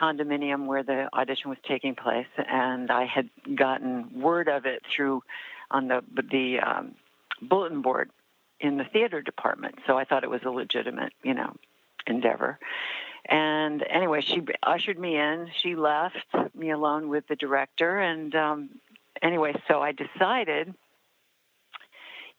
condominium 0.00 0.66
where 0.66 0.82
the 0.82 1.08
audition 1.14 1.50
was 1.50 1.58
taking 1.66 1.94
place, 1.94 2.26
and 2.36 2.90
I 2.90 3.06
had 3.06 3.30
gotten 3.54 4.20
word 4.20 4.48
of 4.48 4.66
it 4.66 4.82
through 4.94 5.22
on 5.70 5.88
the 5.88 6.02
the 6.30 6.58
um, 6.60 6.94
bulletin 7.40 7.82
board 7.82 8.10
in 8.60 8.76
the 8.76 8.84
theater 8.84 9.22
department. 9.22 9.76
So 9.86 9.96
I 9.96 10.04
thought 10.04 10.24
it 10.24 10.30
was 10.30 10.42
a 10.44 10.50
legitimate, 10.50 11.12
you 11.22 11.34
know, 11.34 11.54
endeavor. 12.06 12.58
And 13.26 13.82
anyway, 13.88 14.20
she 14.20 14.42
ushered 14.62 14.98
me 14.98 15.16
in. 15.16 15.50
She 15.62 15.76
left 15.76 16.16
me 16.54 16.70
alone 16.70 17.08
with 17.08 17.26
the 17.28 17.36
director, 17.36 17.98
and 17.98 18.34
um, 18.34 18.70
anyway, 19.22 19.54
so 19.68 19.80
I 19.80 19.92
decided, 19.92 20.74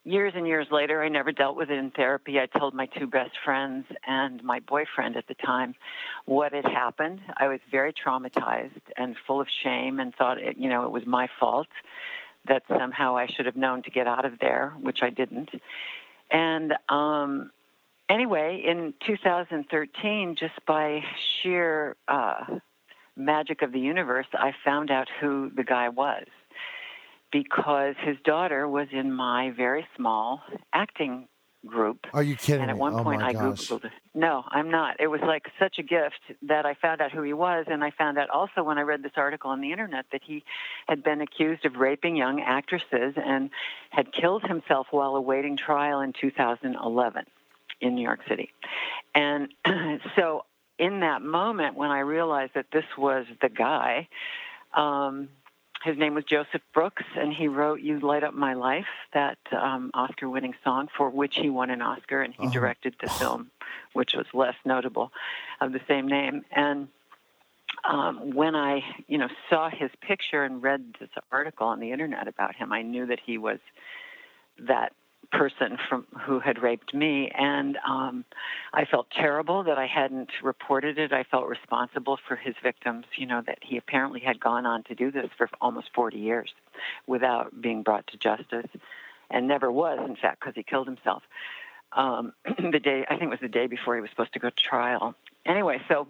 years 0.06 0.32
and 0.36 0.46
years 0.46 0.68
later, 0.70 1.02
I 1.02 1.08
never 1.08 1.32
dealt 1.32 1.56
with 1.56 1.70
it 1.70 1.78
in 1.78 1.90
therapy. 1.90 2.38
I 2.38 2.46
told 2.46 2.74
my 2.74 2.86
two 2.86 3.06
best 3.06 3.32
friends 3.44 3.84
and 4.06 4.42
my 4.44 4.60
boyfriend 4.60 5.16
at 5.16 5.26
the 5.26 5.34
time 5.34 5.74
what 6.24 6.52
had 6.52 6.64
happened. 6.64 7.20
I 7.36 7.48
was 7.48 7.60
very 7.70 7.92
traumatized 7.92 8.80
and 8.96 9.16
full 9.26 9.40
of 9.40 9.48
shame 9.62 9.98
and 9.98 10.14
thought, 10.14 10.38
it, 10.38 10.56
you 10.56 10.68
know, 10.68 10.84
it 10.84 10.92
was 10.92 11.04
my 11.06 11.28
fault 11.40 11.66
that 12.48 12.62
somehow 12.68 13.16
I 13.16 13.26
should 13.26 13.46
have 13.46 13.56
known 13.56 13.82
to 13.82 13.90
get 13.90 14.06
out 14.06 14.24
of 14.24 14.38
there, 14.40 14.72
which 14.80 15.02
I 15.02 15.10
didn't. 15.10 15.50
And 16.30 16.74
um, 16.88 17.50
anyway, 18.08 18.62
in 18.64 18.94
2013, 19.06 20.36
just 20.38 20.54
by 20.66 21.02
sheer 21.42 21.96
uh, 22.06 22.58
magic 23.16 23.62
of 23.62 23.72
the 23.72 23.80
universe, 23.80 24.26
I 24.32 24.52
found 24.64 24.92
out 24.92 25.08
who 25.20 25.50
the 25.54 25.64
guy 25.64 25.88
was 25.88 26.26
because 27.32 27.94
his 28.00 28.16
daughter 28.24 28.68
was 28.68 28.88
in 28.92 29.12
my 29.12 29.50
very 29.50 29.86
small 29.96 30.40
acting 30.72 31.28
group. 31.66 32.06
Are 32.14 32.22
you 32.22 32.36
kidding 32.36 32.62
And 32.62 32.70
at 32.70 32.76
me? 32.76 32.80
one 32.80 32.94
oh 32.94 33.02
point, 33.02 33.20
my 33.20 33.28
I 33.28 33.32
gosh. 33.32 33.68
googled. 33.68 33.90
No, 34.14 34.44
I'm 34.48 34.70
not. 34.70 35.00
It 35.00 35.08
was 35.08 35.20
like 35.20 35.46
such 35.58 35.78
a 35.78 35.82
gift 35.82 36.20
that 36.42 36.64
I 36.64 36.74
found 36.74 37.00
out 37.00 37.10
who 37.12 37.22
he 37.22 37.32
was, 37.32 37.66
and 37.68 37.82
I 37.82 37.90
found 37.90 38.18
out 38.18 38.30
also 38.30 38.62
when 38.62 38.78
I 38.78 38.82
read 38.82 39.02
this 39.02 39.12
article 39.16 39.50
on 39.50 39.60
the 39.60 39.72
internet 39.72 40.06
that 40.12 40.22
he 40.24 40.44
had 40.88 41.02
been 41.02 41.20
accused 41.20 41.64
of 41.66 41.76
raping 41.76 42.16
young 42.16 42.40
actresses 42.40 43.14
and 43.16 43.50
had 43.90 44.12
killed 44.12 44.42
himself 44.44 44.86
while 44.90 45.16
awaiting 45.16 45.56
trial 45.56 46.00
in 46.00 46.12
2011 46.18 47.24
in 47.80 47.94
New 47.94 48.02
York 48.02 48.20
City. 48.28 48.52
And 49.14 49.48
so, 50.16 50.44
in 50.78 51.00
that 51.00 51.22
moment, 51.22 51.74
when 51.74 51.90
I 51.90 52.00
realized 52.00 52.52
that 52.54 52.66
this 52.72 52.84
was 52.96 53.26
the 53.42 53.48
guy. 53.48 54.08
Um, 54.74 55.28
his 55.84 55.96
name 55.96 56.14
was 56.14 56.24
Joseph 56.24 56.62
Brooks, 56.72 57.04
and 57.16 57.32
he 57.32 57.48
wrote 57.48 57.80
"You 57.80 58.00
Light 58.00 58.24
Up 58.24 58.34
My 58.34 58.54
Life," 58.54 58.86
that 59.12 59.38
um, 59.52 59.90
Oscar-winning 59.94 60.54
song 60.64 60.88
for 60.96 61.10
which 61.10 61.36
he 61.36 61.50
won 61.50 61.70
an 61.70 61.82
Oscar, 61.82 62.22
and 62.22 62.34
he 62.34 62.46
Oh. 62.46 62.50
directed 62.50 62.94
the 63.00 63.08
film, 63.08 63.50
which 63.92 64.14
was 64.14 64.26
less 64.34 64.56
notable, 64.64 65.12
of 65.60 65.72
the 65.72 65.80
same 65.86 66.06
name. 66.08 66.44
And 66.50 66.88
um, 67.84 68.34
when 68.34 68.54
I, 68.56 68.82
you 69.06 69.18
know, 69.18 69.28
saw 69.50 69.68
his 69.70 69.90
picture 70.00 70.42
and 70.44 70.62
read 70.62 70.96
this 70.98 71.10
article 71.30 71.68
on 71.68 71.80
the 71.80 71.92
internet 71.92 72.26
about 72.26 72.56
him, 72.56 72.72
I 72.72 72.82
knew 72.82 73.06
that 73.06 73.20
he 73.24 73.38
was 73.38 73.58
that 74.58 74.92
person 75.30 75.78
from 75.88 76.06
who 76.24 76.40
had 76.40 76.62
raped 76.62 76.94
me, 76.94 77.30
and 77.30 77.78
um, 77.86 78.24
I 78.72 78.84
felt 78.84 79.10
terrible 79.10 79.64
that 79.64 79.78
I 79.78 79.86
hadn't 79.86 80.30
reported 80.42 80.98
it. 80.98 81.12
I 81.12 81.24
felt 81.24 81.48
responsible 81.48 82.18
for 82.26 82.36
his 82.36 82.54
victims. 82.62 83.06
You 83.16 83.26
know 83.26 83.42
that 83.46 83.58
he 83.62 83.76
apparently 83.76 84.20
had 84.20 84.40
gone 84.40 84.66
on 84.66 84.82
to 84.84 84.94
do 84.94 85.10
this 85.10 85.28
for 85.36 85.48
almost 85.60 85.88
40 85.94 86.18
years 86.18 86.52
without 87.06 87.60
being 87.60 87.82
brought 87.82 88.06
to 88.08 88.18
justice, 88.18 88.70
and 89.30 89.46
never 89.48 89.70
was, 89.70 89.98
in 90.06 90.16
fact, 90.16 90.40
because 90.40 90.54
he 90.54 90.62
killed 90.62 90.86
himself. 90.86 91.22
Um, 91.92 92.32
the 92.58 92.80
day 92.80 93.04
I 93.08 93.16
think 93.16 93.24
it 93.24 93.30
was 93.30 93.40
the 93.40 93.48
day 93.48 93.66
before 93.66 93.94
he 93.94 94.00
was 94.00 94.10
supposed 94.10 94.32
to 94.34 94.38
go 94.38 94.50
to 94.50 94.56
trial. 94.56 95.14
Anyway, 95.44 95.80
so 95.88 96.08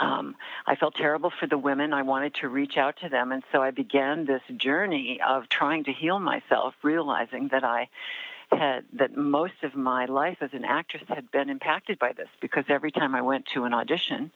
um, 0.00 0.36
I 0.66 0.76
felt 0.76 0.94
terrible 0.94 1.30
for 1.38 1.46
the 1.46 1.58
women. 1.58 1.92
I 1.92 2.02
wanted 2.02 2.34
to 2.36 2.48
reach 2.48 2.76
out 2.76 2.96
to 3.02 3.08
them, 3.08 3.32
and 3.32 3.42
so 3.52 3.62
I 3.62 3.70
began 3.70 4.24
this 4.24 4.42
journey 4.56 5.20
of 5.26 5.48
trying 5.48 5.84
to 5.84 5.92
heal 5.92 6.18
myself, 6.18 6.74
realizing 6.82 7.48
that 7.48 7.64
I 7.64 7.88
had 8.50 8.84
that 8.94 9.16
most 9.16 9.62
of 9.62 9.74
my 9.74 10.04
life 10.06 10.38
as 10.40 10.50
an 10.52 10.64
actress 10.64 11.02
had 11.08 11.30
been 11.30 11.48
impacted 11.48 11.98
by 11.98 12.12
this 12.12 12.28
because 12.40 12.64
every 12.68 12.90
time 12.90 13.14
I 13.14 13.22
went 13.22 13.46
to 13.54 13.64
an 13.64 13.72
audition, 13.72 14.30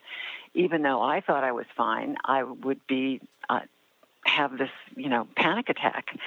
even 0.55 0.83
though 0.83 1.03
I 1.03 1.21
thought 1.21 1.45
I 1.45 1.53
was 1.53 1.67
fine, 1.77 2.17
I 2.25 2.43
would 2.43 2.87
be 2.87 3.21
uh, 3.49 3.61
have 4.25 4.57
this 4.59 4.71
you 4.95 5.09
know 5.09 5.27
panic 5.37 5.69
attack 5.69 6.19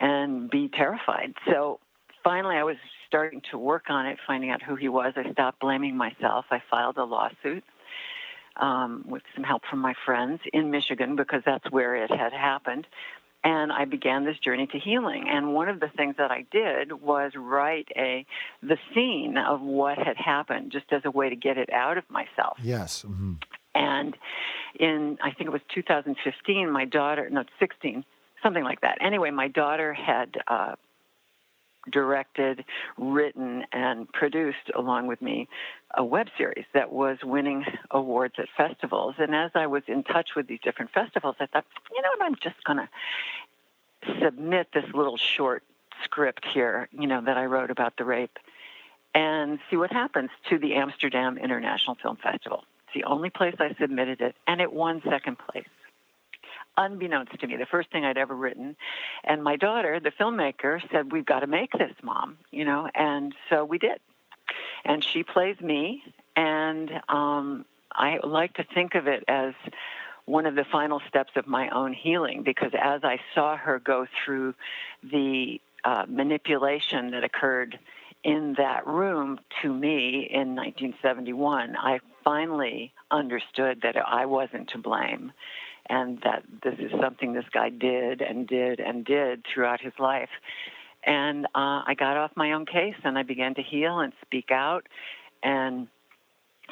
and 0.00 0.50
be 0.50 0.68
terrified. 0.68 1.34
So 1.46 1.78
finally, 2.24 2.56
I 2.56 2.64
was 2.64 2.76
starting 3.06 3.42
to 3.50 3.58
work 3.58 3.84
on 3.88 4.06
it, 4.06 4.18
finding 4.26 4.50
out 4.50 4.62
who 4.62 4.74
he 4.74 4.88
was. 4.88 5.14
I 5.16 5.30
stopped 5.32 5.60
blaming 5.60 5.96
myself. 5.96 6.46
I 6.50 6.62
filed 6.70 6.96
a 6.96 7.04
lawsuit 7.04 7.64
um, 8.56 9.04
with 9.06 9.22
some 9.34 9.44
help 9.44 9.62
from 9.68 9.80
my 9.80 9.94
friends 10.04 10.40
in 10.52 10.70
Michigan 10.70 11.16
because 11.16 11.42
that's 11.44 11.70
where 11.70 11.96
it 11.96 12.10
had 12.10 12.32
happened. 12.32 12.86
And 13.44 13.72
I 13.72 13.86
began 13.86 14.24
this 14.24 14.38
journey 14.38 14.68
to 14.68 14.78
healing. 14.78 15.28
And 15.28 15.52
one 15.52 15.68
of 15.68 15.80
the 15.80 15.88
things 15.96 16.14
that 16.18 16.30
I 16.30 16.46
did 16.52 16.92
was 16.92 17.32
write 17.34 17.88
a 17.96 18.24
the 18.62 18.78
scene 18.94 19.36
of 19.36 19.60
what 19.60 19.98
had 19.98 20.16
happened, 20.16 20.70
just 20.70 20.92
as 20.92 21.02
a 21.04 21.10
way 21.10 21.28
to 21.28 21.34
get 21.36 21.58
it 21.58 21.72
out 21.72 21.98
of 21.98 22.04
myself. 22.08 22.56
Yes. 22.62 23.04
mhm. 23.06 23.42
And 23.74 24.16
in, 24.78 25.18
I 25.22 25.32
think 25.32 25.48
it 25.48 25.52
was 25.52 25.62
2015, 25.74 26.70
my 26.70 26.84
daughter, 26.84 27.28
no, 27.30 27.44
16, 27.58 28.04
something 28.42 28.62
like 28.62 28.82
that. 28.82 28.98
Anyway, 29.00 29.30
my 29.30 29.48
daughter 29.48 29.92
had 29.92 30.36
uh, 30.46 30.74
directed, 31.90 32.64
written, 32.96 33.64
and 33.72 34.10
produced, 34.12 34.70
along 34.74 35.06
with 35.06 35.20
me, 35.20 35.48
a 35.96 36.04
web 36.04 36.28
series 36.38 36.64
that 36.74 36.92
was 36.92 37.18
winning 37.22 37.64
awards 37.90 38.34
at 38.38 38.48
festivals. 38.56 39.16
And 39.18 39.34
as 39.34 39.50
I 39.54 39.66
was 39.66 39.82
in 39.86 40.04
touch 40.04 40.30
with 40.36 40.46
these 40.46 40.60
different 40.62 40.92
festivals, 40.92 41.36
I 41.40 41.46
thought, 41.46 41.64
you 41.94 42.02
know 42.02 42.08
what, 42.16 42.26
I'm 42.26 42.36
just 42.36 42.62
going 42.64 42.78
to 42.78 44.20
submit 44.20 44.68
this 44.72 44.84
little 44.94 45.16
short 45.16 45.62
script 46.04 46.44
here, 46.52 46.88
you 46.92 47.06
know, 47.06 47.20
that 47.20 47.36
I 47.36 47.46
wrote 47.46 47.70
about 47.70 47.96
the 47.96 48.04
rape 48.04 48.38
and 49.14 49.58
see 49.70 49.76
what 49.76 49.92
happens 49.92 50.30
to 50.48 50.58
the 50.58 50.74
Amsterdam 50.74 51.38
International 51.38 51.96
Film 51.96 52.16
Festival. 52.16 52.64
It's 52.86 52.94
the 52.94 53.04
only 53.04 53.30
place 53.30 53.54
I 53.58 53.74
submitted 53.78 54.20
it, 54.20 54.34
and 54.46 54.60
it 54.60 54.72
won 54.72 55.02
second 55.08 55.36
place. 55.38 55.66
Unbeknownst 56.76 57.38
to 57.38 57.46
me, 57.46 57.56
the 57.56 57.66
first 57.66 57.90
thing 57.90 58.04
I'd 58.04 58.16
ever 58.16 58.34
written. 58.34 58.76
And 59.24 59.42
my 59.42 59.56
daughter, 59.56 60.00
the 60.00 60.10
filmmaker, 60.10 60.80
said, 60.90 61.12
We've 61.12 61.26
got 61.26 61.40
to 61.40 61.46
make 61.46 61.72
this, 61.72 61.92
Mom, 62.02 62.38
you 62.50 62.64
know, 62.64 62.88
and 62.94 63.34
so 63.50 63.64
we 63.64 63.78
did. 63.78 63.98
And 64.84 65.04
she 65.04 65.22
plays 65.22 65.60
me, 65.60 66.02
and 66.34 66.90
um, 67.08 67.64
I 67.92 68.18
like 68.22 68.54
to 68.54 68.64
think 68.74 68.94
of 68.94 69.06
it 69.06 69.24
as 69.28 69.54
one 70.24 70.46
of 70.46 70.54
the 70.54 70.64
final 70.64 71.00
steps 71.08 71.32
of 71.36 71.46
my 71.46 71.68
own 71.70 71.92
healing 71.92 72.42
because 72.42 72.72
as 72.80 73.02
I 73.04 73.18
saw 73.34 73.56
her 73.56 73.78
go 73.78 74.06
through 74.24 74.54
the 75.02 75.60
uh, 75.84 76.04
manipulation 76.08 77.10
that 77.10 77.24
occurred 77.24 77.78
in 78.24 78.54
that 78.56 78.86
room 78.86 79.40
to 79.62 79.72
me 79.72 80.28
in 80.30 80.54
1971, 80.54 81.76
I 81.76 81.98
finally 82.22 82.92
understood 83.10 83.80
that 83.82 83.96
I 83.96 84.26
wasn't 84.26 84.68
to 84.70 84.78
blame 84.78 85.32
and 85.88 86.20
that 86.22 86.44
this 86.62 86.74
is 86.78 86.90
something 87.00 87.32
this 87.32 87.44
guy 87.52 87.68
did 87.68 88.20
and 88.22 88.46
did 88.46 88.80
and 88.80 89.04
did 89.04 89.44
throughout 89.44 89.80
his 89.80 89.92
life. 89.98 90.30
And 91.04 91.46
uh, 91.46 91.82
I 91.86 91.94
got 91.98 92.16
off 92.16 92.30
my 92.36 92.52
own 92.52 92.66
case 92.66 92.94
and 93.04 93.18
I 93.18 93.22
began 93.24 93.54
to 93.54 93.62
heal 93.62 93.98
and 93.98 94.12
speak 94.22 94.50
out. 94.50 94.86
And 95.42 95.88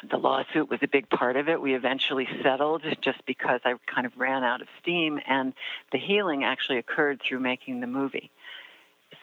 the 0.09 0.17
lawsuit 0.17 0.71
was 0.71 0.81
a 0.83 0.89
big 0.89 1.09
part 1.11 1.37
of 1.37 1.49
it. 1.49 1.61
We 1.61 1.75
eventually 1.75 2.29
settled 2.43 2.83
just 3.01 3.25
because 3.27 3.61
I 3.65 3.75
kind 3.87 4.07
of 4.07 4.17
ran 4.17 4.45
out 4.45 4.63
of 4.63 4.69
steam, 4.81 5.21
and 5.27 5.53
the 5.93 5.99
healing 5.99 6.45
actually 6.45 6.79
occurred 6.79 7.21
through 7.21 7.41
making 7.41 7.81
the 7.81 7.87
movie. 7.87 8.31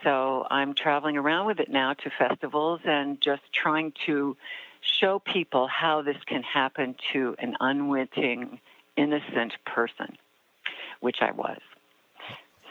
So 0.03 0.45
I'm 0.49 0.73
traveling 0.73 1.17
around 1.17 1.47
with 1.47 1.59
it 1.59 1.69
now 1.69 1.93
to 1.93 2.11
festivals 2.17 2.81
and 2.85 3.19
just 3.21 3.41
trying 3.51 3.93
to 4.05 4.38
show 4.81 5.19
people 5.19 5.67
how 5.67 6.01
this 6.01 6.17
can 6.25 6.43
happen 6.43 6.95
to 7.13 7.35
an 7.39 7.55
unwitting, 7.59 8.59
innocent 8.98 9.54
person, 9.66 10.18
which 11.00 11.18
I 11.22 11.32
was. 11.32 11.60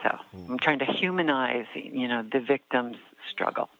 So 0.03 0.19
I'm 0.49 0.59
trying 0.59 0.81
to 0.81 0.85
humanize, 0.85 1.67
you 1.75 2.09
know, 2.09 2.23
the 2.23 2.41
victim's 2.41 2.99
struggle. 3.31 3.71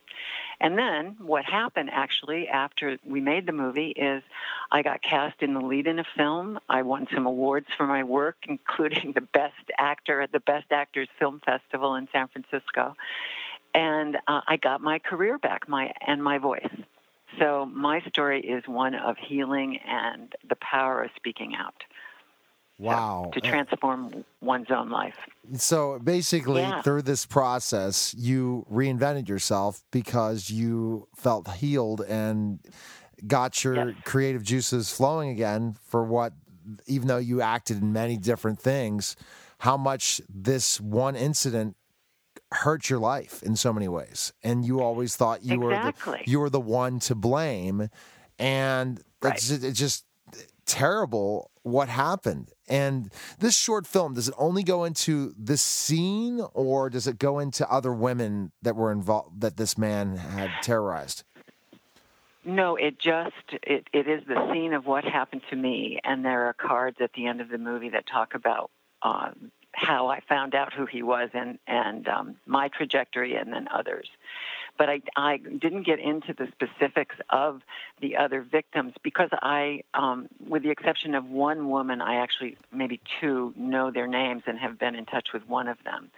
And 0.61 0.79
then 0.79 1.17
what 1.21 1.45
happened 1.45 1.91
actually 1.93 2.49
after 2.49 2.99
we 3.05 3.21
made 3.21 3.47
the 3.47 3.53
movie 3.53 3.91
is 3.91 4.23
I 4.71 4.83
got 4.83 5.03
cast 5.03 5.43
in 5.43 5.53
the 5.53 5.61
lead 5.61 5.87
in 5.87 5.99
a 5.99 6.05
film. 6.17 6.59
I 6.69 6.83
won 6.83 7.07
some 7.15 7.27
awards 7.27 7.67
for 7.77 7.87
my 7.87 8.05
work, 8.05 8.37
including 8.49 9.13
the 9.13 9.21
best 9.21 9.55
actor 9.79 10.21
at 10.21 10.33
the 10.33 10.41
Best 10.41 10.73
Actors 10.73 11.09
Film 11.19 11.41
Festival 11.45 11.95
in 11.97 12.09
San 12.13 12.29
Francisco. 12.29 12.97
And 13.75 14.17
uh, 14.27 14.41
I 14.49 14.57
got 14.57 14.81
my 14.81 14.99
career 14.99 15.39
back, 15.39 15.69
my 15.69 15.93
and 16.07 16.25
my 16.25 16.39
voice. 16.39 16.67
So 17.39 17.67
my 17.67 18.01
story 18.09 18.41
is 18.41 18.67
one 18.67 18.95
of 18.95 19.19
healing 19.19 19.79
and 19.87 20.35
the 20.49 20.57
power 20.57 21.03
of 21.03 21.11
speaking 21.17 21.55
out. 21.55 21.83
Wow. 22.79 23.31
to 23.33 23.41
transform 23.41 24.25
one's 24.41 24.71
own 24.71 24.91
life. 24.91 25.17
So 25.55 25.99
basically, 25.99 26.63
Yeah. 26.63 26.83
through 26.83 27.03
this 27.03 27.25
process, 27.25 28.15
you 28.15 28.67
reinvented 28.71 29.29
yourself 29.29 29.83
because 29.91 30.51
you 30.51 31.09
felt 31.15 31.49
healed 31.55 32.03
and 32.03 32.61
got 33.27 33.65
your 33.65 33.91
Yes. 33.91 33.97
creative 34.05 34.43
juices 34.43 34.91
flowing 34.93 35.31
again 35.31 35.77
for 35.83 36.05
what, 36.05 36.35
even 36.87 37.09
though 37.09 37.17
you 37.17 37.41
acted 37.41 37.81
in 37.81 37.93
many 37.93 38.17
different 38.19 38.61
things, 38.61 39.17
how 39.61 39.77
much 39.77 40.21
this 40.29 40.79
one 40.81 41.17
incident 41.17 41.77
hurt 42.53 42.91
your 42.91 42.99
life 42.99 43.43
in 43.43 43.57
so 43.57 43.73
many 43.73 43.89
ways. 43.89 44.33
And 44.43 44.65
you 44.65 44.81
always 44.81 45.17
thought 45.17 45.43
you 45.43 45.59
were 45.61 45.79
the, 45.79 46.23
you 46.27 46.41
were 46.41 46.51
the 46.51 46.61
one 46.61 46.99
to 47.01 47.15
blame. 47.15 47.89
And 48.39 49.03
Right. 49.23 49.35
it's, 49.35 49.51
it's 49.51 49.79
just 49.79 50.05
terrible 50.67 51.51
what 51.63 51.89
happened. 51.89 52.53
And 52.69 53.13
this 53.39 53.57
short 53.57 53.87
film, 53.87 54.15
does 54.15 54.29
it 54.29 54.35
only 54.37 54.63
go 54.63 54.85
into 54.85 55.35
this 55.39 55.63
scene 55.63 56.41
or 56.53 56.91
does 56.91 57.07
it 57.07 57.19
go 57.19 57.39
into 57.39 57.71
other 57.71 57.93
women 57.93 58.53
that 58.63 58.75
were 58.75 58.91
involved 58.91 59.41
that 59.41 59.57
this 59.57 59.79
man 59.79 60.17
had 60.17 60.51
terrorized? 60.63 61.25
No, 62.45 62.77
it 62.77 62.99
just 62.99 63.35
it, 63.51 63.89
it 63.93 64.07
is 64.07 64.23
the 64.27 64.53
scene 64.53 64.73
of 64.73 64.87
what 64.87 65.05
happened 65.05 65.43
to 65.51 65.57
me, 65.57 65.99
and 66.05 66.25
there 66.25 66.47
are 66.47 66.53
cards 66.53 66.99
at 67.01 67.13
the 67.15 67.27
end 67.27 67.41
of 67.41 67.49
the 67.49 67.59
movie 67.59 67.89
that 67.89 68.07
talk 68.07 68.35
about 68.35 68.71
um, 69.03 69.51
how 69.73 70.07
I 70.07 70.21
found 70.29 70.55
out 70.55 70.73
who 70.73 70.87
he 70.87 71.03
was 71.03 71.31
and 71.35 71.59
and 71.67 72.07
um, 72.07 72.37
my 72.47 72.69
trajectory, 72.69 73.35
and 73.35 73.53
then 73.53 73.67
others 73.73 74.09
but 74.79 74.89
I, 74.89 75.01
I 75.17 75.39
didn't 75.39 75.85
get 75.85 75.99
into 75.99 76.33
the 76.33 76.49
specifics 76.53 77.17
of 77.31 77.63
the 78.01 78.17
other 78.17 78.43
victims 78.43 78.95
because 79.03 79.31
I, 79.33 79.83
um, 79.95 80.29
with 80.47 80.63
the 80.63 80.71
exception 80.71 81.15
of 81.15 81.29
one 81.29 81.69
woman, 81.69 82.01
I 82.01 82.17
actually, 82.17 82.57
maybe 82.73 83.01
two, 83.21 83.55
know 83.57 83.91
their 83.91 84.07
names 84.07 84.43
and 84.47 84.59
have 84.59 84.79
been 84.79 84.95
in 84.95 85.07
touch 85.07 85.29
with 85.33 85.47
one 85.49 85.69
of 85.69 85.79
them. 85.85 86.11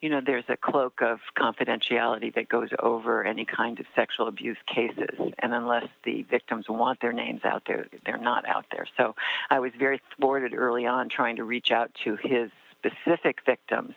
You 0.00 0.08
know, 0.08 0.20
there's 0.24 0.44
a 0.48 0.56
cloak 0.56 1.02
of 1.02 1.20
confidentiality 1.38 2.34
that 2.34 2.48
goes 2.48 2.70
over 2.78 3.22
any 3.24 3.44
kind 3.44 3.78
of 3.78 3.86
sexual 3.94 4.28
abuse 4.28 4.58
cases, 4.66 5.18
and 5.38 5.52
unless 5.52 5.88
the 6.04 6.22
victims 6.22 6.66
want 6.68 7.00
their 7.00 7.12
names 7.12 7.42
out 7.44 7.64
there, 7.66 7.86
they're 8.06 8.16
not 8.16 8.48
out 8.48 8.64
there. 8.72 8.86
So 8.96 9.14
I 9.50 9.60
was 9.60 9.72
very 9.78 10.00
thwarted 10.16 10.54
early 10.54 10.86
on 10.86 11.08
trying 11.10 11.36
to 11.36 11.44
reach 11.44 11.70
out 11.70 11.90
to 12.04 12.16
his 12.16 12.50
specific 12.80 13.40
victims 13.44 13.94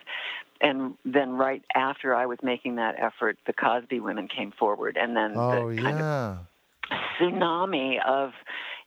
and 0.64 0.96
then 1.04 1.34
right 1.34 1.62
after 1.76 2.16
I 2.16 2.26
was 2.26 2.40
making 2.42 2.78
that 2.78 2.96
effort, 2.98 3.38
the 3.46 3.54
Cosby 3.54 4.00
women 4.00 4.28
came 4.28 4.52
forward, 4.52 4.98
and 4.98 5.16
then 5.16 5.34
oh, 5.36 5.70
the 5.70 5.82
kind 5.82 6.00
yeah. 6.00 6.38
of 6.90 6.98
tsunami 7.20 8.04
of 8.04 8.32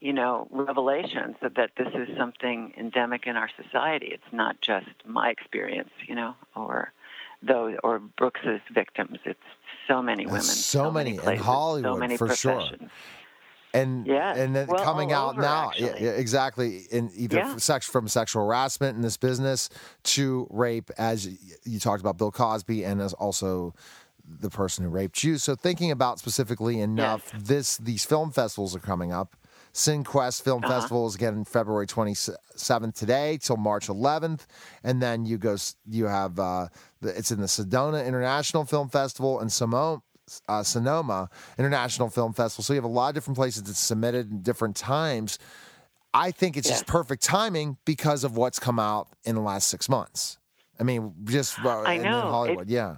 you 0.01 0.12
know 0.12 0.49
revelations 0.51 1.37
that, 1.43 1.55
that 1.57 1.70
this 1.77 1.89
is 1.95 2.09
something 2.16 2.72
endemic 2.79 3.27
in 3.27 3.37
our 3.37 3.51
society. 3.62 4.07
It's 4.07 4.33
not 4.33 4.61
just 4.62 4.89
my 5.05 5.29
experience, 5.29 5.91
you 6.09 6.14
know, 6.14 6.35
or 6.57 6.93
those 7.43 7.77
or 7.85 7.99
Brooks's 7.99 8.62
victims. 8.72 9.18
It's 9.24 9.39
so 9.87 10.03
many 10.03 10.24
women, 10.24 10.43
so, 10.43 10.85
so 10.85 10.91
many, 10.91 11.11
many 11.11 11.18
places, 11.18 11.41
in 11.41 11.45
Hollywood 11.45 11.93
so 11.93 11.99
many 11.99 12.16
for 12.16 12.35
sure 12.35 12.70
and 13.75 14.07
yeah, 14.07 14.35
and 14.35 14.55
then 14.57 14.67
well, 14.69 14.83
coming 14.85 15.12
out 15.12 15.33
over, 15.35 15.43
now, 15.43 15.71
yeah, 15.77 15.87
actually. 15.89 16.07
exactly, 16.09 16.83
in 16.91 17.11
either 17.14 17.39
Yeah. 17.39 17.57
sex 17.57 17.87
from 17.87 18.09
sexual 18.09 18.45
harassment 18.47 18.97
in 18.97 19.03
this 19.03 19.17
business 19.17 19.69
to 20.05 20.47
rape, 20.51 20.91
as 20.99 21.27
you 21.64 21.79
talked 21.79 22.01
about 22.01 22.17
Bill 22.19 22.31
Cosby, 22.33 22.85
and 22.85 23.01
as 23.03 23.12
also 23.14 23.75
the 24.29 24.51
person 24.51 24.85
who 24.85 24.91
raped 24.91 25.23
you. 25.23 25.39
So 25.39 25.55
thinking 25.55 25.91
about 25.91 26.19
specifically 26.19 26.81
enough, 26.81 27.31
this 27.39 27.77
these 27.77 28.05
film 28.05 28.31
festivals 28.33 28.75
are 28.75 28.81
coming 28.81 29.12
up. 29.12 29.37
Cinequest 29.73 30.41
Film 30.41 30.64
Uh-huh. 30.64 30.73
Festival 30.81 31.07
is 31.07 31.14
again 31.14 31.45
February 31.45 31.87
27th 31.87 32.95
today 32.95 33.39
till 33.41 33.59
March 33.59 33.89
11th, 33.89 34.47
and 34.83 35.03
then 35.03 35.27
you 35.27 35.37
go. 35.39 35.55
You 35.89 36.07
have 36.07 36.39
uh, 36.41 36.69
the, 37.03 37.17
it's 37.17 37.31
in 37.31 37.41
the 37.41 37.47
Sedona 37.47 38.05
International 38.07 38.64
Film 38.64 38.89
Festival 38.89 39.39
and 39.39 39.51
Samo, 39.51 40.01
uh, 40.49 40.62
Sonoma 40.62 41.29
International 41.59 42.09
Film 42.09 42.33
Festival. 42.33 42.62
So 42.62 42.72
you 42.72 42.79
have 42.79 42.85
a 42.85 42.89
lot 42.89 43.09
of 43.09 43.14
different 43.14 43.37
places 43.37 43.62
that 43.64 43.74
submitted 43.74 44.31
in 44.31 44.43
different 44.43 44.77
times. 44.77 45.39
I 46.14 46.31
think 46.31 46.57
it's 46.57 46.68
just 46.68 46.87
perfect 46.87 47.22
timing 47.22 47.77
because 47.85 48.24
of 48.24 48.37
what's 48.37 48.59
come 48.59 48.79
out 48.79 49.09
in 49.24 49.35
the 49.35 49.43
last 49.43 49.68
six 49.68 49.89
months. 49.89 50.39
I 50.81 50.83
mean, 50.83 51.12
just 51.24 51.62
uh, 51.64 51.83
I 51.83 51.99
know. 51.99 52.20
Hollywood, 52.22 52.68
yeah. 52.68 52.97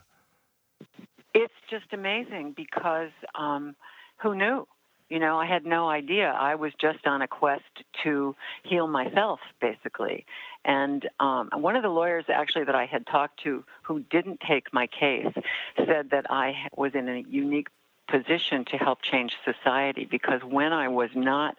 It's 1.34 1.54
just 1.70 1.92
amazing 1.92 2.54
because 2.56 3.10
um, 3.34 3.74
who 4.18 4.34
knew? 4.34 4.66
You 5.08 5.18
know, 5.18 5.38
I 5.38 5.46
had 5.46 5.64
no 5.64 5.88
idea. 5.88 6.28
I 6.38 6.54
was 6.54 6.72
just 6.80 7.06
on 7.06 7.22
a 7.22 7.28
quest 7.28 7.62
to 8.04 8.36
heal 8.62 8.86
myself, 8.88 9.40
basically. 9.60 10.26
And 10.68 11.08
um, 11.18 11.48
one 11.54 11.76
of 11.76 11.82
the 11.82 11.88
lawyers, 11.88 12.26
actually, 12.28 12.64
that 12.64 12.74
I 12.74 12.84
had 12.84 13.06
talked 13.06 13.42
to 13.44 13.64
who 13.82 14.00
didn't 14.00 14.40
take 14.46 14.72
my 14.72 14.86
case 14.86 15.32
said 15.78 16.10
that 16.10 16.30
I 16.30 16.68
was 16.76 16.94
in 16.94 17.08
a 17.08 17.24
unique 17.26 17.68
position 18.06 18.66
to 18.66 18.76
help 18.76 19.00
change 19.00 19.34
society 19.46 20.04
because 20.04 20.42
when 20.44 20.74
I 20.74 20.88
was 20.88 21.08
not 21.14 21.56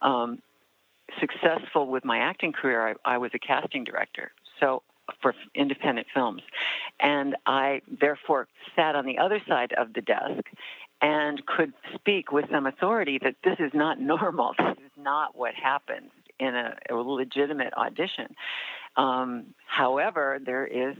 um, 0.00 0.40
successful 1.18 1.88
with 1.88 2.04
my 2.04 2.18
acting 2.18 2.52
career, 2.52 2.96
I, 3.04 3.14
I 3.14 3.18
was 3.18 3.32
a 3.34 3.38
casting 3.40 3.82
director. 3.82 4.30
So 4.60 4.84
for 5.20 5.34
independent 5.56 6.06
films. 6.14 6.42
And 7.00 7.36
I 7.44 7.82
therefore 8.00 8.46
sat 8.76 8.94
on 8.94 9.04
the 9.06 9.18
other 9.18 9.42
side 9.48 9.72
of 9.72 9.92
the 9.92 10.00
desk 10.00 10.44
and 11.00 11.44
could 11.46 11.72
speak 11.94 12.30
with 12.30 12.44
some 12.52 12.66
authority 12.66 13.18
that 13.18 13.34
this 13.42 13.56
is 13.58 13.72
not 13.74 14.00
normal. 14.12 14.54
This 14.56 14.78
is 14.78 14.92
not 14.96 15.36
what 15.36 15.54
happens 15.54 16.12
in 16.42 16.54
a, 16.54 16.76
a 16.90 16.94
legitimate 16.94 17.72
audition. 17.74 18.34
Um, 18.96 19.54
however, 19.66 20.38
there 20.44 20.66
is 20.66 20.96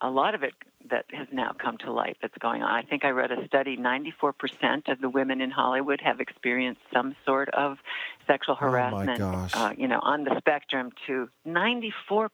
a 0.00 0.10
lot 0.10 0.34
of 0.34 0.42
it 0.42 0.52
that 0.90 1.06
has 1.12 1.28
now 1.32 1.52
come 1.56 1.78
to 1.78 1.92
light 1.92 2.16
that's 2.20 2.36
going 2.38 2.62
on. 2.62 2.70
I 2.70 2.82
think 2.82 3.04
I 3.04 3.10
read 3.10 3.30
a 3.30 3.46
study 3.46 3.76
94% 3.76 4.90
of 4.90 5.00
the 5.00 5.08
women 5.08 5.40
in 5.40 5.50
Hollywood 5.50 6.00
have 6.00 6.20
experienced 6.20 6.80
some 6.92 7.14
sort 7.24 7.48
of 7.50 7.78
sexual 8.26 8.56
Oh, 8.60 8.64
my 8.64 8.70
harassment, 8.70 9.18
gosh. 9.18 9.50
Uh, 9.54 9.72
you 9.76 9.86
know, 9.86 10.00
on 10.00 10.24
the 10.24 10.36
spectrum 10.38 10.90
to 11.06 11.28
94%. 11.46 12.28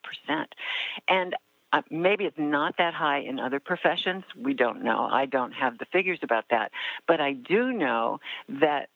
And 1.09 1.37
uh, 1.73 1.83
maybe 1.91 2.25
it's 2.25 2.39
not 2.39 2.77
that 2.79 2.95
high 2.95 3.19
in 3.19 3.39
other 3.39 3.61
professions. 3.61 4.25
We 4.35 4.55
don't 4.55 4.83
know. 4.83 5.07
I 5.11 5.27
don't 5.27 5.53
have 5.53 5.77
the 5.77 5.85
figures 5.93 6.21
about 6.23 6.47
that. 6.51 6.73
But 7.07 7.21
I 7.21 7.35
do 7.35 7.73
know 7.73 8.21
that 8.49 8.89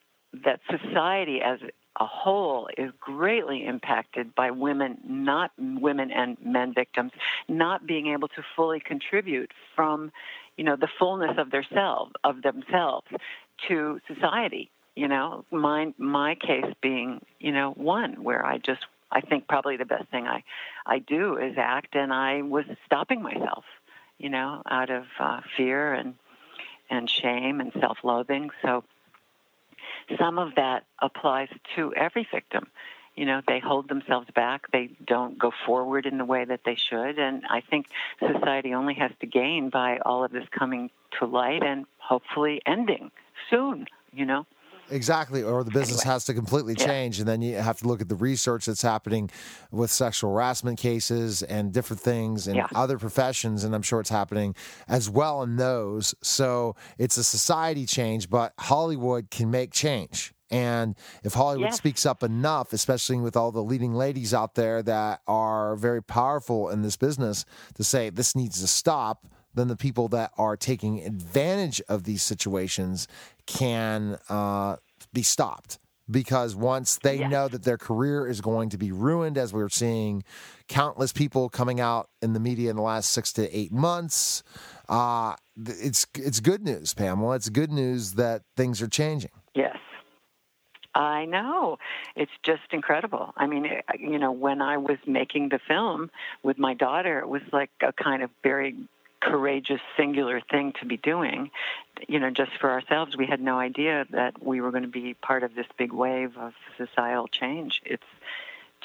that 0.44 0.60
society 0.70 1.42
as 1.42 1.58
a 2.02 2.06
whole 2.06 2.68
is 2.76 2.90
greatly 2.98 3.64
impacted 3.64 4.34
by 4.34 4.50
women, 4.50 4.98
not 5.06 5.52
women 5.56 6.10
and 6.10 6.36
men 6.44 6.74
victims, 6.74 7.12
not 7.48 7.86
being 7.86 8.08
able 8.08 8.26
to 8.26 8.42
fully 8.56 8.80
contribute 8.80 9.52
from, 9.76 10.10
you 10.56 10.64
know, 10.64 10.74
the 10.74 10.88
fullness 10.98 11.38
of 11.38 11.52
their 11.52 11.66
self, 11.72 12.08
of 12.24 12.42
themselves 12.42 13.06
to 13.68 14.00
society. 14.12 14.68
You 14.96 15.06
know, 15.06 15.44
my 15.52 15.94
my 15.96 16.34
case 16.34 16.72
being, 16.82 17.20
you 17.38 17.52
know, 17.52 17.70
one 17.70 18.24
where 18.24 18.44
I 18.44 18.58
just 18.58 18.84
I 19.12 19.20
think 19.20 19.46
probably 19.46 19.76
the 19.76 19.84
best 19.84 20.08
thing 20.10 20.26
I 20.26 20.42
I 20.84 20.98
do 20.98 21.36
is 21.36 21.54
act, 21.56 21.94
and 21.94 22.12
I 22.12 22.42
was 22.42 22.64
stopping 22.84 23.22
myself, 23.22 23.64
you 24.18 24.28
know, 24.28 24.62
out 24.68 24.90
of 24.90 25.04
uh, 25.20 25.40
fear 25.56 25.94
and 25.94 26.14
and 26.90 27.08
shame 27.08 27.60
and 27.60 27.72
self-loathing. 27.80 28.50
So 28.60 28.84
some 30.18 30.38
of 30.38 30.54
that 30.56 30.84
applies 31.00 31.48
to 31.76 31.92
every 31.94 32.26
victim. 32.32 32.66
You 33.14 33.26
know, 33.26 33.42
they 33.46 33.58
hold 33.58 33.88
themselves 33.88 34.28
back. 34.34 34.70
They 34.72 34.90
don't 35.06 35.38
go 35.38 35.52
forward 35.66 36.06
in 36.06 36.16
the 36.16 36.24
way 36.24 36.44
that 36.44 36.60
they 36.64 36.76
should. 36.76 37.18
And 37.18 37.42
I 37.50 37.60
think 37.60 37.86
society 38.18 38.72
only 38.72 38.94
has 38.94 39.10
to 39.20 39.26
gain 39.26 39.68
by 39.68 39.98
all 39.98 40.24
of 40.24 40.32
this 40.32 40.46
coming 40.50 40.90
to 41.18 41.26
light 41.26 41.62
and 41.62 41.84
hopefully 41.98 42.62
ending 42.64 43.10
soon, 43.50 43.86
you 44.12 44.24
know? 44.24 44.46
Exactly, 44.92 45.42
or 45.42 45.64
the 45.64 45.70
business 45.70 46.02
Anyway. 46.02 46.12
has 46.12 46.24
to 46.26 46.34
completely 46.34 46.74
Yeah. 46.78 46.86
change, 46.86 47.18
and 47.18 47.26
then 47.28 47.42
you 47.42 47.56
have 47.56 47.78
to 47.78 47.88
look 47.88 48.00
at 48.00 48.08
the 48.08 48.14
research 48.14 48.66
that's 48.66 48.82
happening 48.82 49.30
with 49.70 49.90
sexual 49.90 50.30
harassment 50.32 50.78
cases 50.78 51.42
and 51.42 51.72
different 51.72 52.00
things 52.02 52.46
in 52.46 52.56
Yeah. 52.56 52.66
other 52.74 52.98
professions, 52.98 53.64
and 53.64 53.74
I'm 53.74 53.82
sure 53.82 54.00
it's 54.00 54.10
happening 54.10 54.54
as 54.86 55.08
well 55.08 55.42
in 55.42 55.56
those. 55.56 56.14
So 56.22 56.76
it's 56.98 57.16
a 57.16 57.24
society 57.24 57.86
change, 57.86 58.28
but 58.30 58.52
Hollywood 58.58 59.30
can 59.30 59.50
make 59.50 59.72
change. 59.72 60.34
And 60.50 60.94
if 61.24 61.32
Hollywood 61.32 61.68
Yes. 61.70 61.78
speaks 61.78 62.04
up 62.04 62.22
enough, 62.22 62.74
especially 62.74 63.16
with 63.16 63.36
all 63.38 63.52
the 63.52 63.62
leading 63.64 63.94
ladies 63.94 64.34
out 64.34 64.54
there 64.54 64.82
that 64.82 65.22
are 65.26 65.76
very 65.76 66.02
powerful 66.02 66.68
in 66.68 66.82
this 66.82 66.96
business, 66.98 67.46
to 67.76 67.82
say 67.84 68.10
this 68.10 68.36
needs 68.36 68.60
to 68.60 68.66
stop, 68.66 69.26
then 69.54 69.68
the 69.68 69.76
people 69.76 70.08
that 70.08 70.30
are 70.38 70.56
taking 70.56 71.00
advantage 71.04 71.80
of 71.88 72.04
these 72.04 72.22
situations 72.22 73.06
can 73.46 74.18
uh, 74.28 74.76
be 75.12 75.22
stopped. 75.22 75.78
Because 76.10 76.54
once 76.54 76.98
they 77.02 77.20
Yes. 77.20 77.30
know 77.30 77.48
that 77.48 77.62
their 77.62 77.78
career 77.78 78.26
is 78.26 78.40
going 78.40 78.70
to 78.70 78.76
be 78.76 78.90
ruined, 78.90 79.38
as 79.38 79.52
we 79.52 79.62
are 79.62 79.68
seeing 79.68 80.24
countless 80.68 81.12
people 81.12 81.48
coming 81.48 81.80
out 81.80 82.08
in 82.20 82.32
the 82.32 82.40
media 82.40 82.70
in 82.70 82.76
the 82.76 82.82
last 82.82 83.10
six 83.10 83.32
to 83.34 83.56
eight 83.56 83.72
months, 83.72 84.42
uh, 84.88 85.36
it's 85.56 86.06
it's 86.14 86.40
good 86.40 86.64
news, 86.64 86.92
Pamela. 86.92 87.36
It's 87.36 87.48
good 87.48 87.70
news 87.70 88.14
that 88.14 88.42
things 88.56 88.82
are 88.82 88.88
changing. 88.88 89.30
Yes. 89.54 89.76
I 90.94 91.24
know. 91.24 91.78
It's 92.16 92.32
just 92.44 92.72
incredible. 92.72 93.32
I 93.36 93.46
mean, 93.46 93.64
you 93.98 94.18
know, 94.18 94.32
when 94.32 94.60
I 94.60 94.76
was 94.76 94.98
making 95.06 95.48
the 95.48 95.60
film 95.66 96.10
with 96.42 96.58
my 96.58 96.74
daughter, 96.74 97.20
it 97.20 97.28
was 97.28 97.42
like 97.52 97.70
a 97.80 97.92
kind 97.92 98.22
of 98.22 98.30
very 98.42 98.76
courageous, 99.22 99.80
singular 99.96 100.42
thing 100.50 100.72
to 100.80 100.86
be 100.86 100.98
doing. 100.98 101.50
You 102.08 102.18
know, 102.18 102.30
just 102.30 102.52
for 102.60 102.70
ourselves, 102.70 103.16
we 103.16 103.26
had 103.26 103.40
no 103.40 103.58
idea 103.58 104.06
that 104.10 104.44
we 104.44 104.60
were 104.60 104.70
going 104.70 104.82
to 104.82 104.88
be 104.88 105.14
part 105.14 105.42
of 105.42 105.54
this 105.54 105.66
big 105.76 105.92
wave 105.92 106.36
of 106.36 106.52
societal 106.76 107.28
change. 107.28 107.80
It's 107.84 108.02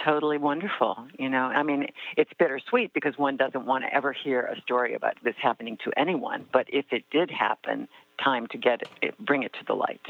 totally 0.03 0.37
wonderful. 0.37 1.07
You 1.17 1.29
know, 1.29 1.43
I 1.43 1.63
mean, 1.63 1.87
it's 2.15 2.31
bittersweet 2.37 2.93
because 2.93 3.17
one 3.17 3.37
doesn't 3.37 3.65
want 3.65 3.83
to 3.83 3.93
ever 3.93 4.13
hear 4.13 4.41
a 4.41 4.59
story 4.61 4.93
about 4.93 5.15
this 5.23 5.35
happening 5.41 5.77
to 5.83 5.91
anyone. 5.97 6.45
But 6.51 6.67
if 6.69 6.85
it 6.91 7.05
did 7.11 7.31
happen, 7.31 7.87
time 8.23 8.47
to 8.47 8.57
get 8.57 8.83
it, 9.01 9.17
bring 9.19 9.43
it 9.43 9.53
to 9.53 9.65
the 9.65 9.73
light. 9.73 10.01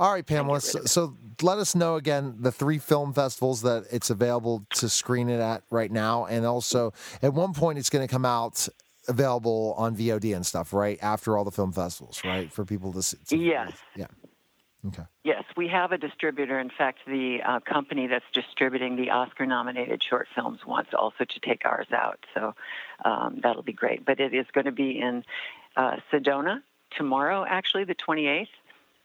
All 0.00 0.12
right, 0.12 0.26
Pamela. 0.26 0.60
So, 0.60 0.84
so, 0.84 1.16
let 1.42 1.58
us 1.58 1.74
know 1.74 1.96
again 1.96 2.36
the 2.40 2.50
three 2.50 2.78
film 2.78 3.12
festivals 3.12 3.62
that 3.62 3.84
it's 3.92 4.10
available 4.10 4.64
to 4.74 4.88
screen 4.88 5.28
it 5.28 5.40
at 5.40 5.62
right 5.70 5.90
now, 5.90 6.24
and 6.24 6.46
also 6.46 6.92
at 7.22 7.34
one 7.34 7.52
point 7.52 7.78
it's 7.78 7.90
going 7.90 8.06
to 8.06 8.10
come 8.10 8.24
out 8.24 8.68
available 9.08 9.74
on 9.76 9.96
VOD 9.96 10.34
and 10.34 10.44
stuff, 10.44 10.72
right? 10.72 10.98
After 11.02 11.36
all 11.36 11.44
the 11.44 11.50
film 11.50 11.72
festivals, 11.72 12.22
right? 12.24 12.52
For 12.52 12.64
people 12.64 12.92
to 12.92 13.02
see. 13.02 13.16
yes. 13.30 13.72
Yeah. 13.96 14.06
Okay. 14.86 15.02
Yes, 15.24 15.42
we 15.56 15.66
have 15.68 15.90
a 15.90 15.98
distributor. 15.98 16.58
In 16.60 16.70
fact, 16.70 17.00
the 17.06 17.38
uh, 17.44 17.60
company 17.60 18.06
that's 18.06 18.24
distributing 18.32 18.94
the 18.96 19.10
Oscar 19.10 19.44
nominated 19.44 20.02
short 20.02 20.28
films 20.34 20.60
wants 20.64 20.90
also 20.96 21.24
to 21.24 21.40
take 21.40 21.64
ours 21.64 21.88
out. 21.92 22.24
So 22.32 22.54
um, 23.04 23.40
that'll 23.42 23.64
be 23.64 23.72
great. 23.72 24.04
But 24.04 24.20
it 24.20 24.32
is 24.32 24.46
going 24.52 24.66
to 24.66 24.72
be 24.72 25.00
in 25.00 25.24
uh, 25.76 25.96
Sedona 26.12 26.62
tomorrow, 26.96 27.44
actually, 27.46 27.84
the 27.84 27.94
28th, 27.96 28.46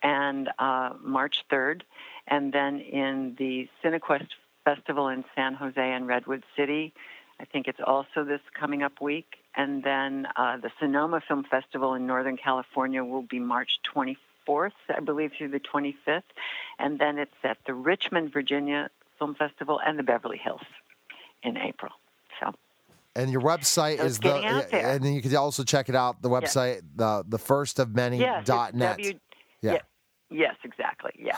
and 0.04 0.50
uh, 0.60 0.92
March 1.02 1.44
3rd. 1.52 1.82
And 2.28 2.54
then 2.54 2.80
in 2.80 3.36
the 3.40 3.68
Cinequest 3.84 4.28
Festival 4.64 5.08
in 5.08 5.26
San 5.36 5.56
Jose 5.56 5.82
and 5.82 6.08
Redwood 6.08 6.44
City, 6.56 6.94
I 7.40 7.46
think 7.46 7.68
it's 7.68 7.82
also 7.86 8.24
this 8.24 8.42
coming 8.54 8.84
up 8.84 9.02
week. 9.02 9.38
And 9.56 9.84
then 9.84 10.28
uh, 10.36 10.58
the 10.58 10.72
Sonoma 10.80 11.22
Film 11.28 11.44
Festival 11.50 11.94
in 11.94 12.08
Northern 12.08 12.38
California 12.38 13.04
will 13.04 13.22
be 13.22 13.40
March 13.40 13.80
24th. 13.96 14.72
I 14.90 15.00
believe, 15.00 15.32
through 15.38 15.50
the 15.50 15.60
25th. 15.60 16.24
And 16.80 17.00
then 17.00 17.18
it's 17.18 17.32
at 17.44 17.58
the 17.66 17.74
Richmond, 17.74 18.34
Virginia 18.34 18.90
Film 19.20 19.36
Festival 19.36 19.80
and 19.86 19.98
the 19.98 20.04
Beverly 20.04 20.38
Hills 20.38 20.62
in 21.44 21.58
April. 21.58 21.92
So. 22.40 22.54
And 23.16 23.32
your 23.32 23.42
website 23.42 23.98
so 23.98 24.06
is 24.06 24.20
the, 24.20 24.34
and 24.34 25.04
then 25.04 25.14
you 25.14 25.22
can 25.22 25.36
also 25.36 25.64
check 25.64 25.88
it 25.88 25.96
out. 25.96 26.22
The 26.24 26.30
website, 26.30 26.82
the 26.96 27.24
the 27.28 27.38
first 27.38 27.78
of 27.78 27.94
many 27.94 28.18
yes, 28.18 28.44
dot 28.44 28.74
net. 28.74 28.98
W, 28.98 29.14
yeah. 29.62 29.78
Yes, 30.32 30.56
exactly. 30.64 31.12
Yeah. 31.20 31.38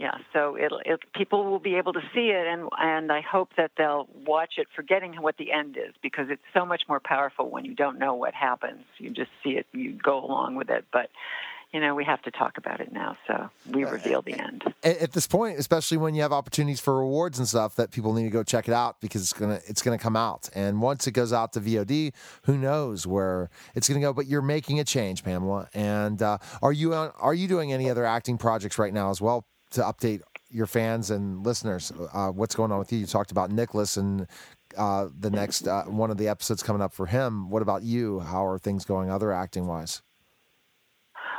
Yeah, 0.00 0.16
so 0.32 0.56
it'll, 0.56 0.80
it, 0.86 1.00
people 1.14 1.44
will 1.44 1.58
be 1.58 1.74
able 1.74 1.92
to 1.92 2.00
see 2.14 2.30
it, 2.30 2.46
and 2.46 2.70
and 2.78 3.12
I 3.12 3.20
hope 3.20 3.50
that 3.58 3.72
they'll 3.76 4.08
watch 4.26 4.54
it, 4.56 4.66
forgetting 4.74 5.12
what 5.20 5.36
the 5.36 5.52
end 5.52 5.76
is, 5.76 5.92
because 6.02 6.28
it's 6.30 6.40
so 6.54 6.64
much 6.64 6.84
more 6.88 7.00
powerful 7.00 7.50
when 7.50 7.66
you 7.66 7.74
don't 7.74 7.98
know 7.98 8.14
what 8.14 8.32
happens. 8.32 8.80
You 8.96 9.10
just 9.10 9.30
see 9.44 9.50
it, 9.50 9.66
you 9.72 9.92
go 9.92 10.24
along 10.24 10.54
with 10.54 10.70
it. 10.70 10.86
But 10.90 11.10
you 11.74 11.80
know, 11.80 11.94
we 11.94 12.04
have 12.04 12.22
to 12.22 12.30
talk 12.30 12.56
about 12.56 12.80
it 12.80 12.94
now. 12.94 13.18
So 13.26 13.50
we 13.70 13.84
reveal 13.84 14.22
the 14.22 14.40
end. 14.40 14.64
At 14.82 15.12
this 15.12 15.26
point, 15.26 15.58
especially 15.58 15.98
when 15.98 16.14
you 16.14 16.22
have 16.22 16.32
opportunities 16.32 16.80
for 16.80 16.98
rewards 16.98 17.38
and 17.38 17.46
stuff, 17.46 17.76
that 17.76 17.90
people 17.90 18.14
need 18.14 18.24
to 18.24 18.30
go 18.30 18.42
check 18.42 18.68
it 18.68 18.74
out 18.74 19.02
because 19.02 19.20
it's 19.20 19.34
gonna 19.34 19.60
it's 19.66 19.82
gonna 19.82 19.98
come 19.98 20.16
out. 20.16 20.48
And 20.54 20.80
once 20.80 21.08
it 21.08 21.12
goes 21.12 21.34
out 21.34 21.52
to 21.52 21.60
VOD, 21.60 22.14
who 22.44 22.56
knows 22.56 23.06
where 23.06 23.50
it's 23.74 23.86
gonna 23.86 24.00
go? 24.00 24.14
But 24.14 24.28
you're 24.28 24.40
making 24.40 24.80
a 24.80 24.84
change, 24.84 25.22
Pamela. 25.24 25.68
And 25.74 26.22
uh, 26.22 26.38
are 26.62 26.72
you 26.72 26.94
on, 26.94 27.12
are 27.18 27.34
you 27.34 27.46
doing 27.46 27.70
any 27.70 27.90
other 27.90 28.06
acting 28.06 28.38
projects 28.38 28.78
right 28.78 28.94
now 28.94 29.10
as 29.10 29.20
well 29.20 29.44
to 29.70 29.82
update 29.82 30.22
your 30.50 30.66
fans 30.66 31.10
and 31.10 31.44
listeners? 31.44 31.92
Uh, 32.12 32.28
what's 32.28 32.54
going 32.54 32.72
on 32.72 32.78
with 32.78 32.92
you? 32.92 32.98
You 32.98 33.06
talked 33.06 33.30
about 33.30 33.50
Nicholas 33.50 33.96
and 33.96 34.26
uh, 34.76 35.08
the 35.18 35.30
next 35.30 35.66
uh, 35.66 35.84
one 35.84 36.10
of 36.10 36.16
the 36.16 36.28
episodes 36.28 36.62
coming 36.62 36.82
up 36.82 36.92
for 36.92 37.06
him. 37.06 37.50
What 37.50 37.62
about 37.62 37.82
you? 37.82 38.20
How 38.20 38.46
are 38.46 38.58
things 38.58 38.84
going 38.84 39.10
other 39.10 39.32
acting 39.32 39.66
wise? 39.66 40.02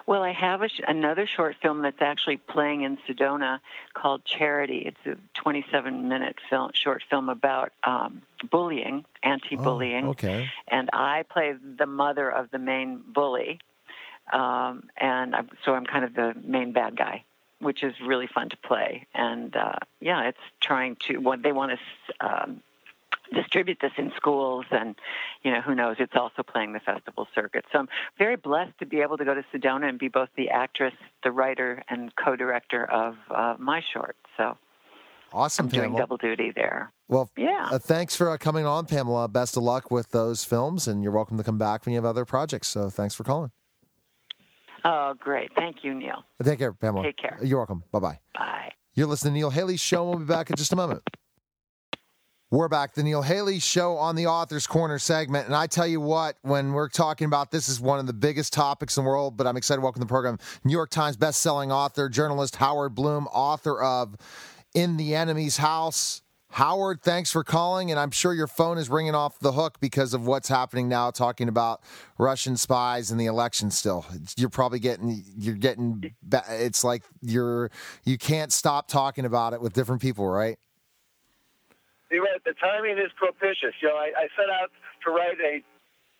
Well, 0.07 0.23
I 0.23 0.31
have 0.31 0.61
sh- 0.67 0.81
another 0.87 1.27
short 1.27 1.55
film 1.61 1.81
that's 1.83 2.01
actually 2.01 2.37
playing 2.37 2.81
in 2.81 2.97
Sedona 3.07 3.59
called 3.93 4.25
Charity. 4.25 4.83
It's 4.85 5.05
a 5.05 5.15
27 5.39 6.07
minute 6.09 6.37
film, 6.49 6.71
short 6.73 7.03
film 7.09 7.29
about 7.29 7.71
um, 7.83 8.21
bullying, 8.49 9.05
anti 9.23 9.55
bullying. 9.55 10.07
Oh, 10.07 10.09
okay. 10.09 10.49
And 10.67 10.89
I 10.93 11.23
play 11.23 11.53
the 11.77 11.85
mother 11.85 12.29
of 12.29 12.51
the 12.51 12.59
main 12.59 13.01
bully. 13.13 13.59
Um, 14.33 14.83
and 14.97 15.35
I'm, 15.35 15.49
so 15.65 15.73
I'm 15.73 15.85
kind 15.85 16.05
of 16.05 16.13
the 16.13 16.33
main 16.43 16.71
bad 16.71 16.95
guy, 16.95 17.23
which 17.61 17.83
is 17.83 17.93
really 18.05 18.27
fun 18.27 18.49
to 18.49 18.57
play. 18.57 19.07
And 19.13 19.55
uh, 19.55 19.79
yeah, 19.99 20.27
it's 20.27 20.39
trying 20.61 20.97
to, 21.07 21.17
what 21.17 21.43
they 21.43 21.51
want 21.51 21.71
to 21.71 22.27
um, 22.27 22.61
distribute 23.33 23.77
this 23.81 23.91
in 23.97 24.11
schools 24.15 24.65
and 24.71 24.95
you 25.43 25.51
know 25.51 25.61
who 25.61 25.73
knows 25.73 25.95
it's 25.99 26.15
also 26.15 26.43
playing 26.43 26.73
the 26.73 26.79
festival 26.79 27.27
circuit. 27.33 27.65
So 27.71 27.79
i'm 27.79 27.89
very 28.17 28.35
blessed 28.35 28.77
to 28.79 28.85
be 28.85 29.01
able 29.01 29.17
to 29.17 29.25
go 29.25 29.33
to 29.33 29.43
sedona 29.53 29.89
and 29.89 29.97
be 29.97 30.07
both 30.07 30.29
the 30.35 30.49
actress 30.49 30.93
the 31.23 31.31
writer 31.31 31.83
and 31.89 32.13
co-director 32.15 32.89
of 32.91 33.15
uh, 33.29 33.55
my 33.57 33.81
short. 33.93 34.17
So 34.37 34.57
awesome 35.31 35.65
i'm 35.65 35.71
Pamela. 35.71 35.87
doing 35.87 35.97
double 35.97 36.17
duty 36.17 36.51
there. 36.53 36.91
Well 37.07 37.29
yeah. 37.37 37.69
uh, 37.71 37.79
thanks 37.79 38.15
for 38.15 38.29
uh, 38.29 38.37
coming 38.37 38.65
on 38.65 38.85
pamela. 38.85 39.27
Best 39.27 39.55
of 39.55 39.63
luck 39.63 39.91
with 39.91 40.11
those 40.11 40.43
films 40.43 40.87
and 40.87 41.01
you're 41.01 41.13
welcome 41.13 41.37
to 41.37 41.43
come 41.43 41.57
back 41.57 41.85
when 41.85 41.93
you 41.93 41.97
have 41.97 42.05
other 42.05 42.25
projects. 42.25 42.67
So 42.67 42.89
thanks 42.89 43.15
for 43.15 43.23
calling 43.23 43.51
oh 44.83 45.13
great. 45.19 45.51
Thank 45.55 45.83
you 45.83 45.93
neil. 45.93 46.23
Take 46.43 46.59
care 46.59 46.73
pamela. 46.73 47.03
Take 47.03 47.17
care. 47.17 47.39
You're 47.41 47.59
welcome. 47.59 47.83
Bye-bye. 47.91 48.19
Bye. 48.33 48.71
You're 48.93 49.07
listening 49.07 49.33
to 49.33 49.39
neil 49.39 49.49
haley's 49.49 49.79
show. 49.79 50.09
We'll 50.09 50.19
be 50.19 50.25
back 50.25 50.49
in 50.49 50.55
just 50.55 50.73
a 50.73 50.75
moment. 50.75 51.03
We're 52.53 52.67
back, 52.67 52.95
the 52.95 53.03
Neil 53.03 53.21
Haley 53.21 53.59
Show 53.59 53.95
on 53.95 54.17
the 54.17 54.27
Author's 54.27 54.67
Corner 54.67 54.99
segment. 54.99 55.45
And 55.47 55.55
I 55.55 55.67
tell 55.67 55.87
you 55.87 56.01
what, 56.01 56.35
when 56.41 56.73
we're 56.73 56.89
talking 56.89 57.23
about 57.23 57.49
this 57.49 57.69
is 57.69 57.79
one 57.79 57.97
of 57.97 58.07
the 58.07 58.13
biggest 58.13 58.51
topics 58.51 58.97
in 58.97 59.05
the 59.05 59.09
world, 59.09 59.37
but 59.37 59.47
I'm 59.47 59.55
excited 59.55 59.77
to 59.77 59.83
welcome 59.83 60.01
the 60.01 60.05
program 60.05 60.37
New 60.65 60.73
York 60.73 60.89
Times 60.89 61.15
best-selling 61.15 61.71
author, 61.71 62.09
journalist 62.09 62.57
Howard 62.57 62.93
Blum, 62.93 63.27
author 63.27 63.81
of 63.81 64.17
In 64.73 64.97
the 64.97 65.15
Enemy's 65.15 65.55
House. 65.55 66.20
Howard, 66.51 67.01
thanks 67.01 67.31
for 67.31 67.45
calling, 67.45 67.91
and 67.91 67.99
I'm 67.99 68.11
sure 68.11 68.33
your 68.33 68.47
phone 68.47 68.77
is 68.77 68.89
ringing 68.89 69.15
off 69.15 69.39
the 69.39 69.53
hook 69.53 69.79
because 69.79 70.13
of 70.13 70.27
what's 70.27 70.49
happening 70.49 70.89
now, 70.89 71.09
talking 71.09 71.47
about 71.47 71.81
Russian 72.17 72.57
spies 72.57 73.09
and 73.09 73.17
the 73.19 73.25
election. 73.25 73.71
Still, 73.71 74.05
you're 74.35 74.49
probably 74.49 74.79
getting, 74.79 75.23
you're 75.37 75.55
getting, 75.55 76.13
it's 76.49 76.83
like 76.83 77.03
you're, 77.21 77.71
you 78.03 78.17
can't 78.17 78.51
stop 78.51 78.89
talking 78.89 79.23
about 79.23 79.53
it 79.53 79.61
with 79.61 79.71
different 79.71 80.01
people, 80.01 80.27
right? 80.27 80.59
You're 82.11 82.23
right. 82.23 82.43
The 82.43 82.53
timing 82.59 82.97
is 82.97 83.11
propitious. 83.15 83.73
You 83.81 83.87
know, 83.87 83.95
I, 83.95 84.11
I 84.17 84.27
set 84.35 84.49
out 84.61 84.71
to 85.05 85.11
write 85.11 85.39
a 85.39 85.63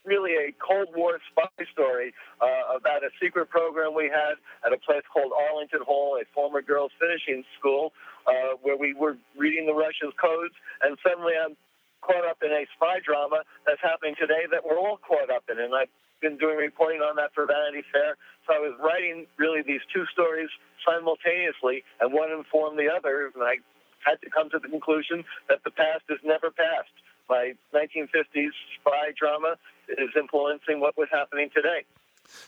really 0.06 0.34
a 0.34 0.54
Cold 0.58 0.90
War 0.96 1.20
spy 1.32 1.50
story 1.72 2.14
uh, 2.42 2.78
about 2.78 3.04
a 3.04 3.10
secret 3.22 3.50
program 3.50 3.94
we 3.94 4.10
had 4.10 4.42
at 4.66 4.74
a 4.74 4.80
place 4.82 5.04
called 5.12 5.32
Arlington 5.34 5.82
Hall, 5.86 6.18
a 6.22 6.26
former 6.34 6.62
girls' 6.62 6.92
finishing 7.00 7.44
school, 7.60 7.94
uh, 8.28 8.58
where 8.62 8.78
we 8.78 8.94
were 8.94 9.18
reading 9.38 9.66
the 9.66 9.74
Russian 9.74 10.12
codes, 10.20 10.54
and 10.82 10.98
suddenly 11.04 11.34
I'm 11.34 11.56
caught 12.02 12.26
up 12.26 12.42
in 12.42 12.52
a 12.52 12.66
spy 12.76 12.98
drama 13.06 13.46
that's 13.66 13.82
happening 13.82 14.16
today 14.18 14.50
that 14.50 14.66
we're 14.66 14.78
all 14.78 14.98
caught 14.98 15.30
up 15.30 15.46
in. 15.50 15.62
And 15.62 15.74
I've 15.74 15.94
been 16.20 16.38
doing 16.38 16.58
reporting 16.58 17.02
on 17.02 17.16
that 17.18 17.34
for 17.34 17.46
Vanity 17.46 17.86
Fair. 17.94 18.18
So 18.46 18.54
I 18.54 18.60
was 18.60 18.74
writing 18.82 19.26
really 19.38 19.62
these 19.62 19.86
two 19.94 20.06
stories 20.12 20.50
simultaneously, 20.82 21.86
and 22.02 22.12
one 22.12 22.34
informed 22.34 22.78
the 22.78 22.90
other. 22.90 23.30
And 23.34 23.44
I 23.44 23.62
had 24.02 24.18
to 24.26 24.30
come 24.30 24.50
to 24.50 24.58
the 24.58 24.68
conclusion 24.68 25.24
that 25.50 25.62
the 25.64 25.72
past 25.72 26.10
is 26.10 26.18
never 26.26 26.50
past. 26.50 26.90
My 27.30 27.54
1950s 27.74 28.52
spy 28.80 29.12
drama 29.18 29.56
is 29.90 30.10
influencing 30.16 30.80
what 30.80 30.98
was 30.98 31.08
happening 31.12 31.50
today. 31.54 31.86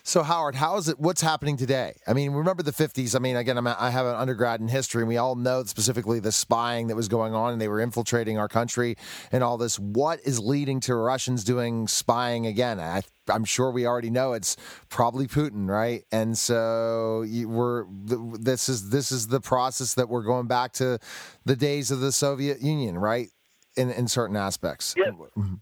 So 0.03 0.23
Howard, 0.23 0.55
how 0.55 0.77
is 0.77 0.87
it? 0.89 0.99
What's 0.99 1.21
happening 1.21 1.57
today? 1.57 1.95
I 2.07 2.13
mean, 2.13 2.31
remember 2.31 2.63
the 2.63 2.71
'50s. 2.71 3.15
I 3.15 3.19
mean, 3.19 3.35
again, 3.35 3.57
I'm, 3.57 3.67
i 3.67 3.89
have 3.89 4.05
an 4.05 4.15
undergrad 4.15 4.59
in 4.59 4.67
history, 4.67 5.01
and 5.01 5.09
we 5.09 5.17
all 5.17 5.35
know 5.35 5.63
specifically 5.63 6.19
the 6.19 6.31
spying 6.31 6.87
that 6.87 6.95
was 6.95 7.07
going 7.07 7.33
on, 7.33 7.53
and 7.53 7.61
they 7.61 7.67
were 7.67 7.79
infiltrating 7.79 8.37
our 8.37 8.47
country 8.47 8.95
and 9.31 9.43
all 9.43 9.57
this. 9.57 9.79
What 9.79 10.19
is 10.25 10.39
leading 10.39 10.79
to 10.81 10.95
Russians 10.95 11.43
doing 11.43 11.87
spying 11.87 12.45
again? 12.45 12.79
I, 12.79 13.03
am 13.29 13.45
sure 13.45 13.71
we 13.71 13.85
already 13.85 14.09
know 14.09 14.33
it's 14.33 14.57
probably 14.89 15.27
Putin, 15.27 15.67
right? 15.67 16.03
And 16.11 16.37
so 16.37 17.23
you, 17.23 17.49
we're 17.49 17.85
this 17.89 18.69
is 18.69 18.89
this 18.89 19.11
is 19.11 19.27
the 19.27 19.41
process 19.41 19.93
that 19.95 20.09
we're 20.09 20.23
going 20.23 20.47
back 20.47 20.73
to 20.73 20.99
the 21.45 21.55
days 21.55 21.91
of 21.91 21.99
the 21.99 22.11
Soviet 22.11 22.61
Union, 22.61 22.97
right? 22.97 23.29
In 23.75 23.89
in 23.89 24.07
certain 24.07 24.35
aspects. 24.35 24.93
Yes. 24.97 25.13
Mm-hmm. 25.13 25.55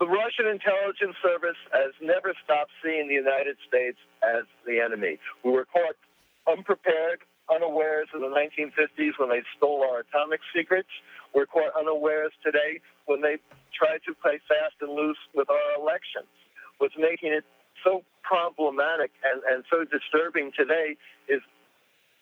The 0.00 0.06
Russian 0.06 0.46
intelligence 0.46 1.18
service 1.18 1.58
has 1.74 1.90
never 2.00 2.32
stopped 2.44 2.70
seeing 2.84 3.08
the 3.08 3.18
United 3.18 3.56
States 3.66 3.98
as 4.22 4.44
the 4.64 4.78
enemy. 4.78 5.18
We 5.42 5.50
were 5.50 5.66
caught 5.66 5.98
unprepared, 6.46 7.26
unawares 7.50 8.06
in 8.14 8.20
the 8.20 8.30
1950s 8.30 9.18
when 9.18 9.28
they 9.28 9.42
stole 9.56 9.82
our 9.82 10.06
atomic 10.06 10.38
secrets. 10.54 10.88
We're 11.34 11.46
caught 11.50 11.74
unawares 11.74 12.30
today 12.44 12.78
when 13.06 13.22
they 13.22 13.42
tried 13.74 14.06
to 14.06 14.14
play 14.14 14.38
fast 14.46 14.78
and 14.80 14.94
loose 14.94 15.18
with 15.34 15.50
our 15.50 15.74
elections. 15.74 16.30
What's 16.78 16.96
making 16.96 17.32
it 17.34 17.44
so 17.82 18.04
problematic 18.22 19.10
and, 19.24 19.42
and 19.50 19.64
so 19.66 19.82
disturbing 19.82 20.52
today 20.56 20.96
is 21.28 21.42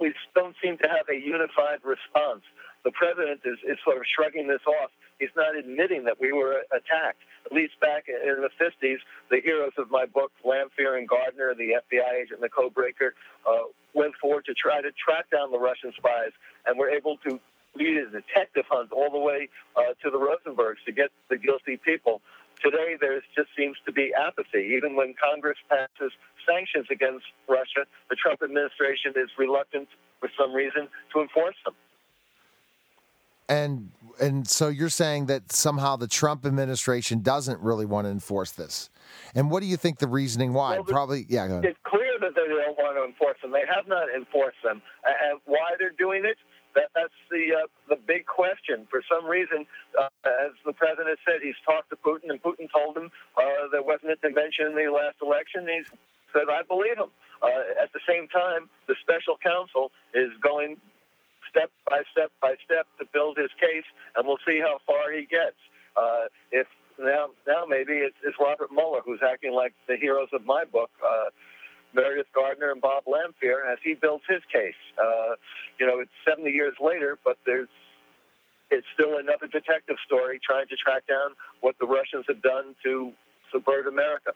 we 0.00 0.12
don't 0.34 0.54
seem 0.62 0.78
to 0.78 0.88
have 0.88 1.08
a 1.08 1.16
unified 1.16 1.80
response. 1.84 2.42
The 2.84 2.92
president 2.92 3.40
is, 3.44 3.58
is 3.66 3.78
sort 3.84 3.96
of 3.96 4.04
shrugging 4.06 4.46
this 4.46 4.62
off. 4.66 4.90
He's 5.18 5.34
not 5.34 5.56
admitting 5.56 6.04
that 6.04 6.20
we 6.20 6.32
were 6.32 6.62
attacked 6.70 7.22
at 7.46 7.52
least 7.52 7.78
back 7.80 8.04
in 8.08 8.42
the 8.42 8.50
50s, 8.60 8.98
the 9.30 9.40
heroes 9.40 9.72
of 9.78 9.90
my 9.90 10.04
book, 10.04 10.32
Lamphere 10.44 10.98
and 10.98 11.08
Gardner, 11.08 11.54
the 11.54 11.78
FBI 11.78 12.22
agent 12.22 12.40
and 12.40 12.42
the 12.42 12.50
codebreaker, 12.50 13.10
uh, 13.48 13.70
went 13.94 14.14
forward 14.20 14.44
to 14.46 14.54
try 14.54 14.82
to 14.82 14.90
track 14.92 15.30
down 15.30 15.50
the 15.52 15.58
Russian 15.58 15.92
spies 15.96 16.32
and 16.66 16.78
were 16.78 16.90
able 16.90 17.16
to 17.18 17.40
lead 17.76 17.96
a 17.98 18.10
detective 18.10 18.64
hunt 18.68 18.90
all 18.92 19.10
the 19.10 19.18
way 19.18 19.48
uh, 19.76 19.94
to 20.02 20.10
the 20.10 20.18
Rosenbergs 20.18 20.82
to 20.86 20.92
get 20.92 21.10
the 21.30 21.38
guilty 21.38 21.76
people. 21.76 22.20
Today, 22.62 22.96
there 23.00 23.20
just 23.36 23.48
seems 23.56 23.76
to 23.86 23.92
be 23.92 24.12
apathy. 24.14 24.74
Even 24.76 24.96
when 24.96 25.14
Congress 25.14 25.58
passes 25.68 26.12
sanctions 26.48 26.86
against 26.90 27.26
Russia, 27.48 27.86
the 28.10 28.16
Trump 28.16 28.42
administration 28.42 29.12
is 29.16 29.28
reluctant, 29.38 29.88
for 30.20 30.30
some 30.38 30.52
reason, 30.52 30.88
to 31.12 31.20
enforce 31.20 31.56
them. 31.64 31.74
And 33.48 33.90
and 34.20 34.48
so 34.48 34.68
you're 34.68 34.88
saying 34.88 35.26
that 35.26 35.52
somehow 35.52 35.96
the 35.96 36.08
Trump 36.08 36.46
administration 36.46 37.20
doesn't 37.20 37.60
really 37.60 37.86
want 37.86 38.06
to 38.06 38.10
enforce 38.10 38.52
this. 38.52 38.90
And 39.34 39.50
what 39.50 39.60
do 39.60 39.66
you 39.66 39.76
think 39.76 39.98
the 39.98 40.08
reasoning 40.08 40.52
why? 40.52 40.76
Well, 40.76 40.84
Probably, 40.84 41.26
yeah. 41.28 41.60
It's 41.62 41.78
clear 41.84 42.18
that 42.20 42.34
they 42.34 42.48
don't 42.48 42.76
want 42.78 42.96
to 42.96 43.04
enforce 43.04 43.36
them. 43.42 43.52
They 43.52 43.62
have 43.72 43.86
not 43.86 44.08
enforced 44.10 44.58
them, 44.64 44.82
and 45.04 45.40
why 45.44 45.76
they're 45.78 45.94
doing 45.96 46.24
it. 46.24 46.36
That, 46.74 46.90
that's 46.94 47.14
the 47.30 47.54
uh, 47.54 47.66
the 47.88 47.96
big 47.96 48.26
question. 48.26 48.86
For 48.90 49.00
some 49.08 49.24
reason, 49.24 49.64
uh, 49.98 50.08
as 50.26 50.52
the 50.64 50.72
president 50.72 51.18
said, 51.24 51.40
he's 51.40 51.56
talked 51.64 51.90
to 51.90 51.96
Putin, 51.96 52.28
and 52.28 52.42
Putin 52.42 52.68
told 52.72 52.96
him 52.96 53.10
uh, 53.36 53.70
there 53.70 53.82
wasn't 53.82 54.12
a 54.12 54.16
convention 54.16 54.66
in 54.66 54.74
the 54.74 54.90
last 54.90 55.16
election. 55.22 55.68
He 55.68 55.80
said, 56.36 56.52
"I 56.52 56.62
believe 56.62 56.98
him." 57.00 57.08
Uh, 57.40 57.82
at 57.82 57.92
the 57.92 58.00
same 58.08 58.28
time, 58.28 58.68
the 58.88 58.94
special 59.00 59.36
counsel 59.40 59.92
is 60.12 60.28
going 60.40 60.76
step 61.48 61.70
by 61.88 62.02
step 62.12 62.30
by 62.40 62.54
step 62.64 62.86
to 62.98 63.04
build 63.12 63.38
his 63.38 63.50
case, 63.60 63.88
and 64.16 64.26
we'll 64.26 64.42
see 64.46 64.60
how 64.60 64.78
far 64.86 65.12
he 65.12 65.24
gets. 65.24 65.56
Uh, 65.96 66.28
if 66.52 66.66
now, 66.98 67.28
now 67.46 67.64
maybe 67.68 67.92
it's, 67.92 68.16
it's 68.24 68.36
Robert 68.40 68.72
Mueller 68.72 69.00
who's 69.04 69.20
acting 69.24 69.52
like 69.52 69.72
the 69.88 69.96
heroes 69.96 70.28
of 70.32 70.44
my 70.44 70.64
book. 70.64 70.90
Uh, 71.00 71.32
Meredith 71.94 72.28
Gardner 72.34 72.72
and 72.72 72.80
Bob 72.80 73.04
Lamphere 73.04 73.64
as 73.64 73.78
he 73.82 73.94
builds 73.94 74.24
his 74.28 74.42
case. 74.52 74.76
Uh, 75.00 75.36
you 75.80 75.86
know, 75.86 76.00
it's 76.00 76.12
70 76.28 76.50
years 76.50 76.74
later, 76.80 77.18
but 77.24 77.38
there's 77.46 77.68
it's 78.70 78.86
still 78.94 79.18
another 79.18 79.46
detective 79.46 79.96
story 80.04 80.40
trying 80.42 80.66
to 80.68 80.76
track 80.76 81.06
down 81.06 81.32
what 81.60 81.76
the 81.78 81.86
Russians 81.86 82.24
have 82.28 82.42
done 82.42 82.74
to 82.84 83.12
subvert 83.52 83.86
America. 83.86 84.32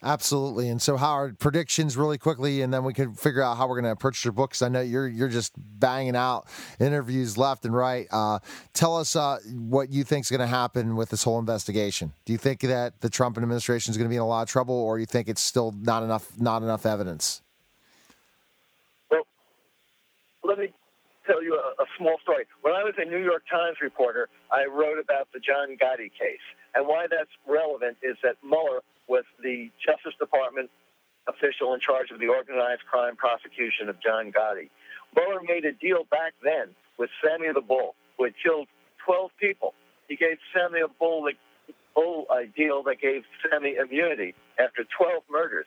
Absolutely. 0.00 0.68
And 0.68 0.80
so, 0.80 0.96
Howard, 0.96 1.40
predictions 1.40 1.96
really 1.96 2.18
quickly, 2.18 2.62
and 2.62 2.72
then 2.72 2.84
we 2.84 2.94
can 2.94 3.14
figure 3.14 3.42
out 3.42 3.56
how 3.56 3.66
we're 3.66 3.74
going 3.74 3.84
to 3.84 3.90
approach 3.90 4.24
your 4.24 4.30
book. 4.30 4.50
Because 4.50 4.62
I 4.62 4.68
know 4.68 4.80
you're 4.80 5.08
you're 5.08 5.28
just 5.28 5.52
banging 5.56 6.14
out 6.14 6.46
interviews 6.78 7.36
left 7.36 7.64
and 7.64 7.74
right. 7.74 8.06
Uh, 8.12 8.38
tell 8.74 8.96
us 8.96 9.16
uh, 9.16 9.38
what 9.52 9.90
you 9.90 10.04
think 10.04 10.24
is 10.24 10.30
going 10.30 10.40
to 10.40 10.46
happen 10.46 10.94
with 10.94 11.08
this 11.08 11.24
whole 11.24 11.40
investigation. 11.40 12.12
Do 12.26 12.32
you 12.32 12.38
think 12.38 12.60
that 12.60 13.00
the 13.00 13.10
Trump 13.10 13.38
administration 13.38 13.90
is 13.90 13.96
going 13.96 14.06
to 14.06 14.10
be 14.10 14.16
in 14.16 14.22
a 14.22 14.26
lot 14.26 14.42
of 14.42 14.48
trouble, 14.48 14.74
or 14.76 15.00
you 15.00 15.06
think 15.06 15.28
it's 15.28 15.42
still 15.42 15.74
not 15.80 16.04
enough 16.04 16.30
not 16.38 16.62
enough 16.62 16.86
evidence? 16.86 17.42
Well, 19.10 19.26
let 20.44 20.58
me 20.58 20.72
tell 21.26 21.42
you 21.42 21.54
a, 21.54 21.82
a 21.82 21.86
small 21.98 22.18
story. 22.22 22.46
When 22.62 22.72
I 22.72 22.84
was 22.84 22.94
a 22.98 23.04
New 23.04 23.22
York 23.24 23.42
Times 23.50 23.78
reporter, 23.82 24.28
I 24.52 24.66
wrote 24.66 25.00
about 25.02 25.26
the 25.34 25.40
John 25.40 25.76
Gotti 25.76 26.12
case, 26.12 26.46
and 26.76 26.86
why 26.86 27.06
that's 27.10 27.30
relevant 27.48 27.96
is 28.00 28.16
that 28.22 28.36
Mueller 28.44 28.82
was 29.08 29.24
the 29.42 29.70
Justice 29.80 30.14
Department 30.20 30.70
official 31.28 31.74
in 31.74 31.80
charge 31.80 32.10
of 32.10 32.20
the 32.20 32.28
organized 32.28 32.84
crime 32.90 33.16
prosecution 33.16 33.88
of 33.88 33.96
John 34.00 34.32
Gotti. 34.32 34.70
Mueller 35.16 35.40
made 35.44 35.64
a 35.64 35.72
deal 35.72 36.04
back 36.10 36.32
then 36.42 36.72
with 36.98 37.10
Sammy 37.22 37.48
the 37.52 37.60
Bull, 37.60 37.94
who 38.16 38.24
had 38.24 38.34
killed 38.42 38.68
12 39.04 39.30
people. 39.40 39.74
He 40.08 40.16
gave 40.16 40.38
Sammy 40.52 40.80
the 40.80 40.92
Bull 40.98 41.24
the 41.24 41.32
Bull 41.94 42.26
a 42.30 42.46
deal 42.46 42.82
that 42.84 43.00
gave 43.00 43.22
Sammy 43.42 43.76
immunity 43.76 44.34
after 44.58 44.84
12 44.84 45.22
murders. 45.30 45.66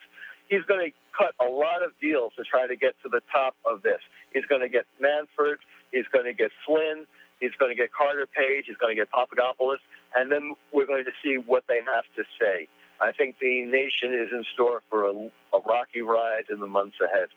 He's 0.50 0.64
going 0.68 0.92
to 0.92 0.92
cut 1.16 1.34
a 1.40 1.50
lot 1.50 1.84
of 1.84 1.92
deals 2.02 2.34
to 2.38 2.44
try 2.44 2.68
to 2.68 2.76
get 2.76 2.96
to 3.04 3.10
the 3.10 3.22
top 3.32 3.56
of 3.66 3.84
this. 3.84 4.00
He's 4.34 4.46
going 4.46 4.62
to 4.62 4.70
get 4.70 4.86
Manafort. 5.02 5.64
He's 5.92 6.08
going 6.12 6.26
to 6.26 6.34
get 6.34 6.52
Flynn. 6.66 7.06
He's 7.40 7.56
going 7.60 7.72
to 7.72 7.76
get 7.76 7.92
Carter 7.92 8.28
Page. 8.28 8.66
He's 8.68 8.78
going 8.78 8.96
to 8.96 9.00
get 9.00 9.10
Papadopoulos. 9.12 9.80
And 10.16 10.32
then 10.32 10.56
we're 10.72 10.86
going 10.86 11.06
to 11.06 11.16
see 11.24 11.36
what 11.36 11.64
they 11.68 11.80
have 11.84 12.06
to 12.16 12.24
say. 12.40 12.68
I 13.02 13.12
think 13.12 13.38
the 13.42 13.66
nation 13.66 14.14
is 14.14 14.30
in 14.32 14.44
store 14.54 14.82
for 14.90 15.06
a, 15.06 15.12
a 15.12 15.60
rocky 15.66 16.02
ride 16.02 16.44
in 16.52 16.60
the 16.60 16.68
months 16.68 16.98
ahead. 17.04 17.30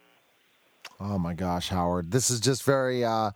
Oh 1.01 1.19
my 1.19 1.35
gosh, 1.35 1.69
Howard, 1.69 2.11
this 2.11 2.31
is 2.31 2.39
just 2.41 2.62
very 2.62 3.05
uh, 3.05 3.31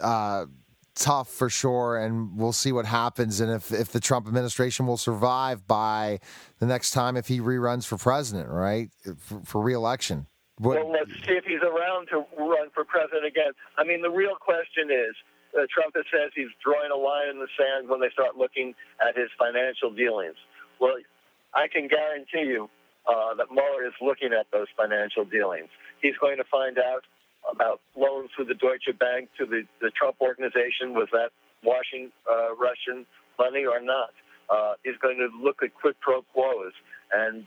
uh, 0.00 0.46
tough 0.94 1.28
for 1.28 1.50
sure, 1.50 1.98
and 1.98 2.38
we'll 2.38 2.52
see 2.52 2.70
what 2.70 2.86
happens, 2.86 3.40
and 3.40 3.50
if 3.50 3.72
if 3.72 3.90
the 3.90 4.00
Trump 4.00 4.26
administration 4.26 4.86
will 4.86 4.96
survive 4.96 5.66
by 5.66 6.20
the 6.60 6.66
next 6.66 6.92
time 6.92 7.16
if 7.16 7.26
he 7.26 7.40
reruns 7.40 7.84
for 7.84 7.98
president, 7.98 8.48
right, 8.48 8.90
for, 9.18 9.40
for 9.44 9.60
reelection. 9.60 10.26
What? 10.58 10.76
Well, 10.76 10.92
let's 10.92 11.10
see 11.26 11.34
if 11.34 11.44
he's 11.44 11.62
around 11.62 12.06
to 12.10 12.24
run 12.38 12.70
for 12.72 12.84
president 12.84 13.26
again. 13.26 13.52
I 13.76 13.84
mean, 13.84 14.00
the 14.02 14.10
real 14.10 14.36
question 14.40 14.90
is. 14.90 15.14
Uh, 15.54 15.62
Trump 15.70 15.94
has 15.94 16.02
says 16.10 16.34
he's 16.34 16.50
drawing 16.58 16.90
a 16.90 16.98
line 16.98 17.30
in 17.30 17.38
the 17.38 17.46
sand 17.54 17.88
when 17.88 18.00
they 18.00 18.10
start 18.10 18.34
looking 18.34 18.74
at 18.98 19.14
his 19.14 19.30
financial 19.38 19.86
dealings. 19.94 20.34
Well, 20.80 20.98
I 21.54 21.68
can 21.68 21.88
guarantee 21.88 22.50
you 22.50 22.68
uh, 23.06 23.34
that 23.36 23.50
Mueller 23.50 23.86
is 23.86 23.94
looking 24.00 24.32
at 24.32 24.46
those 24.52 24.66
financial 24.76 25.24
dealings. 25.24 25.68
He's 26.02 26.16
going 26.20 26.36
to 26.38 26.44
find 26.50 26.78
out 26.78 27.04
about 27.50 27.80
loans 27.96 28.30
through 28.34 28.46
the 28.46 28.54
Deutsche 28.54 28.90
Bank 28.98 29.28
to 29.38 29.46
the, 29.46 29.62
the 29.80 29.90
Trump 29.90 30.16
organization. 30.20 30.94
Was 30.94 31.08
that 31.12 31.30
washing 31.62 32.10
uh, 32.30 32.56
Russian 32.56 33.06
money 33.38 33.64
or 33.64 33.80
not? 33.80 34.10
Uh, 34.48 34.74
he's 34.84 34.96
going 35.00 35.18
to 35.18 35.28
look 35.36 35.62
at 35.62 35.74
quid 35.74 35.96
pro 36.00 36.22
quos, 36.34 36.72
and 37.12 37.44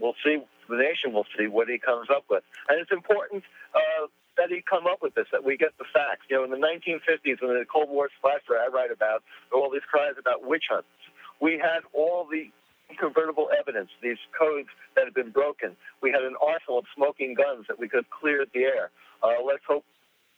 we'll 0.00 0.16
see. 0.24 0.38
The 0.68 0.76
nation 0.76 1.12
will 1.12 1.26
see 1.36 1.46
what 1.46 1.68
he 1.68 1.78
comes 1.78 2.08
up 2.12 2.24
with, 2.28 2.44
and 2.68 2.78
it's 2.78 2.92
important 2.92 3.42
uh, 3.74 4.06
that 4.36 4.50
he 4.52 4.62
come 4.62 4.86
up 4.86 5.00
with 5.00 5.14
this, 5.14 5.26
that 5.32 5.44
we 5.44 5.56
get 5.56 5.72
the 5.78 5.88
facts. 5.92 6.28
You 6.28 6.36
know, 6.36 6.44
in 6.44 6.52
the 6.52 6.60
1950s, 6.60 7.40
when 7.40 7.56
the 7.56 7.64
Cold 7.64 7.88
War 7.88 8.08
splashed, 8.20 8.44
I 8.52 8.68
write 8.68 8.92
about 8.92 9.24
all 9.52 9.70
these 9.72 9.84
cries 9.88 10.14
about 10.20 10.46
witch 10.46 10.64
hunts. 10.70 10.88
We 11.40 11.56
had 11.56 11.88
all 11.92 12.28
the 12.30 12.52
incontrovertible 12.90 13.48
evidence, 13.58 13.90
these 14.02 14.18
codes 14.36 14.68
that 14.96 15.04
had 15.04 15.14
been 15.14 15.30
broken. 15.30 15.76
We 16.02 16.10
had 16.10 16.22
an 16.22 16.34
arsenal 16.40 16.78
of 16.78 16.86
smoking 16.94 17.34
guns 17.34 17.66
that 17.68 17.78
we 17.78 17.88
could 17.88 18.04
have 18.04 18.10
cleared 18.10 18.48
the 18.54 18.64
air. 18.64 18.90
Uh, 19.22 19.42
let's 19.44 19.62
hope 19.66 19.84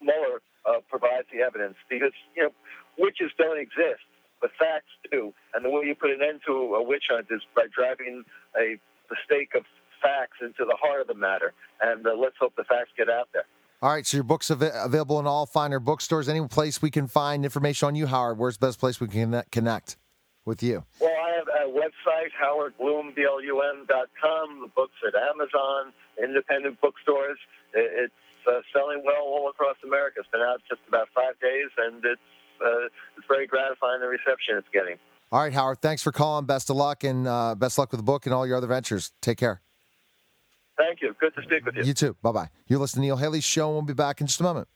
Mueller 0.01 0.43
uh, 0.67 0.81
provides 0.89 1.27
the 1.33 1.41
evidence 1.41 1.77
because, 1.89 2.13
you 2.37 2.43
know, 2.43 2.51
witches 2.99 3.31
don't 3.39 3.59
exist, 3.59 4.05
but 4.41 4.51
facts 4.59 4.91
do. 5.11 5.33
And 5.55 5.65
the 5.65 5.71
way 5.71 5.87
you 5.87 5.95
put 5.95 6.11
an 6.11 6.21
end 6.27 6.41
to 6.47 6.75
a 6.75 6.83
witch 6.83 7.05
hunt 7.11 7.27
is 7.31 7.41
by 7.55 7.67
driving 7.75 8.25
a 8.57 8.77
stake 9.25 9.53
of 9.55 9.65
facts 10.03 10.39
into 10.41 10.65
the 10.65 10.77
heart 10.81 11.01
of 11.03 11.07
the 11.07 11.15
matter. 11.15 11.53
And 11.83 12.07
uh, 12.07 12.15
let's 12.17 12.37
hope 12.41 12.55
the 12.57 12.65
facts 12.65 12.91
get 12.97 13.09
out 13.11 13.29
there. 13.33 13.45
All 13.83 13.91
right, 13.91 14.07
so 14.07 14.19
your 14.19 14.25
book's 14.25 14.51
av- 14.51 14.63
available 14.63 15.19
in 15.21 15.27
all 15.27 15.47
finer 15.47 15.81
bookstores. 15.81 16.29
Any 16.29 16.47
place 16.49 16.83
we 16.83 16.91
can 16.91 17.07
find 17.07 17.45
information 17.45 17.87
on 17.87 17.95
you, 17.95 18.07
Howard? 18.07 18.37
Where's 18.37 18.59
the 18.59 18.67
best 18.67 18.79
place 18.79 19.01
we 19.01 19.09
can 19.09 19.43
connect 19.51 19.97
with 20.45 20.63
you? 20.63 20.85
Well, 21.01 21.11
I 21.11 21.33
have 21.37 21.49
a 21.49 21.69
website, 21.71 22.31
howardblum.com. 22.41 24.61
The 24.61 24.69
book's 24.75 24.99
at 25.07 25.15
Amazon, 25.15 25.93
independent 26.23 26.81
bookstores. 26.81 27.39
It's 27.75 28.13
uh, 28.49 28.61
selling 28.73 29.03
well 29.05 29.23
all 29.23 29.51
across 29.51 29.77
America. 29.85 30.21
It's 30.21 30.31
been 30.31 30.41
out 30.41 30.63
just 30.69 30.81
about 30.89 31.09
five 31.15 31.39
days, 31.41 31.69
and 31.77 32.05
it's 32.05 32.21
uh, 32.61 32.89
it's 33.17 33.27
very 33.29 33.47
gratifying 33.47 34.01
the 34.01 34.09
reception 34.09 34.57
it's 34.57 34.69
getting. 34.73 34.97
All 35.33 35.41
right, 35.41 35.53
Howard. 35.53 35.81
Thanks 35.81 36.03
for 36.03 36.13
calling. 36.13 36.47
Best 36.47 36.71
of 36.71 36.77
luck, 36.77 37.05
and 37.05 37.27
uh, 37.27 37.55
best 37.55 37.79
luck 37.79 37.93
with 37.93 38.01
the 38.01 38.05
book 38.05 38.27
and 38.27 38.35
all 38.35 38.47
your 38.47 38.57
other 38.57 38.67
ventures. 38.67 39.13
Take 39.23 39.39
care. 39.39 39.61
Thank 40.77 41.03
you. 41.03 41.15
Good 41.21 41.35
to 41.37 41.43
speak 41.43 41.65
with 41.65 41.77
you. 41.77 41.85
You 41.85 41.95
too. 41.95 42.17
Bye 42.23 42.33
bye. 42.33 42.49
You're 42.67 42.81
listening 42.81 43.03
to 43.03 43.07
Neil 43.09 43.17
Haley's 43.17 43.45
show, 43.45 43.69
and 43.69 43.75
we'll 43.75 43.83
be 43.83 43.95
back 43.95 44.21
in 44.21 44.27
just 44.27 44.41
a 44.41 44.43
moment. 44.43 44.69